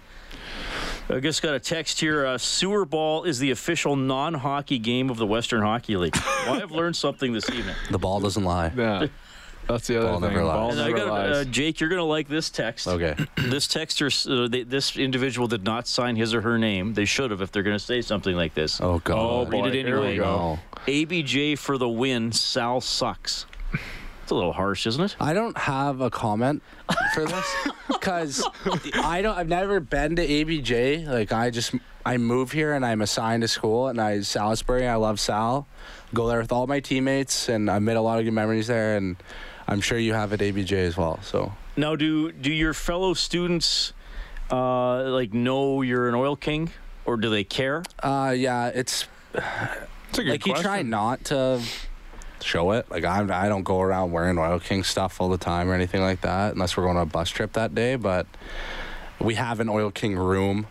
I 1.11 1.21
just 1.21 1.41
got 1.43 1.55
a 1.55 1.61
text 1.61 2.01
here. 2.01 2.27
Uh, 2.27 2.37
sewer 2.37 2.85
ball 2.85 3.25
is 3.25 3.39
the 3.39 3.51
official 3.51 3.97
non-hockey 3.97 4.79
game 4.79 5.09
of 5.09 5.17
the 5.17 5.27
Western 5.27 5.63
Hockey 5.63 5.97
League. 5.97 6.15
well, 6.47 6.63
I've 6.63 6.71
learned 6.71 6.97
something 6.97 7.33
this 7.33 7.49
evening. 7.51 7.75
The 7.91 7.99
ball 7.99 8.21
doesn't 8.21 8.45
lie. 8.45 8.73
Yeah. 8.77 9.07
That's 9.67 9.87
the 9.87 9.99
other 9.99 10.09
Ball 10.09 10.21
thing. 10.21 10.31
never 10.31 10.45
lies. 10.45 10.55
Ball 10.57 10.71
And 10.71 10.81
I 10.81 10.85
never 10.89 10.97
got 10.97 11.09
uh, 11.09 11.35
lies. 11.37 11.47
Jake. 11.47 11.81
You're 11.81 11.91
gonna 11.91 12.05
like 12.05 12.27
this 12.29 12.49
text. 12.51 12.87
Okay. 12.89 13.15
This 13.37 13.67
texter, 13.67 14.09
uh, 14.45 14.49
they, 14.49 14.63
this 14.63 14.97
individual 14.97 15.47
did 15.47 15.65
not 15.65 15.87
sign 15.87 16.17
his 16.17 16.33
or 16.35 16.41
her 16.43 16.59
name. 16.59 16.95
They 16.95 17.05
should 17.05 17.31
have 17.31 17.41
if 17.43 17.53
they're 17.53 17.63
gonna 17.63 17.79
say 17.79 18.01
something 18.03 18.35
like 18.37 18.55
this. 18.55 18.81
Oh 18.81 18.99
God. 19.05 19.19
Oh, 19.19 19.41
Read 19.45 19.51
boy, 19.51 19.69
it 19.69 19.75
here 19.87 20.01
we 20.01 20.07
anyway. 20.09 20.17
go. 20.17 20.59
ABJ 20.87 21.59
for 21.59 21.77
the 21.79 21.89
win. 21.89 22.33
Sal 22.33 22.81
sucks. 22.81 23.45
It's 24.29 24.33
a 24.33 24.35
little 24.35 24.53
harsh, 24.53 24.87
isn't 24.87 25.03
it? 25.03 25.17
I 25.19 25.33
don't 25.33 25.57
have 25.57 26.03
a 26.03 26.11
comment 26.11 26.63
for 27.15 27.25
this 27.25 27.57
because 27.89 28.47
I 29.03 29.23
don't. 29.23 29.39
I've 29.39 29.49
never 29.49 29.81
been 29.81 30.17
to 30.17 30.29
ABJ. 30.29 31.07
Like 31.07 31.33
I 31.33 31.49
just 31.49 31.75
I 32.05 32.19
move 32.19 32.53
here 32.53 32.75
and 32.75 32.85
I'm 32.85 33.01
assigned 33.01 33.41
to 33.41 33.49
school 33.49 33.89
and 33.89 33.99
I 33.99 34.21
Salisbury. 34.21 34.87
I 34.87 34.97
love 34.97 35.19
Sal. 35.19 35.67
Go 36.13 36.29
there 36.29 36.41
with 36.41 36.53
all 36.53 36.67
my 36.67 36.79
teammates 36.81 37.49
and 37.49 37.71
I 37.71 37.79
made 37.79 37.97
a 37.97 38.03
lot 38.03 38.19
of 38.19 38.27
good 38.27 38.35
memories 38.35 38.67
there. 38.67 38.99
And 38.99 39.17
I'm 39.67 39.81
sure 39.81 39.97
you 39.97 40.13
have 40.13 40.35
at 40.35 40.41
ABJ 40.41 40.73
as 40.73 40.95
well. 40.95 41.21
So 41.23 41.55
Now, 41.79 41.97
do 41.97 42.31
do 42.31 42.53
your 42.53 42.75
fellow 42.75 43.15
students 43.15 43.95
uh, 44.53 45.05
like 45.05 45.33
know 45.33 45.81
you're 45.81 46.07
an 46.07 46.15
oil 46.15 46.37
king, 46.37 46.71
or 47.07 47.17
do 47.17 47.31
they 47.31 47.45
care? 47.45 47.83
uh, 48.03 48.35
yeah, 48.37 48.67
it's 48.75 49.07
It's 49.33 50.19
a 50.19 50.23
good 50.23 50.31
like 50.33 50.47
you 50.47 50.55
try 50.55 50.83
not 50.83 51.25
to 51.27 51.63
show 52.43 52.73
it. 52.73 52.91
Like 52.91 53.05
I'm, 53.05 53.31
I 53.31 53.49
don't 53.49 53.63
go 53.65 53.81
around 53.81 54.13
wearing 54.13 54.39
Oil 54.39 54.59
King 54.61 54.85
stuff 54.85 55.21
all 55.21 55.29
the 55.29 55.39
time 55.39 55.69
or 55.69 55.75
anything 55.75 56.01
like 56.03 56.21
that, 56.23 56.53
unless 56.55 56.77
we're 56.77 56.85
going 56.85 56.97
on 56.97 57.03
a 57.03 57.07
bus 57.07 57.31
trip 57.31 57.53
that 57.55 57.75
day. 57.75 57.97
But 57.97 58.27
we 59.21 59.35
have 59.35 59.61
an 59.61 59.69
Oil 59.69 59.91
King 59.91 60.17
room, 60.17 60.67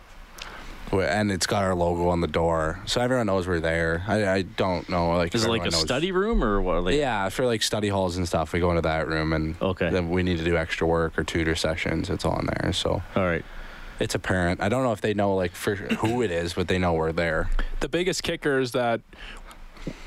and 0.92 1.30
it's 1.30 1.46
got 1.46 1.64
our 1.64 1.74
logo 1.74 2.08
on 2.08 2.20
the 2.22 2.26
door, 2.26 2.80
so 2.86 3.00
everyone 3.00 3.26
knows 3.26 3.46
we're 3.46 3.60
there. 3.60 4.04
I, 4.08 4.28
I 4.28 4.42
don't 4.42 4.88
know, 4.88 5.10
like 5.16 5.34
Is 5.34 5.44
it 5.44 5.48
like 5.50 5.62
a 5.66 5.70
knows- 5.70 5.80
study 5.80 6.12
room 6.12 6.42
or 6.42 6.60
what? 6.62 6.84
Like, 6.84 6.94
Yeah, 6.94 7.28
for 7.28 7.44
like 7.44 7.62
study 7.62 7.88
halls 7.88 8.16
and 8.16 8.26
stuff, 8.26 8.52
we 8.52 8.60
go 8.60 8.70
into 8.70 8.82
that 8.82 9.06
room, 9.06 9.32
and 9.34 9.54
Okay. 9.60 9.90
then 9.90 10.08
we 10.10 10.22
need 10.22 10.38
to 10.38 10.44
do 10.44 10.56
extra 10.56 10.86
work 10.86 11.18
or 11.18 11.24
tutor 11.24 11.54
sessions. 11.54 12.08
It's 12.08 12.24
all 12.24 12.38
in 12.40 12.46
there, 12.46 12.72
so 12.72 13.02
All 13.14 13.22
right. 13.24 13.44
it's 14.00 14.14
apparent. 14.14 14.62
I 14.62 14.70
don't 14.70 14.82
know 14.82 14.92
if 14.92 15.02
they 15.02 15.12
know 15.12 15.34
like 15.34 15.52
for 15.54 15.74
who 15.74 16.22
it 16.22 16.30
is, 16.30 16.54
but 16.54 16.68
they 16.68 16.78
know 16.78 16.94
we're 16.94 17.12
there. 17.12 17.50
The 17.80 17.88
biggest 17.90 18.22
kicker 18.22 18.58
is 18.58 18.72
that 18.72 19.02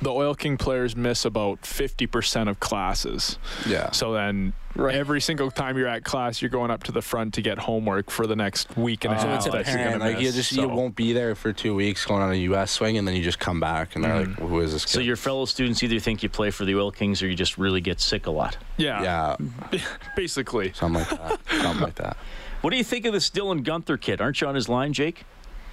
the 0.02 0.12
Oil 0.12 0.36
King 0.36 0.58
players 0.58 0.96
miss 0.96 1.26
about 1.26 1.62
50% 1.63 2.50
of 2.50 2.60
classes. 2.60 3.38
Yeah. 3.67 3.91
So 3.91 4.13
then 4.13 4.54
every 4.78 5.20
single 5.20 5.52
time 5.52 5.78
you're 5.78 5.88
at 5.88 6.04
class, 6.04 6.41
you're 6.41 6.50
going 6.50 6.72
up 6.72 6.84
to 6.84 6.91
the 6.91 7.02
front 7.02 7.34
to 7.34 7.41
get 7.41 7.58
homework 7.58 8.10
for 8.10 8.26
the 8.26 8.36
next 8.36 8.78
week 8.78 9.04
and 9.06 9.13
a 9.13 9.17
half. 9.17 9.24
So 9.24 9.34
it's 9.34 9.46
that 9.46 9.52
you're 9.54 9.62
apparent. 9.62 10.00
gonna 10.00 10.12
Like 10.13 10.24
you 10.24 10.32
just 10.32 10.54
So- 10.56 10.62
you 10.62 10.67
won't 10.70 10.96
be 10.96 11.13
there 11.13 11.36
for 11.36 11.52
two 11.54 11.76
weeks 11.76 12.06
going 12.06 12.22
on 12.22 12.32
a 12.32 12.36
U.S. 12.36 12.72
swing, 12.72 12.98
and 12.98 13.08
then 13.08 13.15
you 13.15 13.22
just 13.24 13.39
come 13.39 13.60
back, 13.60 13.96
and 13.96 14.04
they're 14.04 14.20
like, 14.26 14.39
"Who 14.39 14.60
is 14.62 14.72
this?" 14.74 14.86
Kid? 14.86 14.91
So 14.91 15.00
your 15.02 15.15
fellow 15.17 15.46
students 15.46 15.84
either 15.84 16.00
think 16.00 16.24
you 16.24 16.30
play 16.30 16.52
for 16.52 16.63
the 16.65 16.76
Oil 16.76 16.91
Kings 16.91 17.22
or 17.22 17.28
you 17.28 17.36
just 17.36 17.58
really 17.58 17.82
get 17.82 18.00
sick 18.00 18.28
a 18.28 18.32
lot. 18.32 18.58
Yeah, 18.78 19.36
yeah, 19.72 19.80
basically. 20.15 20.72
something 20.74 21.02
like 21.02 21.10
that. 21.10 21.39
something 21.62 21.82
like 21.82 21.96
that. 21.96 22.17
What 22.62 22.70
do 22.70 22.78
you 22.78 22.84
think 22.84 23.06
of 23.08 23.13
this 23.13 23.28
Dylan 23.32 23.63
Guenther 23.63 24.00
kid? 24.00 24.22
Aren't 24.22 24.39
you 24.39 24.46
on 24.48 24.54
his 24.54 24.70
line, 24.70 24.94
Jake? 24.94 25.24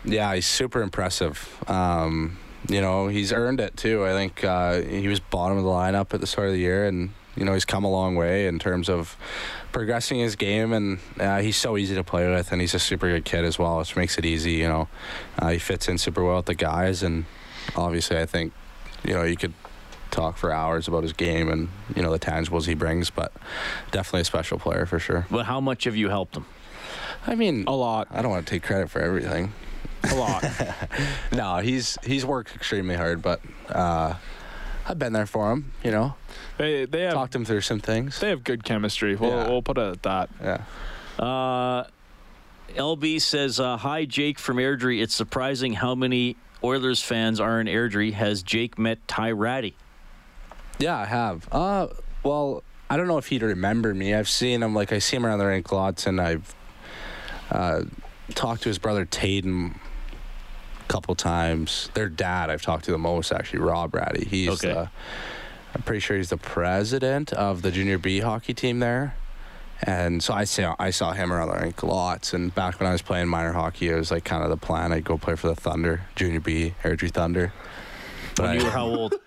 Yeah, 0.07 0.35
he's 0.35 0.47
super 0.47 0.81
impressive. 0.81 1.63
Um, 1.69 2.39
you 2.69 2.81
know, 2.81 3.09
he's 3.09 3.33
earned 3.33 3.61
it 3.61 3.77
too. 3.77 4.05
I 4.05 4.13
think 4.13 4.43
uh, 4.45 4.81
he 4.83 5.07
was 5.09 5.21
bottom 5.21 5.59
of 5.59 5.65
the 5.65 5.71
lineup 5.71 6.13
at 6.15 6.21
the 6.21 6.27
start 6.27 6.49
of 6.49 6.55
the 6.55 6.61
year, 6.61 6.87
and 6.87 7.11
you 7.37 7.45
know 7.45 7.55
he's 7.55 7.65
come 7.65 7.85
a 7.85 7.91
long 7.91 8.17
way 8.17 8.47
in 8.47 8.59
terms 8.59 8.89
of 8.89 9.17
progressing 9.73 10.19
his 10.19 10.35
game, 10.37 10.73
and 10.73 10.99
uh, 11.21 11.41
he's 11.41 11.57
so 11.57 11.77
easy 11.77 11.95
to 11.95 12.03
play 12.05 12.29
with, 12.29 12.51
and 12.53 12.61
he's 12.61 12.75
a 12.75 12.79
super 12.79 13.09
good 13.09 13.25
kid 13.25 13.45
as 13.45 13.59
well, 13.59 13.79
which 13.79 13.95
makes 13.97 14.19
it 14.19 14.25
easy. 14.25 14.53
You 14.53 14.69
know, 14.69 14.89
uh, 15.39 15.49
he 15.51 15.59
fits 15.59 15.89
in 15.89 15.99
super 15.99 16.25
well 16.25 16.37
with 16.37 16.47
the 16.47 16.55
guys, 16.55 17.03
and 17.03 17.27
obviously, 17.77 18.19
I 18.19 18.27
think 18.27 18.53
you 19.05 19.15
know 19.15 19.23
you 19.23 19.37
could 19.37 19.55
talk 20.11 20.37
for 20.37 20.51
hours 20.51 20.89
about 20.89 21.03
his 21.03 21.13
game 21.13 21.51
and 21.51 21.69
you 21.95 22.03
know 22.03 22.11
the 22.11 22.19
tangibles 22.19 22.67
he 22.67 22.75
brings, 22.75 23.11
but 23.11 23.33
definitely 23.91 24.23
a 24.23 24.25
special 24.25 24.59
player 24.59 24.87
for 24.87 24.99
sure. 24.99 25.27
But 25.31 25.47
how 25.47 25.61
much 25.61 25.85
have 25.85 25.97
you 25.97 26.09
helped 26.09 26.37
him? 26.37 26.47
I 27.27 27.35
mean, 27.35 27.65
A 27.67 27.73
lot. 27.73 28.09
I 28.11 28.23
don't 28.23 28.31
want 28.31 28.47
to 28.47 28.51
take 28.51 28.63
credit 28.63 28.91
for 28.91 29.01
everything. 29.01 29.53
A 30.11 30.15
lot. 30.15 30.45
No, 31.33 31.59
he's 31.59 31.99
he's 32.05 32.25
worked 32.25 32.55
extremely 32.55 32.97
hard, 32.97 33.21
but 33.23 33.41
uh, 33.69 34.15
I've 34.87 34.99
been 34.99 35.13
there 35.13 35.27
for 35.27 35.53
him. 35.53 35.73
You 35.85 35.91
know, 35.91 36.15
they 36.57 36.85
they 36.87 37.03
have 37.03 37.13
talked 37.15 37.35
him 37.35 37.45
through 37.45 37.61
some 37.63 37.79
things. 37.81 38.19
they 38.21 38.31
have 38.31 38.43
good 38.45 38.65
chemistry. 38.65 39.15
We'll, 39.17 39.31
Yeah. 39.31 39.49
we'll 39.49 39.63
put 39.63 39.79
it 39.79 39.83
at 39.93 40.03
that. 40.03 40.31
Yeah, 40.43 40.63
Uh, 41.25 41.85
LB 42.77 43.21
says, 43.21 43.59
uh, 43.61 43.77
Hi, 43.79 44.05
Jake 44.05 44.39
from 44.39 44.57
Airdrie. 44.59 45.01
It's 45.03 45.15
surprising 45.15 45.75
how 45.75 45.95
many 45.95 46.37
Oilers 46.63 47.03
fans 47.03 47.41
are 47.41 47.61
in 47.61 47.67
Airdrie. 47.67 48.13
Has 48.13 48.43
Jake 48.43 48.79
met 48.79 48.99
Ty 49.09 49.33
Rattie? 49.33 49.77
yeah, 50.79 50.97
I 50.99 51.07
have. 51.07 51.49
Uh, 51.53 51.89
well, 52.23 52.63
I 52.91 52.97
don't 52.97 53.07
know 53.09 53.19
if 53.19 53.27
he'd 53.29 53.43
remember 53.43 53.95
me. 53.95 54.15
I've 54.15 54.29
seen 54.29 54.63
him 54.63 54.75
like 54.75 54.93
I 54.93 54.99
see 54.99 55.17
him 55.17 55.27
around 55.27 55.39
the 55.41 55.47
rink 55.47 55.71
lots, 55.73 56.07
and 56.07 56.21
I've 56.21 56.55
uh, 57.51 57.83
talked 58.35 58.63
to 58.63 58.69
his 58.69 58.79
brother 58.79 59.05
Tatum 59.05 59.79
a 59.85 59.88
couple 60.89 61.15
times. 61.15 61.91
Their 61.95 62.09
dad, 62.09 62.51
I've 62.51 62.63
talked 62.63 62.85
to 62.87 62.91
the 62.93 62.99
most 62.99 63.31
actually, 63.33 63.61
Rob 63.61 63.95
Rattie. 63.95 64.25
He's 64.25 64.49
Okay. 64.65 64.73
the, 64.73 64.91
I'm 65.75 65.83
pretty 65.83 66.01
sure 66.01 66.17
he's 66.17 66.31
the 66.31 66.37
president 66.37 67.33
of 67.33 67.63
the 67.63 67.71
junior 67.71 67.99
B 67.99 68.21
hockey 68.21 68.55
team 68.55 68.81
there. 68.81 69.15
And 69.83 70.21
so 70.23 70.35
I 70.35 70.43
saw 70.43 70.75
I 70.81 70.91
saw 70.91 71.13
him 71.13 71.33
around 71.33 71.51
the 71.51 71.55
rink 71.63 71.83
lots. 71.85 72.33
And 72.35 72.53
back 72.53 72.81
when 72.81 72.89
I 72.89 72.93
was 72.93 73.03
playing 73.03 73.29
minor 73.29 73.53
hockey, 73.53 73.89
it 73.91 73.95
was 73.95 74.11
like 74.11 74.25
kind 74.25 74.43
of 74.43 74.51
the 74.51 74.57
plan. 74.57 74.93
I'd 74.93 75.05
go 75.05 75.17
play 75.19 75.37
for 75.37 75.47
the 75.47 75.55
Thunder, 75.55 76.01
junior 76.17 76.41
B, 76.41 76.75
Airdrie 76.83 77.13
Thunder. 77.13 77.53
When 78.37 78.49
But 78.49 78.55
you 78.57 78.61
I- 78.63 78.65
were 78.65 78.71
how 78.71 78.87
old? 78.87 79.15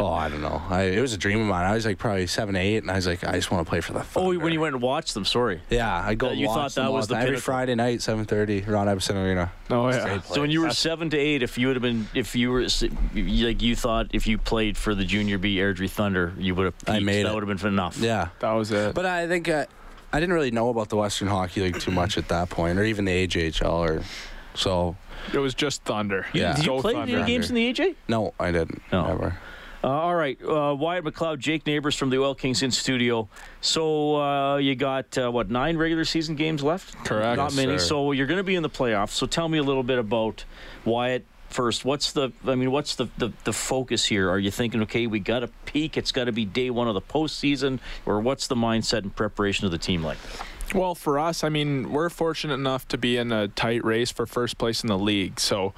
Oh, 0.00 0.12
I 0.12 0.30
don't 0.30 0.40
know. 0.40 0.62
I, 0.70 0.84
it 0.84 1.00
was 1.00 1.12
a 1.12 1.18
dream 1.18 1.40
of 1.42 1.46
mine. 1.46 1.66
I 1.66 1.74
was 1.74 1.84
like 1.84 1.98
probably 1.98 2.26
seven, 2.26 2.56
eight, 2.56 2.78
and 2.78 2.90
I 2.90 2.94
was 2.94 3.06
like, 3.06 3.22
I 3.22 3.32
just 3.32 3.50
want 3.50 3.66
to 3.66 3.68
play 3.68 3.82
for 3.82 3.92
the 3.92 4.04
oh, 4.16 4.36
when 4.38 4.50
you 4.52 4.58
went 4.60 4.74
and 4.74 4.82
watched 4.82 5.12
them. 5.12 5.26
Sorry. 5.26 5.60
Yeah, 5.68 5.94
I 6.04 6.14
go. 6.14 6.28
Uh, 6.28 6.32
you 6.32 6.46
watch 6.46 6.56
thought 6.74 6.82
that 6.82 6.86
all 6.86 6.94
was 6.94 7.08
the 7.08 7.16
every 7.16 7.26
pinnacle. 7.26 7.42
Friday 7.42 7.74
night, 7.74 8.00
seven 8.00 8.24
thirty, 8.24 8.62
Ron 8.62 8.86
Ebbesen 8.86 9.14
Arena. 9.14 9.52
Oh 9.68 9.90
yeah. 9.90 10.04
Great 10.04 10.24
So 10.24 10.40
when 10.40 10.50
you 10.50 10.62
were 10.62 10.70
seven 10.70 11.10
to 11.10 11.18
eight, 11.18 11.42
if 11.42 11.58
you 11.58 11.66
would 11.66 11.76
have 11.76 11.82
been, 11.82 12.08
if 12.14 12.34
you 12.34 12.50
were 12.50 12.62
like 12.62 13.60
you 13.60 13.76
thought, 13.76 14.06
if 14.14 14.26
you 14.26 14.38
played 14.38 14.78
for 14.78 14.94
the 14.94 15.04
Junior 15.04 15.36
B 15.36 15.56
Airdrie 15.56 15.90
Thunder, 15.90 16.32
you 16.38 16.54
would 16.54 16.64
have. 16.64 16.74
I 16.86 16.94
peaked. 16.94 17.04
made 17.04 17.26
that 17.26 17.34
would 17.34 17.46
have 17.46 17.58
been 17.60 17.68
enough. 17.68 17.98
Yeah, 17.98 18.28
That 18.38 18.52
was 18.52 18.70
it. 18.70 18.94
but 18.94 19.04
I 19.04 19.28
think 19.28 19.48
uh, 19.50 19.66
I 20.14 20.18
didn't 20.18 20.34
really 20.34 20.50
know 20.50 20.70
about 20.70 20.88
the 20.88 20.96
Western 20.96 21.28
Hockey 21.28 21.60
League 21.60 21.78
too 21.78 21.90
much 21.90 22.16
at 22.16 22.28
that 22.28 22.48
point, 22.48 22.78
or 22.78 22.84
even 22.84 23.04
the 23.04 23.26
AJHL, 23.28 23.70
or 23.70 24.02
so. 24.54 24.96
it 25.32 25.38
was 25.38 25.52
just 25.54 25.84
Thunder. 25.84 26.24
Yeah. 26.32 26.54
Did 26.56 26.64
you 26.64 26.70
Go 26.72 26.80
play 26.80 26.94
Thunder. 26.94 27.18
any 27.18 27.26
games 27.26 27.50
in 27.50 27.54
the 27.54 27.70
AJ? 27.72 27.96
No, 28.08 28.32
I 28.40 28.50
didn't. 28.50 28.80
No. 28.90 29.06
Never. 29.06 29.38
Uh, 29.82 29.88
all 29.88 30.14
right, 30.14 30.38
uh, 30.42 30.74
Wyatt 30.78 31.04
McLeod, 31.04 31.38
Jake 31.38 31.66
Neighbors 31.66 31.96
from 31.96 32.10
the 32.10 32.18
Oil 32.18 32.34
Kings 32.34 32.62
in 32.62 32.70
studio. 32.70 33.28
So 33.60 34.20
uh, 34.20 34.56
you 34.58 34.74
got 34.74 35.16
uh, 35.16 35.30
what 35.30 35.50
nine 35.50 35.78
regular 35.78 36.04
season 36.04 36.36
games 36.36 36.62
left? 36.62 36.94
Correct. 37.04 37.38
Not 37.38 37.54
many. 37.54 37.78
sir. 37.78 37.84
So 37.86 38.12
you're 38.12 38.26
going 38.26 38.38
to 38.38 38.44
be 38.44 38.56
in 38.56 38.62
the 38.62 38.70
playoffs. 38.70 39.10
So 39.10 39.26
tell 39.26 39.48
me 39.48 39.58
a 39.58 39.62
little 39.62 39.82
bit 39.82 39.98
about 39.98 40.44
Wyatt 40.84 41.24
first. 41.48 41.84
What's 41.84 42.12
the? 42.12 42.30
I 42.46 42.56
mean, 42.56 42.70
what's 42.70 42.96
the 42.96 43.08
the, 43.16 43.32
the 43.44 43.54
focus 43.54 44.04
here? 44.04 44.28
Are 44.28 44.38
you 44.38 44.50
thinking, 44.50 44.82
okay, 44.82 45.06
we 45.06 45.18
got 45.18 45.40
to 45.40 45.48
peak? 45.64 45.96
It's 45.96 46.12
got 46.12 46.24
to 46.24 46.32
be 46.32 46.44
day 46.44 46.68
one 46.68 46.88
of 46.88 46.94
the 46.94 47.00
postseason, 47.00 47.78
or 48.04 48.20
what's 48.20 48.48
the 48.48 48.56
mindset 48.56 48.98
and 48.98 49.16
preparation 49.16 49.64
of 49.64 49.72
the 49.72 49.78
team 49.78 50.02
like? 50.02 50.18
Well, 50.74 50.94
for 50.94 51.18
us, 51.18 51.42
I 51.42 51.48
mean, 51.48 51.90
we're 51.90 52.10
fortunate 52.10 52.54
enough 52.54 52.86
to 52.88 52.98
be 52.98 53.16
in 53.16 53.32
a 53.32 53.48
tight 53.48 53.84
race 53.84 54.10
for 54.12 54.26
first 54.26 54.56
place 54.56 54.82
in 54.82 54.88
the 54.88 54.98
league. 54.98 55.40
So, 55.40 55.74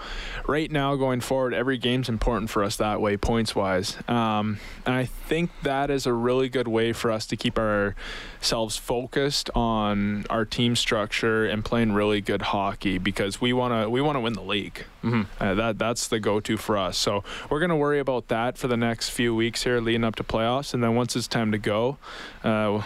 right 0.47 0.71
now, 0.71 0.97
going 0.97 1.21
forward, 1.21 1.55
every 1.55 1.79
game's 1.79 2.09
important 2.09 2.51
for 2.51 2.63
us 2.63 2.77
that 2.77 3.01
way, 3.01 3.17
points 3.17 3.55
wise. 3.55 3.97
Um, 4.09 4.59
and 4.85 4.95
I 4.95 5.07
think 5.07 5.51
that 5.63 5.91
is 5.91 6.07
a 6.07 6.13
really 6.13 6.49
good 6.49 6.69
way 6.69 6.93
for 6.93 7.11
us 7.11 7.27
to 7.27 7.37
keep 7.37 7.59
ourselves 7.59 8.77
focused 8.77 9.49
on 9.55 10.27
our 10.29 10.45
team 10.45 10.77
structure 10.77 11.47
and 11.47 11.65
playing 11.65 11.93
really 11.93 12.21
good 12.21 12.43
hockey 12.43 12.99
because 12.99 13.41
we 13.41 13.53
want 13.53 13.73
to 13.73 13.89
we 13.89 14.01
want 14.01 14.17
to 14.17 14.21
win 14.21 14.35
the 14.35 14.43
league. 14.43 14.85
Mm-hmm. 15.03 15.23
Uh, 15.43 15.55
that 15.55 15.79
that's 15.79 16.09
the 16.09 16.21
go-to 16.21 16.57
for 16.57 16.77
us. 16.77 16.99
So 16.99 17.25
we're 17.49 17.61
going 17.61 17.71
to 17.71 17.77
worry 17.77 17.99
about 17.99 18.29
that 18.29 18.59
for 18.59 18.69
the 18.69 18.77
next 18.77 19.09
few 19.09 19.35
weeks 19.35 19.65
here, 19.65 19.81
leading 19.81 20.05
up 20.05 20.17
to 20.17 20.25
playoffs, 20.25 20.75
and 20.75 20.83
then 20.83 20.95
once 20.95 21.17
it's 21.17 21.29
time 21.29 21.51
to 21.53 21.59
go. 21.59 21.97
Uh, 22.45 22.83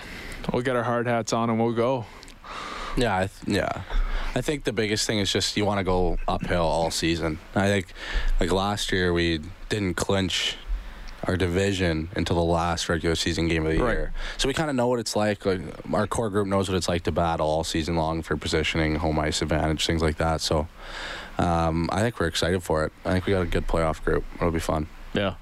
We'll 0.52 0.62
get 0.62 0.76
our 0.76 0.84
hard 0.84 1.06
hats 1.06 1.32
on 1.32 1.50
and 1.50 1.58
we'll 1.58 1.72
go. 1.72 1.95
Yeah, 2.96 3.14
I 3.16 3.20
th- 3.26 3.56
yeah. 3.58 3.82
I 4.34 4.40
think 4.40 4.64
the 4.64 4.72
biggest 4.72 5.06
thing 5.06 5.18
is 5.18 5.32
just 5.32 5.56
you 5.56 5.64
want 5.64 5.78
to 5.78 5.84
go 5.84 6.18
uphill 6.28 6.62
all 6.64 6.90
season. 6.90 7.38
I 7.54 7.66
think, 7.68 7.86
like 8.40 8.52
last 8.52 8.92
year, 8.92 9.12
we 9.12 9.40
didn't 9.68 9.94
clinch 9.94 10.56
our 11.24 11.36
division 11.36 12.08
until 12.14 12.36
the 12.36 12.42
last 12.42 12.88
regular 12.88 13.14
season 13.16 13.48
game 13.48 13.66
of 13.66 13.72
the 13.72 13.78
Right. 13.82 13.92
year. 13.92 14.12
So 14.36 14.46
we 14.48 14.54
kind 14.54 14.70
of 14.70 14.76
know 14.76 14.86
what 14.88 15.00
it's 15.00 15.16
like. 15.16 15.44
Like 15.44 15.60
our 15.92 16.06
core 16.06 16.30
group 16.30 16.46
knows 16.46 16.68
what 16.68 16.76
it's 16.76 16.88
like 16.88 17.02
to 17.04 17.12
battle 17.12 17.46
all 17.48 17.64
season 17.64 17.96
long 17.96 18.22
for 18.22 18.36
positioning, 18.36 18.96
home 18.96 19.18
ice 19.18 19.42
advantage, 19.42 19.84
things 19.86 20.02
like 20.02 20.16
that. 20.18 20.40
So 20.40 20.68
um, 21.38 21.88
I 21.92 22.00
think 22.02 22.20
we're 22.20 22.26
excited 22.28 22.62
for 22.62 22.84
it. 22.84 22.92
I 23.04 23.12
think 23.12 23.26
we 23.26 23.32
got 23.32 23.42
a 23.42 23.46
good 23.46 23.66
playoff 23.66 24.04
group. 24.04 24.24
It'll 24.36 24.50
be 24.52 24.60
fun. 24.60 24.86
Yeah. 25.14 25.34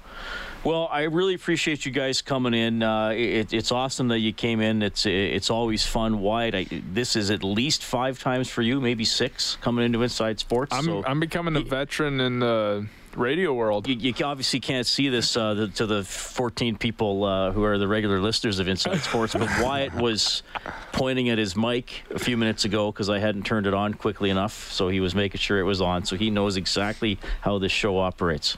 Well, 0.65 0.89
I 0.91 1.03
really 1.03 1.35
appreciate 1.35 1.85
you 1.85 1.91
guys 1.91 2.23
coming 2.23 2.55
in. 2.55 2.81
Uh, 2.81 3.09
it, 3.09 3.53
it's 3.53 3.71
awesome 3.71 4.07
that 4.07 4.17
you 4.17 4.33
came 4.33 4.61
in. 4.61 4.81
It's 4.81 5.05
it's 5.05 5.51
always 5.51 5.85
fun. 5.85 6.25
I, 6.25 6.65
this 6.91 7.15
is 7.15 7.29
at 7.29 7.43
least 7.43 7.83
five 7.83 8.19
times 8.19 8.49
for 8.49 8.63
you, 8.63 8.81
maybe 8.81 9.05
six, 9.05 9.59
coming 9.61 9.85
into 9.85 10.01
Inside 10.01 10.39
Sports. 10.39 10.73
I'm 10.73 10.85
so 10.85 11.03
I'm 11.05 11.19
becoming 11.19 11.55
a 11.55 11.59
veteran 11.61 12.19
in 12.19 12.39
the 12.39 12.87
radio 13.15 13.53
world. 13.53 13.87
you, 13.87 13.95
you 13.95 14.13
obviously 14.25 14.59
can't 14.59 14.85
see 14.87 15.09
this 15.09 15.35
uh, 15.37 15.53
the, 15.53 15.67
to 15.69 15.85
the 15.85 16.03
14 16.03 16.77
people 16.77 17.23
uh, 17.23 17.51
who 17.51 17.63
are 17.63 17.77
the 17.77 17.87
regular 17.87 18.19
listeners 18.19 18.59
of 18.59 18.67
Inside 18.67 18.99
Sports, 18.99 19.33
but 19.33 19.49
Wyatt 19.61 19.93
was 19.93 20.43
pointing 20.91 21.29
at 21.29 21.37
his 21.37 21.55
mic 21.55 22.03
a 22.11 22.19
few 22.19 22.37
minutes 22.37 22.65
ago 22.65 22.91
because 22.91 23.09
I 23.09 23.19
hadn't 23.19 23.43
turned 23.45 23.67
it 23.67 23.73
on 23.73 23.93
quickly 23.93 24.29
enough, 24.29 24.71
so 24.71 24.89
he 24.89 24.99
was 24.99 25.15
making 25.15 25.39
sure 25.39 25.59
it 25.59 25.63
was 25.63 25.81
on. 25.81 26.05
So 26.05 26.15
he 26.15 26.29
knows 26.29 26.57
exactly 26.57 27.19
how 27.41 27.57
this 27.59 27.71
show 27.71 27.97
operates. 27.97 28.57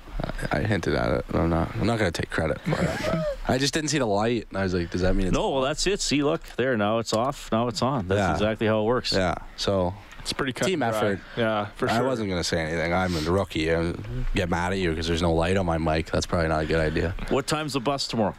I 0.51 0.61
hinted 0.61 0.95
at 0.95 1.11
it. 1.11 1.25
I'm 1.33 1.49
not. 1.49 1.75
I'm 1.75 1.85
not 1.87 1.99
gonna 1.99 2.11
take 2.11 2.29
credit 2.29 2.59
for 2.61 2.81
it. 2.81 3.23
I 3.47 3.57
just 3.57 3.73
didn't 3.73 3.89
see 3.89 3.99
the 3.99 4.05
light, 4.05 4.47
and 4.49 4.57
I 4.57 4.63
was 4.63 4.73
like, 4.73 4.89
"Does 4.89 5.01
that 5.01 5.15
mean 5.15 5.27
it's 5.27 5.33
No, 5.33 5.49
well, 5.51 5.61
that's 5.61 5.85
it. 5.87 6.01
See, 6.01 6.23
look 6.23 6.43
there. 6.57 6.75
Now 6.75 6.99
it's 6.99 7.13
off. 7.13 7.49
Now 7.51 7.67
it's 7.67 7.81
on. 7.81 8.07
That's 8.07 8.17
Yeah. 8.19 8.33
exactly 8.33 8.67
how 8.67 8.81
it 8.81 8.85
works. 8.85 9.13
Yeah. 9.13 9.35
So 9.55 9.93
It's 10.27 10.33
pretty 10.33 10.51
cut 10.51 10.65
Team 10.67 10.83
and 10.83 10.91
dry. 10.91 10.99
effort. 10.99 11.19
Yeah, 11.37 11.67
for 11.77 11.87
sure. 11.87 11.97
I 11.97 12.01
wasn't 12.01 12.29
gonna 12.29 12.43
say 12.43 12.59
anything. 12.59 12.93
I'm 12.93 13.15
a 13.15 13.19
rookie. 13.31 13.73
I 13.73 13.93
get 14.35 14.49
mad 14.49 14.73
at 14.73 14.77
you 14.79 14.89
because 14.89 15.07
there's 15.07 15.21
no 15.21 15.33
light 15.33 15.55
on 15.55 15.65
my 15.65 15.77
mic. 15.77 16.11
That's 16.11 16.25
probably 16.25 16.49
not 16.49 16.63
a 16.63 16.65
good 16.65 16.81
idea. 16.81 17.15
What 17.29 17.47
time's 17.47 17.71
the 17.73 17.79
bus 17.79 18.09
tomorrow? 18.09 18.35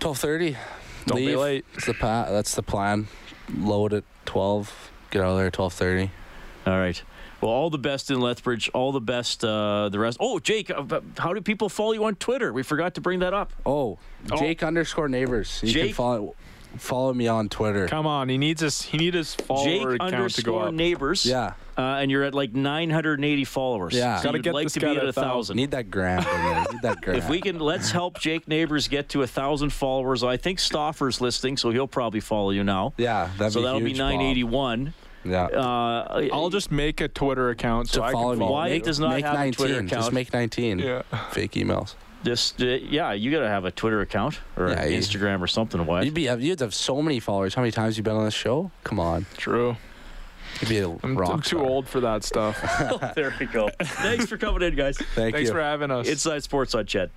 Twelve 0.00 0.18
thirty. 0.18 0.56
Don't 1.06 1.18
be 1.18 1.36
late. 1.36 1.64
That's 1.74 1.86
the 1.86 1.94
pa- 1.94 2.30
That's 2.30 2.56
the 2.56 2.64
plan. 2.64 3.06
Load 3.56 3.92
at 3.94 4.02
twelve. 4.24 4.90
Get 5.12 5.22
out 5.22 5.30
of 5.30 5.36
there 5.36 5.46
at 5.46 5.52
twelve 5.52 5.72
thirty. 5.72 6.10
All 6.66 6.78
right. 6.78 7.00
Well, 7.40 7.50
all 7.52 7.70
the 7.70 7.78
best 7.78 8.10
in 8.10 8.20
Lethbridge. 8.20 8.68
All 8.74 8.90
the 8.90 9.00
best. 9.00 9.44
Uh, 9.44 9.88
the 9.88 10.00
rest. 10.00 10.16
Oh, 10.20 10.40
Jake, 10.40 10.68
uh, 10.70 11.00
how 11.18 11.32
do 11.32 11.40
people 11.40 11.68
follow 11.68 11.92
you 11.92 12.04
on 12.04 12.16
Twitter? 12.16 12.52
We 12.52 12.64
forgot 12.64 12.94
to 12.94 13.00
bring 13.00 13.20
that 13.20 13.34
up. 13.34 13.52
Oh, 13.64 13.98
Jake 14.36 14.62
underscore 14.64 15.08
neighbors. 15.08 15.60
You 15.62 15.72
Jake- 15.72 15.84
can 15.86 15.94
follow 15.94 16.34
follow 16.78 17.12
me 17.14 17.28
on 17.28 17.48
Twitter. 17.48 17.86
Come 17.88 18.06
on, 18.06 18.28
he 18.28 18.38
needs 18.38 18.60
his 18.60 18.82
he 18.82 18.98
needs 18.98 19.16
his 19.16 19.34
follower 19.34 19.92
Jake 19.92 20.00
count 20.00 20.32
to 20.34 20.42
go 20.42 20.58
underscore 20.58 20.68
up. 20.68 20.74
neighbors. 20.74 21.24
Yeah. 21.26 21.54
Uh, 21.76 21.80
and 22.00 22.10
you're 22.10 22.22
at 22.22 22.34
like 22.34 22.52
980 22.52 23.44
followers. 23.46 23.94
Yeah. 23.94 24.18
So 24.18 24.24
Gotta 24.24 24.38
you'd 24.38 24.44
get 24.44 24.52
like 24.54 24.66
this 24.66 24.74
to 24.74 24.80
guy 24.80 24.92
be 24.92 24.98
at 24.98 25.04
a 25.04 25.08
a 25.08 25.12
thousand. 25.12 25.30
thousand. 25.30 25.56
Need 25.56 25.70
that 25.70 25.90
gram. 25.90 26.18
Need 26.70 26.82
that 26.82 27.00
gram. 27.02 27.16
If 27.16 27.30
we 27.30 27.40
can, 27.40 27.58
let's 27.58 27.90
help 27.90 28.18
Jake 28.20 28.46
Neighbors 28.46 28.88
get 28.88 29.08
to 29.10 29.22
a 29.22 29.26
thousand 29.26 29.70
followers. 29.72 30.22
I 30.22 30.36
think 30.36 30.58
Stauffer's 30.58 31.20
listening, 31.22 31.56
so 31.56 31.70
he'll 31.70 31.88
probably 31.88 32.20
follow 32.20 32.50
you 32.50 32.62
now. 32.62 32.92
Yeah, 32.98 33.30
that'd 33.38 33.54
so 33.54 33.60
be 33.60 33.64
that'll 33.64 33.80
be 33.80 33.86
huge, 33.86 33.98
Bob. 33.98 34.10
981. 34.12 34.94
Yeah. 35.24 35.44
Uh, 35.44 36.28
I'll 36.32 36.50
just 36.50 36.70
make 36.70 37.00
a 37.00 37.08
Twitter 37.08 37.48
account 37.50 37.88
so 37.88 38.00
to 38.00 38.04
I 38.06 38.12
follow 38.12 38.30
can 38.32 38.40
me. 38.40 38.44
follow. 38.44 38.52
Why 38.52 38.68
make, 38.70 38.82
does 38.82 38.98
not 39.00 39.10
make 39.14 39.24
have 39.24 39.34
a 39.34 39.38
19. 39.38 39.52
Twitter 39.54 39.82
Just 39.82 40.12
make 40.12 40.32
19. 40.32 40.78
Yeah. 40.80 41.02
Fake 41.30 41.52
emails. 41.52 41.94
Just 42.24 42.62
uh, 42.62 42.66
yeah, 42.66 43.12
you 43.12 43.30
gotta 43.30 43.48
have 43.48 43.64
a 43.64 43.70
Twitter 43.70 44.00
account 44.00 44.40
or 44.56 44.68
Yeah, 44.68 44.84
you- 44.86 44.98
Instagram 44.98 45.40
or 45.40 45.46
something. 45.46 45.84
Why? 45.84 46.02
You'd 46.02 46.14
be 46.14 46.22
you'd 46.22 46.60
have 46.60 46.74
so 46.74 47.02
many 47.02 47.20
followers. 47.20 47.54
How 47.54 47.62
many 47.62 47.72
times 47.72 47.96
you 47.96 48.02
been 48.02 48.16
on 48.16 48.24
this 48.24 48.34
show? 48.34 48.70
Come 48.84 49.00
on. 49.00 49.26
True. 49.36 49.76
You'd 50.60 50.68
be 50.68 50.78
a 50.78 50.88
I'm, 51.02 51.16
rock 51.16 51.30
I'm 51.32 51.40
too 51.42 51.60
old 51.60 51.88
for 51.88 52.00
that 52.00 52.24
stuff. 52.24 52.60
there 53.14 53.34
we 53.40 53.46
go. 53.46 53.70
Thanks 53.80 54.26
for 54.26 54.36
coming 54.36 54.62
in, 54.62 54.76
guys. 54.76 54.98
Thank 54.98 55.34
Thanks 55.34 55.48
you. 55.48 55.52
for 55.54 55.60
having 55.60 55.90
us. 55.90 56.08
Inside 56.08 56.42
Sports 56.44 56.74
on 56.74 56.86
CHED. 56.86 57.10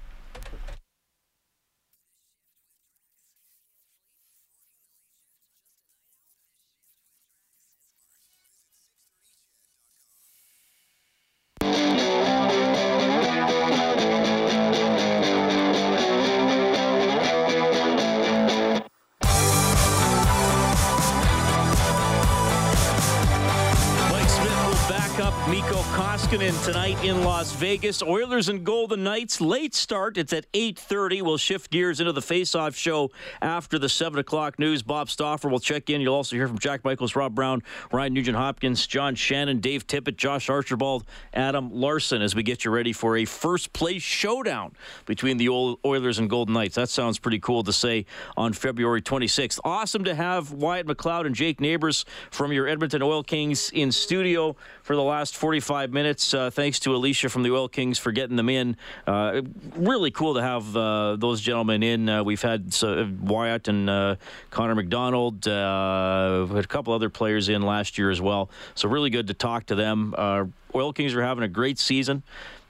Vegas. 27.65 28.03
Oilers 28.03 28.47
and 28.47 28.63
Golden 28.63 29.03
Knights 29.03 29.41
late 29.41 29.73
start. 29.73 30.19
It's 30.19 30.31
at 30.33 30.45
8:30. 30.53 31.23
We'll 31.23 31.37
shift 31.37 31.71
gears 31.71 31.99
into 31.99 32.11
the 32.11 32.21
face-off 32.21 32.75
show 32.75 33.09
after 33.41 33.79
the 33.79 33.89
seven 33.89 34.19
o'clock 34.19 34.59
news. 34.59 34.83
Bob 34.83 35.09
Stauffer 35.09 35.49
will 35.49 35.59
check 35.59 35.89
in. 35.89 35.99
You'll 35.99 36.13
also 36.13 36.35
hear 36.35 36.47
from 36.47 36.59
Jack 36.59 36.85
Michaels, 36.85 37.15
Rob 37.15 37.33
Brown, 37.33 37.63
Ryan 37.91 38.13
Nugent 38.13 38.37
Hopkins, 38.37 38.85
John 38.85 39.15
Shannon, 39.15 39.61
Dave 39.61 39.87
Tippett, 39.87 40.15
Josh 40.15 40.47
Archibald, 40.47 41.05
Adam 41.33 41.73
Larsson 41.73 42.21
as 42.21 42.35
we 42.35 42.43
get 42.43 42.63
you 42.65 42.69
ready 42.69 42.93
for 42.93 43.17
a 43.17 43.25
first 43.25 43.73
place 43.73 44.03
showdown 44.03 44.73
between 45.07 45.37
the 45.37 45.49
Oilers 45.49 46.19
and 46.19 46.29
Golden 46.29 46.53
Knights. 46.53 46.75
That 46.75 46.89
sounds 46.89 47.17
pretty 47.17 47.39
cool 47.39 47.63
to 47.63 47.73
say 47.73 48.05
on 48.37 48.53
February 48.53 49.01
26th. 49.01 49.59
Awesome 49.63 50.03
to 50.03 50.13
have 50.13 50.51
Wyatt 50.51 50.85
McLeod 50.85 51.25
and 51.25 51.33
Jake 51.33 51.59
Neighbors 51.59 52.05
from 52.29 52.51
your 52.53 52.67
Edmonton 52.67 53.01
Oil 53.01 53.23
Kings 53.23 53.71
in 53.71 53.91
studio 53.91 54.55
for 54.83 54.95
the 54.95 55.01
last 55.01 55.35
45 55.35 55.91
minutes. 55.91 56.31
Uh, 56.31 56.51
thanks 56.51 56.79
to 56.81 56.95
Alicia 56.95 57.27
from 57.27 57.41
the 57.41 57.54
Oil 57.55 57.69
Kings 57.69 57.97
for 57.97 58.11
getting 58.11 58.35
them 58.35 58.49
in. 58.49 58.75
Uh, 59.07 59.41
really 59.75 60.11
cool 60.11 60.35
to 60.35 60.41
have 60.41 60.75
uh, 60.75 61.15
those 61.15 61.39
gentlemen 61.39 61.83
in. 61.83 62.09
Uh, 62.09 62.23
we've 62.23 62.41
had 62.41 62.75
uh, 62.83 63.05
Wyatt 63.21 63.67
and 63.67 63.89
uh, 63.89 64.15
Connor 64.51 64.75
McDonald, 64.75 65.47
a 65.47 66.65
couple 66.67 66.93
other 66.93 67.09
players 67.09 67.47
in 67.49 67.61
last 67.61 67.97
year 67.97 68.11
as 68.11 68.19
well. 68.19 68.49
So 68.75 68.89
really 68.89 69.09
good 69.09 69.27
to 69.27 69.33
talk 69.33 69.67
to 69.67 69.75
them. 69.75 70.13
Oil 70.75 70.91
Kings 70.91 71.15
are 71.15 71.23
having 71.23 71.43
a 71.43 71.47
great 71.47 71.79
season. 71.79 72.21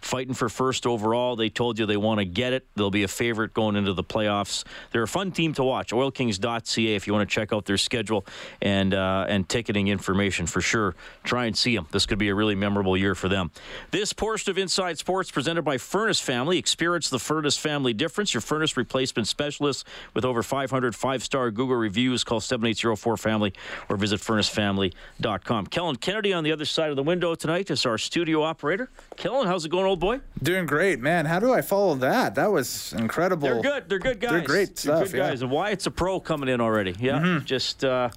Fighting 0.05 0.35
for 0.35 0.49
first 0.49 0.85
overall. 0.85 1.35
They 1.35 1.49
told 1.49 1.79
you 1.79 1.87
they 1.87 1.97
want 1.97 2.19
to 2.19 2.25
get 2.25 2.53
it. 2.53 2.67
They'll 2.75 2.91
be 2.91 3.01
a 3.01 3.07
favorite 3.07 3.55
going 3.55 3.75
into 3.75 3.91
the 3.91 4.03
playoffs. 4.03 4.63
They're 4.91 5.01
a 5.01 5.07
fun 5.07 5.31
team 5.31 5.53
to 5.53 5.63
watch. 5.63 5.91
OilKings.ca 5.91 6.93
if 6.93 7.07
you 7.07 7.13
want 7.13 7.27
to 7.27 7.33
check 7.33 7.51
out 7.51 7.65
their 7.65 7.77
schedule 7.77 8.23
and 8.61 8.93
uh, 8.93 9.25
and 9.27 9.49
ticketing 9.49 9.87
information 9.87 10.45
for 10.45 10.61
sure. 10.61 10.93
Try 11.23 11.45
and 11.45 11.57
see 11.57 11.75
them. 11.75 11.87
This 11.91 12.05
could 12.05 12.19
be 12.19 12.29
a 12.29 12.35
really 12.35 12.53
memorable 12.53 12.95
year 12.95 13.15
for 13.15 13.27
them. 13.29 13.49
This 13.89 14.13
portion 14.13 14.51
of 14.51 14.59
Inside 14.59 14.99
Sports 14.99 15.31
presented 15.31 15.63
by 15.63 15.79
Furnace 15.79 16.19
Family. 16.19 16.59
Experience 16.59 17.09
the 17.09 17.17
Furnace 17.17 17.57
Family 17.57 17.91
difference. 17.91 18.31
Your 18.31 18.41
furnace 18.41 18.77
replacement 18.77 19.27
specialist 19.27 19.87
with 20.13 20.23
over 20.23 20.43
500 20.43 20.95
five-star 20.95 21.49
Google 21.49 21.77
reviews. 21.77 22.23
Call 22.23 22.41
7804-FAMILY 22.41 23.53
or 23.89 23.97
visit 23.97 24.21
furnacefamily.com. 24.21 25.65
Kellen 25.65 25.95
Kennedy 25.95 26.31
on 26.31 26.43
the 26.43 26.51
other 26.51 26.65
side 26.65 26.91
of 26.91 26.95
the 26.95 27.01
window 27.01 27.33
tonight 27.33 27.71
is 27.71 27.87
our 27.87 27.97
studio 27.97 28.43
operator. 28.43 28.91
Kellen, 29.17 29.47
how's 29.47 29.65
it 29.65 29.69
going, 29.69 29.94
old 29.95 30.01
boy? 30.01 30.19
Doing 30.43 30.65
great, 30.65 30.99
man. 30.99 31.25
How 31.25 31.39
do 31.39 31.53
I 31.53 31.61
follow 31.61 31.95
that? 31.95 32.35
That 32.35 32.51
was 32.51 32.93
incredible. 32.93 33.47
They're 33.47 33.61
good. 33.61 33.89
They're 33.89 33.99
good 33.99 34.19
guys. 34.19 34.31
They're 34.31 34.41
great 34.41 34.75
They're 34.75 34.95
stuff, 34.97 35.11
good 35.11 35.17
yeah. 35.17 35.23
Mm-hmm. 35.23 35.31
guys. 35.31 35.41
And 35.41 35.51
Wyatt's 35.51 35.85
a 35.87 35.91
pro 35.91 36.19
coming 36.19 36.49
in 36.49 36.59
already. 36.59 36.95
Yeah, 36.99 37.39
just 37.45 37.85
uh, 37.85 38.09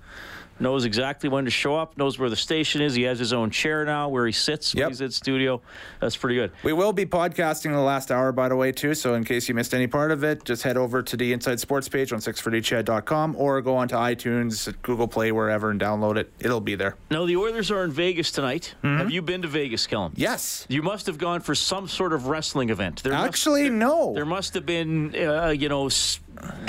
knows 0.61 0.85
exactly 0.85 1.29
when 1.29 1.45
to 1.45 1.51
show 1.51 1.77
up. 1.77 1.97
Knows 1.97 2.19
where 2.19 2.31
the 2.31 2.37
station 2.37 2.81
is. 2.83 2.95
He 2.95 3.03
has 3.03 3.19
his 3.19 3.33
own 3.33 3.51
chair 3.51 3.85
now 3.85 4.09
where 4.09 4.27
he 4.27 4.33
sits 4.33 4.75
Yep. 4.75 4.89
he's 4.89 5.03
at 5.03 5.13
studio. 5.13 5.61
That's 6.01 6.17
pretty 6.17 6.37
good. 6.37 6.53
We 6.63 6.73
will 6.73 6.93
be 6.93 7.07
podcasting 7.07 7.73
the 7.73 7.81
last 7.81 8.11
hour, 8.11 8.33
by 8.33 8.49
the 8.49 8.57
way, 8.57 8.73
too. 8.73 8.95
So 8.95 9.15
in 9.15 9.25
case 9.25 9.49
you 9.49 9.55
missed 9.55 9.75
any 9.75 9.87
part 9.87 10.11
of 10.11 10.25
it, 10.25 10.45
just 10.45 10.63
head 10.63 10.77
over 10.77 11.03
to 11.03 11.17
the 11.17 11.33
Inside 11.33 11.61
Sports 11.61 11.89
page 11.89 12.13
on 12.13 12.21
630ched.com 12.21 13.37
or 13.37 13.61
go 13.63 13.77
onto 13.77 13.95
iTunes, 13.97 14.73
Google 14.83 15.09
Play, 15.09 15.33
wherever, 15.33 15.71
and 15.71 15.81
download 15.81 16.17
it. 16.17 16.33
It'll 16.41 16.61
be 16.61 16.75
there. 16.75 16.97
Now 17.11 17.25
the 17.27 17.37
Oilers 17.37 17.71
are 17.71 17.85
in 17.85 17.91
Vegas 17.91 18.31
tonight. 18.31 18.75
Mm-hmm. 18.83 18.99
Have 18.99 19.11
you 19.11 19.23
been 19.23 19.43
to 19.43 19.49
Vegas, 19.49 19.87
Kellen? 19.87 20.13
Yes. 20.17 20.67
You 20.69 20.83
must 20.83 21.07
have 21.07 21.19
gone 21.19 21.41
for 21.41 21.55
some 21.55 21.89
sort 21.89 22.13
of 22.13 22.27
wrestling 22.27 22.71
event. 22.71 23.03
There 23.03 23.13
must- 23.13 23.27
Actually, 23.29 23.65
there- 23.65 23.73
no. 23.73 24.13
There 24.15 24.25
must 24.27 24.55
have 24.55 24.67
been, 24.67 25.15
uh, 25.17 25.49
you 25.49 25.69
know, 25.69 25.87
s- 25.87 26.21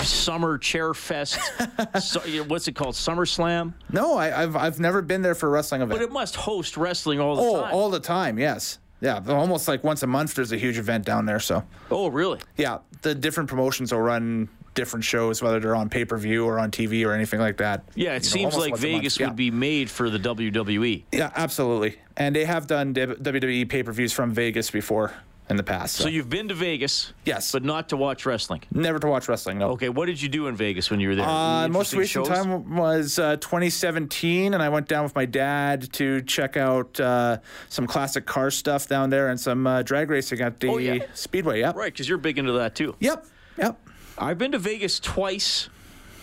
summer 0.03 0.57
chair 0.57 0.93
fest. 0.93 1.39
so, 2.01 2.19
what's 2.43 2.67
it 2.67 2.75
called? 2.75 2.95
Summer 2.95 3.25
Slam. 3.25 3.73
No, 3.91 4.15
I, 4.15 4.43
I've 4.43 4.55
I've 4.55 4.79
never 4.79 5.01
been 5.01 5.21
there 5.21 5.35
for 5.35 5.47
a 5.47 5.49
wrestling 5.49 5.81
event. 5.81 5.99
But 5.99 6.03
it 6.03 6.11
must 6.11 6.35
host 6.35 6.77
wrestling 6.77 7.19
all 7.19 7.35
the 7.35 7.41
oh, 7.41 7.61
time. 7.61 7.73
all 7.73 7.89
the 7.89 7.99
time, 7.99 8.39
yes. 8.39 8.79
Yeah, 9.01 9.21
almost 9.27 9.67
like 9.67 9.83
once 9.83 10.03
a 10.03 10.07
month 10.07 10.35
there's 10.35 10.51
a 10.51 10.57
huge 10.57 10.77
event 10.77 11.05
down 11.05 11.25
there. 11.25 11.39
So, 11.39 11.63
oh, 11.89 12.09
really? 12.09 12.39
yeah, 12.57 12.79
the 13.01 13.15
different 13.15 13.49
promotions 13.49 13.93
will 13.93 14.01
run 14.01 14.49
different 14.75 15.03
shows, 15.03 15.41
whether 15.41 15.59
they're 15.59 15.75
on 15.75 15.89
pay 15.89 16.05
per 16.05 16.17
view 16.17 16.45
or 16.45 16.59
on 16.59 16.71
TV 16.71 17.05
or 17.05 17.13
anything 17.13 17.39
like 17.39 17.57
that. 17.57 17.83
Yeah, 17.95 18.15
it 18.15 18.23
You 18.23 18.29
seems 18.29 18.53
almost 18.53 18.59
like 18.59 18.71
once 18.71 18.83
a 18.83 18.87
month. 18.91 19.01
Vegas 19.01 19.19
Yeah. 19.19 19.27
would 19.27 19.35
be 19.35 19.51
made 19.51 19.89
for 19.89 20.09
the. 20.09 20.19
WWE. 20.19 21.03
Yeah, 21.11 21.31
absolutely. 21.35 21.97
And 22.17 22.35
they 22.35 22.45
have 22.45 22.67
done 22.67 22.93
WWE 22.93 23.69
pay 23.69 23.83
per 23.83 23.91
views 23.91 24.11
from 24.13 24.31
Vegas 24.33 24.69
before. 24.69 25.13
In 25.49 25.55
the 25.57 25.63
past. 25.63 25.95
So, 25.95 26.03
So 26.03 26.09
you've 26.09 26.29
been 26.29 26.47
to 26.49 26.53
Vegas, 26.53 27.11
Yes. 27.25 27.51
but 27.51 27.63
not 27.63 27.89
to 27.89 27.97
watch 27.97 28.25
wrestling. 28.25 28.61
never 28.71 28.99
to 28.99 29.07
watch 29.07 29.27
wrestling. 29.27 29.57
No. 29.57 29.69
Okay, 29.71 29.89
what 29.89 30.05
did 30.05 30.21
you 30.21 30.29
do 30.29 30.47
in 30.47 30.55
Vegas 30.55 30.91
when 30.91 30.99
you 30.99 31.09
were 31.09 31.15
there? 31.15 31.25
Uh, 31.27 31.67
most 31.67 31.93
recent 31.93 32.27
shows? 32.27 32.27
time 32.27 32.75
was 32.75 33.17
uh, 33.17 33.35
2017, 33.37 34.53
and 34.53 34.61
I 34.61 34.69
went 34.69 34.87
down 34.87 35.03
with 35.03 35.15
my 35.15 35.25
dad 35.25 35.91
to 35.93 36.21
check 36.21 36.55
out 36.57 36.99
uh, 36.99 37.37
some 37.69 37.87
classic 37.87 38.25
car 38.25 38.51
stuff 38.51 38.87
down 38.87 39.09
there 39.09 39.29
and 39.29 39.39
some 39.39 39.65
uh, 39.65 39.81
drag 39.81 40.09
racing 40.09 40.41
at 40.41 40.59
the 40.59 40.67
Oh, 40.69 40.77
yeah? 40.77 40.99
Speedway. 41.13 41.59
Yep. 41.61 41.75
Right, 41.75 41.91
because 41.91 42.07
you're 42.07 42.17
big 42.19 42.37
into 42.37 42.51
that 42.53 42.75
too. 42.75 42.95
Yep. 42.99 43.25
Yep. 43.57 43.79
I've 44.17 44.37
been 44.37 44.51
to 44.51 44.59
Vegas 44.59 44.99
twice. 44.99 45.69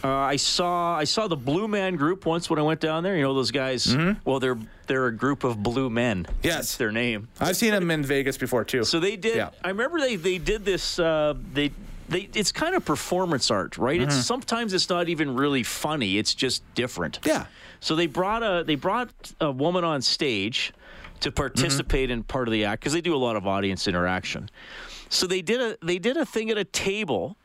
Uh, 0.07 0.19
I 0.21 0.37
saw 0.37 0.97
I 0.97 1.05
saw 1.05 1.27
the 1.27 1.37
Blue 1.37 1.67
Man 1.67 1.97
Group 1.97 2.27
once 2.27 2.49
when 2.49 2.59
I 2.59 2.63
went 2.63 2.81
down 2.81 3.03
there. 3.03 3.17
You 3.17 3.23
know 3.23 3.35
those 3.35 3.51
guys. 3.51 3.97
Well, 4.25 4.39
they're 4.39 4.59
they're 4.87 5.07
a 5.07 5.13
group 5.15 5.43
of 5.43 5.63
blue 5.63 5.91
men. 5.91 6.25
Mm-hmm. 6.25 6.37
Yes. 6.43 6.55
That's 6.55 6.77
their 6.77 6.93
name. 6.93 7.29
I've 7.41 7.57
seen 7.57 7.73
them 7.73 7.91
in 7.91 8.05
Vegas 8.05 8.39
before 8.39 8.65
too. 8.65 8.85
So 8.85 9.01
they 9.01 9.17
did. 9.17 9.37
Yeah. 9.37 9.51
I 9.65 9.69
remember 9.69 9.99
they 10.01 10.17
they 10.17 10.39
did 10.39 10.65
this. 10.65 10.99
Uh, 10.99 11.35
they 11.53 11.73
they 12.09 12.29
it's 12.35 12.53
kind 12.53 12.75
of 12.77 12.85
performance 12.85 13.51
art, 13.51 13.79
right? 13.79 14.01
Mm-hmm. 14.01 14.09
It's 14.11 14.25
sometimes 14.25 14.73
it's 14.73 14.89
not 14.89 15.09
even 15.09 15.35
really 15.35 15.65
funny. 15.65 16.19
It's 16.19 16.35
just 16.35 16.63
different. 16.75 17.19
Yeah. 17.25 17.47
So 17.81 17.97
they 17.97 18.07
brought 18.07 18.43
a 18.43 18.65
they 18.65 18.77
brought 18.77 19.11
a 19.41 19.51
woman 19.51 19.83
on 19.83 20.03
stage 20.03 20.73
to 21.21 21.33
participate 21.33 22.11
in 22.11 22.23
part 22.23 22.47
of 22.47 22.53
the 22.53 22.65
act 22.65 22.81
because 22.81 22.93
they 22.93 23.01
do 23.01 23.15
a 23.15 23.19
lot 23.19 23.37
of 23.37 23.47
audience 23.47 23.89
interaction. 23.89 24.51
So 25.09 25.27
they 25.27 25.43
did 25.43 25.61
a 25.61 25.77
they 25.85 25.99
did 25.99 26.17
a 26.17 26.25
thing 26.27 26.51
at 26.51 26.59
a 26.59 26.65
table 26.65 27.37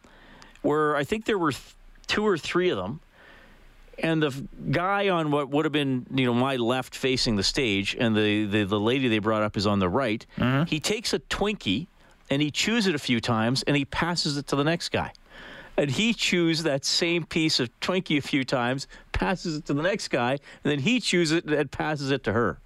where 0.62 0.96
I 0.96 1.04
think 1.04 1.26
there 1.26 1.40
were 1.40 1.54
th- 1.54 1.76
two 2.12 2.28
or 2.28 2.38
three 2.38 2.70
of 2.70 2.78
them. 2.78 3.00
And 3.98 4.22
the 4.22 4.48
guy 4.72 5.08
on 5.08 5.32
what 5.32 5.50
would 5.50 5.64
have 5.64 5.72
been, 5.72 6.06
you 6.14 6.26
know, 6.26 6.34
my 6.34 6.58
left 6.58 6.94
facing 6.94 7.38
the 7.38 7.44
stage, 7.44 7.96
and 7.98 8.16
the, 8.16 8.46
the, 8.46 8.64
the 8.66 8.80
lady 8.80 9.08
they 9.08 9.20
brought 9.20 9.44
up 9.44 9.56
is 9.56 9.66
on 9.66 9.80
the 9.80 9.88
right. 9.88 10.26
Mm-hmm. 10.38 10.66
He 10.66 10.80
takes 10.82 11.14
a 11.14 11.20
Twinkie 11.20 11.88
and 12.30 12.42
he 12.42 12.52
chews 12.52 12.88
it 12.88 12.96
a 12.96 13.00
few 13.00 13.22
times 13.22 13.64
and 13.64 13.78
he 13.78 13.86
passes 13.86 14.36
it 14.38 14.48
to 14.48 14.56
the 14.58 14.64
next 14.64 14.90
guy. 14.90 15.14
And 15.78 15.90
he 15.90 16.14
chews 16.14 16.64
that 16.64 16.84
same 16.84 17.26
piece 17.26 17.62
of 17.62 17.70
Twinkie 17.80 18.18
a 18.18 18.22
few 18.22 18.44
times, 18.44 18.88
passes 19.14 19.56
it 19.58 19.66
to 19.68 19.74
the 19.74 19.84
next 19.84 20.10
guy, 20.10 20.32
and 20.32 20.40
then 20.72 20.80
he 20.80 21.00
chews 21.00 21.32
it 21.32 21.46
and 21.46 21.72
passes 21.72 22.12
it 22.12 22.24
to 22.26 22.34
her. 22.34 22.60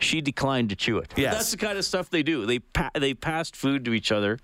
She 0.00 0.20
declined 0.20 0.70
to 0.70 0.76
chew 0.76 0.98
it. 0.98 1.14
Yes. 1.16 1.34
That's 1.34 1.50
the 1.52 1.56
kind 1.56 1.78
of 1.78 1.84
stuff 1.84 2.10
they 2.10 2.22
do. 2.22 2.46
They 2.46 2.58
pa- 2.58 2.90
they 2.94 3.14
passed 3.14 3.54
food 3.54 3.84
to 3.84 3.94
each 3.94 4.10
other. 4.10 4.38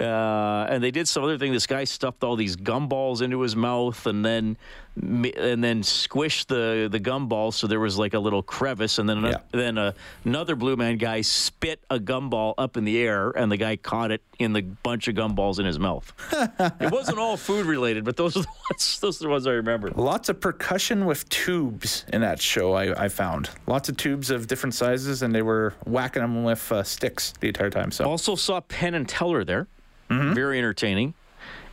Uh, 0.00 0.66
and 0.70 0.82
they 0.82 0.90
did 0.90 1.06
some 1.06 1.22
other 1.22 1.36
thing. 1.38 1.52
This 1.52 1.66
guy 1.66 1.84
stuffed 1.84 2.24
all 2.24 2.36
these 2.36 2.56
gumballs 2.56 3.20
into 3.22 3.40
his 3.40 3.54
mouth, 3.54 4.06
and 4.06 4.24
then 4.24 4.56
and 5.00 5.62
then 5.62 5.82
squished 5.82 6.46
the 6.46 6.88
the 6.90 6.98
gumballs 6.98 7.54
so 7.54 7.66
there 7.66 7.78
was 7.78 7.96
like 7.96 8.12
a 8.14 8.18
little 8.18 8.42
crevice. 8.42 8.98
And 8.98 9.08
then 9.08 9.24
ano- 9.24 9.40
then 9.52 9.78
uh, 9.78 9.92
another 10.24 10.56
blue 10.56 10.76
man 10.76 10.96
guy 10.96 11.20
spit 11.20 11.80
a 11.90 11.98
gumball 11.98 12.54
up 12.58 12.76
in 12.76 12.84
the 12.84 12.98
air, 12.98 13.30
and 13.30 13.52
the 13.52 13.56
guy 13.56 13.76
caught 13.76 14.10
it 14.10 14.22
in 14.38 14.52
the 14.52 14.62
bunch 14.62 15.06
of 15.08 15.14
gumballs 15.14 15.58
in 15.58 15.66
his 15.66 15.78
mouth. 15.78 16.12
it 16.80 16.90
wasn't 16.90 17.18
all 17.18 17.36
food 17.36 17.66
related, 17.66 18.04
but 18.04 18.16
those 18.16 18.36
are 18.36 18.42
the 18.42 18.48
ones. 18.48 18.98
Those 19.00 19.20
are 19.20 19.24
the 19.24 19.30
ones 19.30 19.46
I 19.46 19.52
remember. 19.52 19.90
Lots 19.90 20.28
of 20.28 20.40
percussion 20.40 21.06
with 21.06 21.28
tubes 21.28 22.04
in 22.12 22.20
that 22.22 22.40
show. 22.40 22.72
I, 22.74 23.04
I 23.04 23.08
found 23.08 23.50
lots 23.66 23.88
of 23.88 23.96
tubes 23.96 24.30
of 24.30 24.46
different 24.46 24.74
sizes, 24.74 25.22
and 25.22 25.34
they 25.34 25.42
were 25.42 25.74
whacking 25.86 26.22
them 26.22 26.44
with 26.44 26.70
uh, 26.72 26.82
sticks 26.82 27.32
the 27.40 27.48
entire 27.48 27.70
time. 27.70 27.90
So 27.90 28.04
Also 28.04 28.34
saw 28.34 28.60
Penn 28.60 28.94
and 28.94 29.08
Teller 29.08 29.44
there. 29.44 29.66
Very 30.10 30.58
entertaining. 30.58 31.14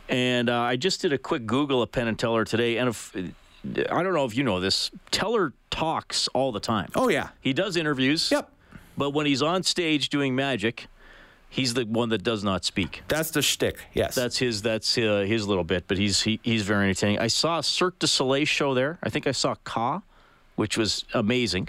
And 0.08 0.48
uh, 0.48 0.60
I 0.60 0.76
just 0.76 1.02
did 1.02 1.12
a 1.12 1.18
quick 1.18 1.44
Google 1.44 1.82
of 1.82 1.92
Penn 1.92 2.08
and 2.08 2.18
Teller 2.18 2.44
today, 2.44 2.78
and 2.78 2.88
if 2.88 3.14
I 3.14 4.02
don't 4.02 4.14
know 4.14 4.24
if 4.24 4.36
you 4.36 4.42
know 4.44 4.58
this, 4.60 4.90
Teller 5.10 5.52
talks 5.70 6.28
all 6.28 6.50
the 6.52 6.60
time. 6.60 6.88
oh 6.94 7.08
yeah, 7.08 7.28
He 7.42 7.52
does 7.52 7.76
interviews. 7.76 8.30
Yep. 8.30 8.50
But 8.96 9.10
when 9.10 9.26
he's 9.26 9.42
on 9.42 9.62
stage 9.64 10.08
doing 10.08 10.34
magic, 10.34 10.86
he's 11.50 11.74
the 11.74 11.84
one 11.84 12.08
that 12.08 12.22
does 12.22 12.42
not 12.42 12.64
speak. 12.64 13.02
that's 13.08 13.30
the 13.32 13.42
shtick. 13.42 13.84
Yes, 13.92 14.14
That's 14.14 14.38
his. 14.38 14.62
That's 14.62 14.96
uh, 14.96 15.24
his 15.26 15.46
little 15.46 15.64
bit. 15.64 15.84
But 15.86 15.98
he's 15.98 16.22
he, 16.22 16.40
he's 16.42 16.62
very 16.62 16.84
entertaining. 16.84 17.18
I 17.18 17.26
saw 17.26 17.58
a 17.58 17.62
Cirque 17.62 17.98
du 17.98 18.06
Soleil 18.06 18.44
show 18.46 18.72
there. 18.74 18.98
I 19.02 19.10
think 19.10 19.26
I 19.26 19.32
saw 19.32 19.56
Ka, 19.64 20.00
which 20.56 20.78
was 20.78 21.04
amazing. 21.12 21.68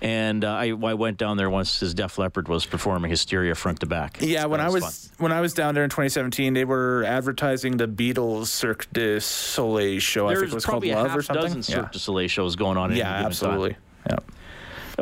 And 0.00 0.44
uh, 0.44 0.52
I, 0.52 0.66
I 0.68 0.94
went 0.94 1.18
down 1.18 1.36
there 1.38 1.50
once 1.50 1.82
as 1.82 1.92
Def 1.92 2.18
Leppard 2.18 2.46
was 2.46 2.64
performing 2.64 3.10
Hysteria 3.10 3.54
front 3.56 3.80
to 3.80 3.86
back. 3.86 4.18
Yeah, 4.20 4.44
when 4.46 4.58
That 4.60 4.66
I 4.68 4.70
was 4.70 5.08
fun. 5.08 5.14
when 5.24 5.32
I 5.32 5.40
was 5.40 5.54
down 5.54 5.74
there 5.74 5.82
in 5.82 5.90
2017, 5.90 6.54
they 6.54 6.64
were 6.64 7.02
advertising 7.04 7.76
the 7.78 7.88
Beatles 7.88 8.46
Cirque 8.46 8.86
du 8.92 9.18
Soleil 9.18 9.98
show. 9.98 10.26
I 10.28 10.30
think 10.34 10.38
There's 10.40 10.52
it 10.52 10.54
was 10.54 10.64
called 10.66 10.84
Love 10.86 11.16
or 11.16 11.22
something. 11.22 11.42
dozen 11.42 11.62
Cirque 11.64 11.84
yeah, 11.86 11.90
du 11.90 11.98
Soleil 11.98 12.28
shows 12.28 12.54
going 12.54 12.76
on. 12.76 12.94
Yeah, 12.94 13.08
any 13.08 13.16
time. 13.16 13.26
absolutely. 13.26 13.76
Yeah. 14.08 14.16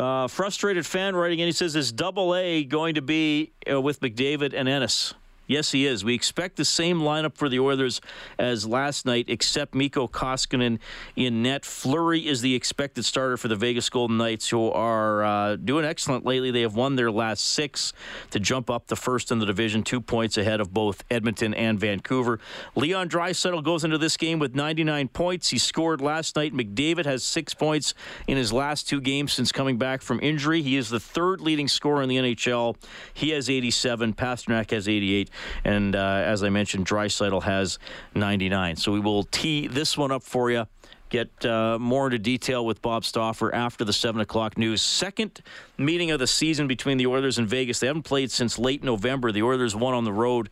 Uh, 0.02 0.28
frustrated 0.28 0.84
fan 0.86 1.14
writing 1.16 1.38
in. 1.40 1.46
He 1.46 1.52
says, 1.52 1.76
"Is 1.76 1.92
Double 1.92 2.34
A 2.34 2.64
going 2.64 2.94
to 2.96 3.02
be 3.02 3.52
uh, 3.70 3.80
with 3.80 4.00
McDavid 4.00 4.52
and 4.54 4.68
Ennis?" 4.68 5.12
Yes, 5.46 5.70
he 5.70 5.86
is. 5.86 6.04
We 6.04 6.14
expect 6.14 6.56
the 6.56 6.64
same 6.64 7.00
lineup 7.00 7.36
for 7.36 7.48
the 7.48 7.60
Oilers 7.60 8.00
as 8.38 8.66
last 8.66 9.06
night, 9.06 9.26
except 9.28 9.74
Mikko 9.74 10.08
Koskinen 10.08 10.78
in 11.14 11.42
net. 11.42 11.64
Fleury 11.64 12.26
is 12.26 12.40
the 12.40 12.54
expected 12.54 13.04
starter 13.04 13.36
for 13.36 13.48
the 13.48 13.56
Vegas 13.56 13.88
Golden 13.88 14.16
Knights, 14.16 14.48
who 14.48 14.70
are 14.70 15.24
uh, 15.24 15.56
doing 15.56 15.84
excellent 15.84 16.24
lately. 16.24 16.50
They 16.50 16.62
have 16.62 16.74
won 16.74 16.96
their 16.96 17.10
last 17.10 17.44
six 17.44 17.92
to 18.30 18.40
jump 18.40 18.70
up 18.70 18.88
the 18.88 18.96
first 18.96 19.30
in 19.30 19.38
the 19.38 19.46
division, 19.46 19.82
two 19.84 20.00
points 20.00 20.36
ahead 20.36 20.60
of 20.60 20.74
both 20.74 21.04
Edmonton 21.10 21.54
and 21.54 21.78
Vancouver. 21.78 22.40
Leon 22.74 23.08
Draisaitl 23.08 23.62
goes 23.62 23.84
into 23.84 23.98
this 23.98 24.16
game 24.16 24.40
with 24.40 24.54
99 24.54 25.08
points. 25.08 25.50
He 25.50 25.58
scored 25.58 26.00
last 26.00 26.34
night. 26.34 26.54
McDavid 26.54 27.04
has 27.04 27.22
six 27.22 27.54
points 27.54 27.94
in 28.26 28.36
his 28.36 28.52
last 28.52 28.88
two 28.88 29.00
games 29.00 29.32
since 29.32 29.52
coming 29.52 29.78
back 29.78 30.02
from 30.02 30.18
injury. 30.20 30.62
He 30.62 30.76
is 30.76 30.88
the 30.88 31.00
third 31.00 31.40
leading 31.40 31.68
scorer 31.68 32.02
in 32.02 32.08
the 32.08 32.16
NHL. 32.16 32.76
He 33.14 33.30
has 33.30 33.48
87. 33.48 34.14
Pastrnak 34.14 34.70
has 34.72 34.88
88. 34.88 35.30
And 35.64 35.94
uh, 35.94 36.22
as 36.24 36.42
I 36.42 36.48
mentioned, 36.48 36.86
Draisaitl 36.86 37.42
has 37.42 37.78
99. 38.14 38.76
So 38.76 38.92
we 38.92 39.00
will 39.00 39.24
tee 39.24 39.66
this 39.66 39.96
one 39.96 40.12
up 40.12 40.22
for 40.22 40.50
you. 40.50 40.66
Get 41.08 41.44
uh, 41.46 41.78
more 41.78 42.06
into 42.06 42.18
detail 42.18 42.66
with 42.66 42.82
Bob 42.82 43.04
Stauffer 43.04 43.54
after 43.54 43.84
the 43.84 43.92
7 43.92 44.20
o'clock 44.20 44.58
news. 44.58 44.82
Second 44.82 45.40
meeting 45.78 46.10
of 46.10 46.18
the 46.18 46.26
season 46.26 46.66
between 46.66 46.98
the 46.98 47.06
Oilers 47.06 47.38
and 47.38 47.48
Vegas. 47.48 47.78
They 47.78 47.86
haven't 47.86 48.02
played 48.02 48.32
since 48.32 48.58
late 48.58 48.82
November. 48.82 49.30
The 49.30 49.42
Oilers 49.42 49.76
won 49.76 49.94
on 49.94 50.04
the 50.04 50.12
road 50.12 50.48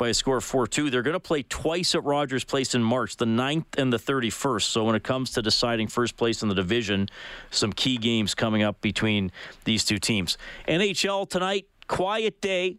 by 0.00 0.08
a 0.08 0.14
score 0.14 0.38
of 0.38 0.44
4 0.44 0.66
2. 0.66 0.90
They're 0.90 1.02
going 1.02 1.14
to 1.14 1.20
play 1.20 1.42
twice 1.42 1.94
at 1.94 2.02
Rogers 2.04 2.42
Place 2.42 2.74
in 2.74 2.82
March, 2.82 3.16
the 3.16 3.26
9th 3.26 3.78
and 3.78 3.92
the 3.92 3.98
31st. 3.98 4.62
So 4.62 4.84
when 4.84 4.94
it 4.94 5.02
comes 5.02 5.30
to 5.32 5.42
deciding 5.42 5.88
first 5.88 6.16
place 6.16 6.42
in 6.42 6.48
the 6.48 6.54
division, 6.54 7.08
some 7.50 7.72
key 7.72 7.98
games 7.98 8.34
coming 8.34 8.62
up 8.62 8.80
between 8.80 9.30
these 9.64 9.84
two 9.84 9.98
teams. 9.98 10.38
NHL 10.66 11.28
tonight, 11.28 11.66
quiet 11.86 12.40
day. 12.40 12.78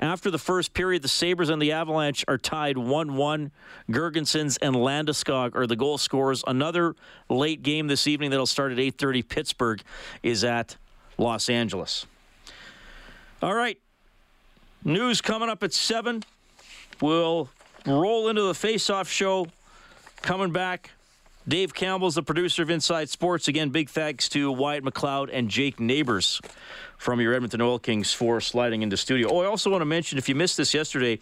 After 0.00 0.30
the 0.30 0.38
first 0.38 0.72
period, 0.72 1.02
the 1.02 1.08
Sabres 1.08 1.50
and 1.50 1.60
the 1.60 1.72
Avalanche 1.72 2.24
are 2.26 2.38
tied 2.38 2.78
1 2.78 3.16
1. 3.16 3.50
Girgensons 3.90 4.56
and 4.62 4.74
Landeskog 4.74 5.54
are 5.54 5.66
the 5.66 5.76
goal 5.76 5.98
scorers. 5.98 6.42
Another 6.46 6.96
late 7.28 7.62
game 7.62 7.86
this 7.86 8.06
evening 8.06 8.30
that'll 8.30 8.46
start 8.46 8.72
at 8.72 8.78
8.30. 8.78 9.28
Pittsburgh 9.28 9.82
is 10.22 10.42
at 10.42 10.78
Los 11.18 11.50
Angeles. 11.50 12.06
All 13.42 13.54
right. 13.54 13.78
News 14.82 15.20
coming 15.20 15.50
up 15.50 15.62
at 15.62 15.74
7. 15.74 16.24
We'll 17.02 17.50
roll 17.84 18.28
into 18.30 18.42
the 18.42 18.54
face-off 18.54 19.08
show. 19.08 19.48
Coming 20.22 20.50
back, 20.50 20.90
Dave 21.48 21.72
Campbell's 21.72 22.16
the 22.16 22.22
producer 22.22 22.62
of 22.62 22.68
Inside 22.68 23.08
Sports. 23.08 23.48
Again, 23.48 23.70
big 23.70 23.88
thanks 23.88 24.28
to 24.28 24.52
Wyatt 24.52 24.84
McLeod 24.84 25.30
and 25.32 25.48
Jake 25.48 25.80
Neighbors 25.80 26.38
from 26.98 27.18
your 27.18 27.32
Edmonton 27.32 27.62
Oil 27.62 27.78
Kings 27.78 28.12
for 28.12 28.42
sliding 28.42 28.82
into 28.82 28.98
studio. 28.98 29.30
Oh, 29.30 29.40
I 29.40 29.46
also 29.46 29.70
want 29.70 29.80
to 29.80 29.86
mention, 29.86 30.18
if 30.18 30.28
you 30.28 30.34
missed 30.34 30.58
this 30.58 30.74
yesterday, 30.74 31.18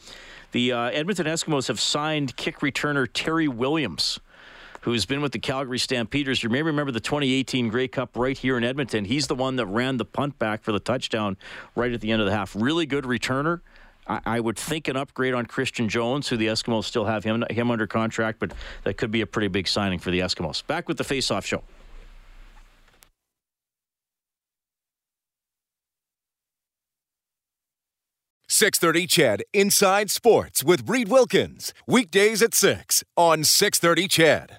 the 0.51 0.73
uh, 0.73 0.91
Edmonton 0.91 1.27
Eskimos 1.27 1.69
have 1.69 1.79
signed 1.79 2.37
kick 2.37 2.59
returner 2.59 3.07
Terry 3.11 3.47
Williams, 3.47 4.19
who's 4.81 5.07
been 5.07 5.23
with 5.23 5.31
the 5.31 5.39
Calgary 5.39 5.79
Stampeders. 5.79 6.43
You 6.43 6.49
may 6.49 6.63
remember 6.63 6.91
the 6.91 6.99
2018 6.99 7.69
Grey 7.69 7.87
Cup 7.87 8.17
right 8.17 8.37
here 8.37 8.59
in 8.59 8.65
Edmonton. 8.65 9.05
He's 9.05 9.29
the 9.29 9.37
one 9.37 9.55
that 9.55 9.67
ran 9.67 9.99
the 9.99 10.05
punt 10.05 10.37
back 10.41 10.65
for 10.65 10.73
the 10.73 10.81
touchdown 10.81 11.37
right 11.77 11.93
at 11.93 12.01
the 12.01 12.11
end 12.11 12.21
of 12.21 12.27
the 12.27 12.35
half. 12.35 12.57
Really 12.57 12.87
good 12.87 13.05
returner. 13.05 13.61
I, 14.09 14.21
I 14.25 14.41
would 14.41 14.59
think 14.59 14.89
an 14.89 14.97
upgrade 14.97 15.35
on 15.35 15.47
Christian 15.47 15.89
Jones, 15.89 16.29
who 16.29 16.37
the 16.37 16.47
Eskimos 16.47 16.85
still 16.85 17.05
have 17.05 17.25
him 17.25 17.45
him 17.51 17.71
under 17.71 17.87
contract, 17.87 18.39
but 18.39 18.53
that 18.85 18.97
could 18.97 19.11
be 19.11 19.21
a 19.21 19.27
pretty 19.27 19.49
big 19.49 19.69
signing 19.69 19.99
for 19.99 20.11
the 20.11 20.21
Eskimos. 20.21 20.67
Back 20.67 20.89
with 20.89 20.97
the 20.97 21.05
face-off 21.05 21.45
show. 21.45 21.63
Six 28.51 28.79
thirty 28.79 29.07
CHED 29.07 29.45
Inside 29.53 30.11
Sports 30.11 30.65
with 30.65 30.89
Reid 30.89 31.09
Wilkins 31.09 31.75
weekdays 31.87 32.43
at 32.43 32.55
six 32.55 33.05
on 33.15 33.45
six 33.45 33.79
thirty 33.79 34.09
CHED. 34.09 34.57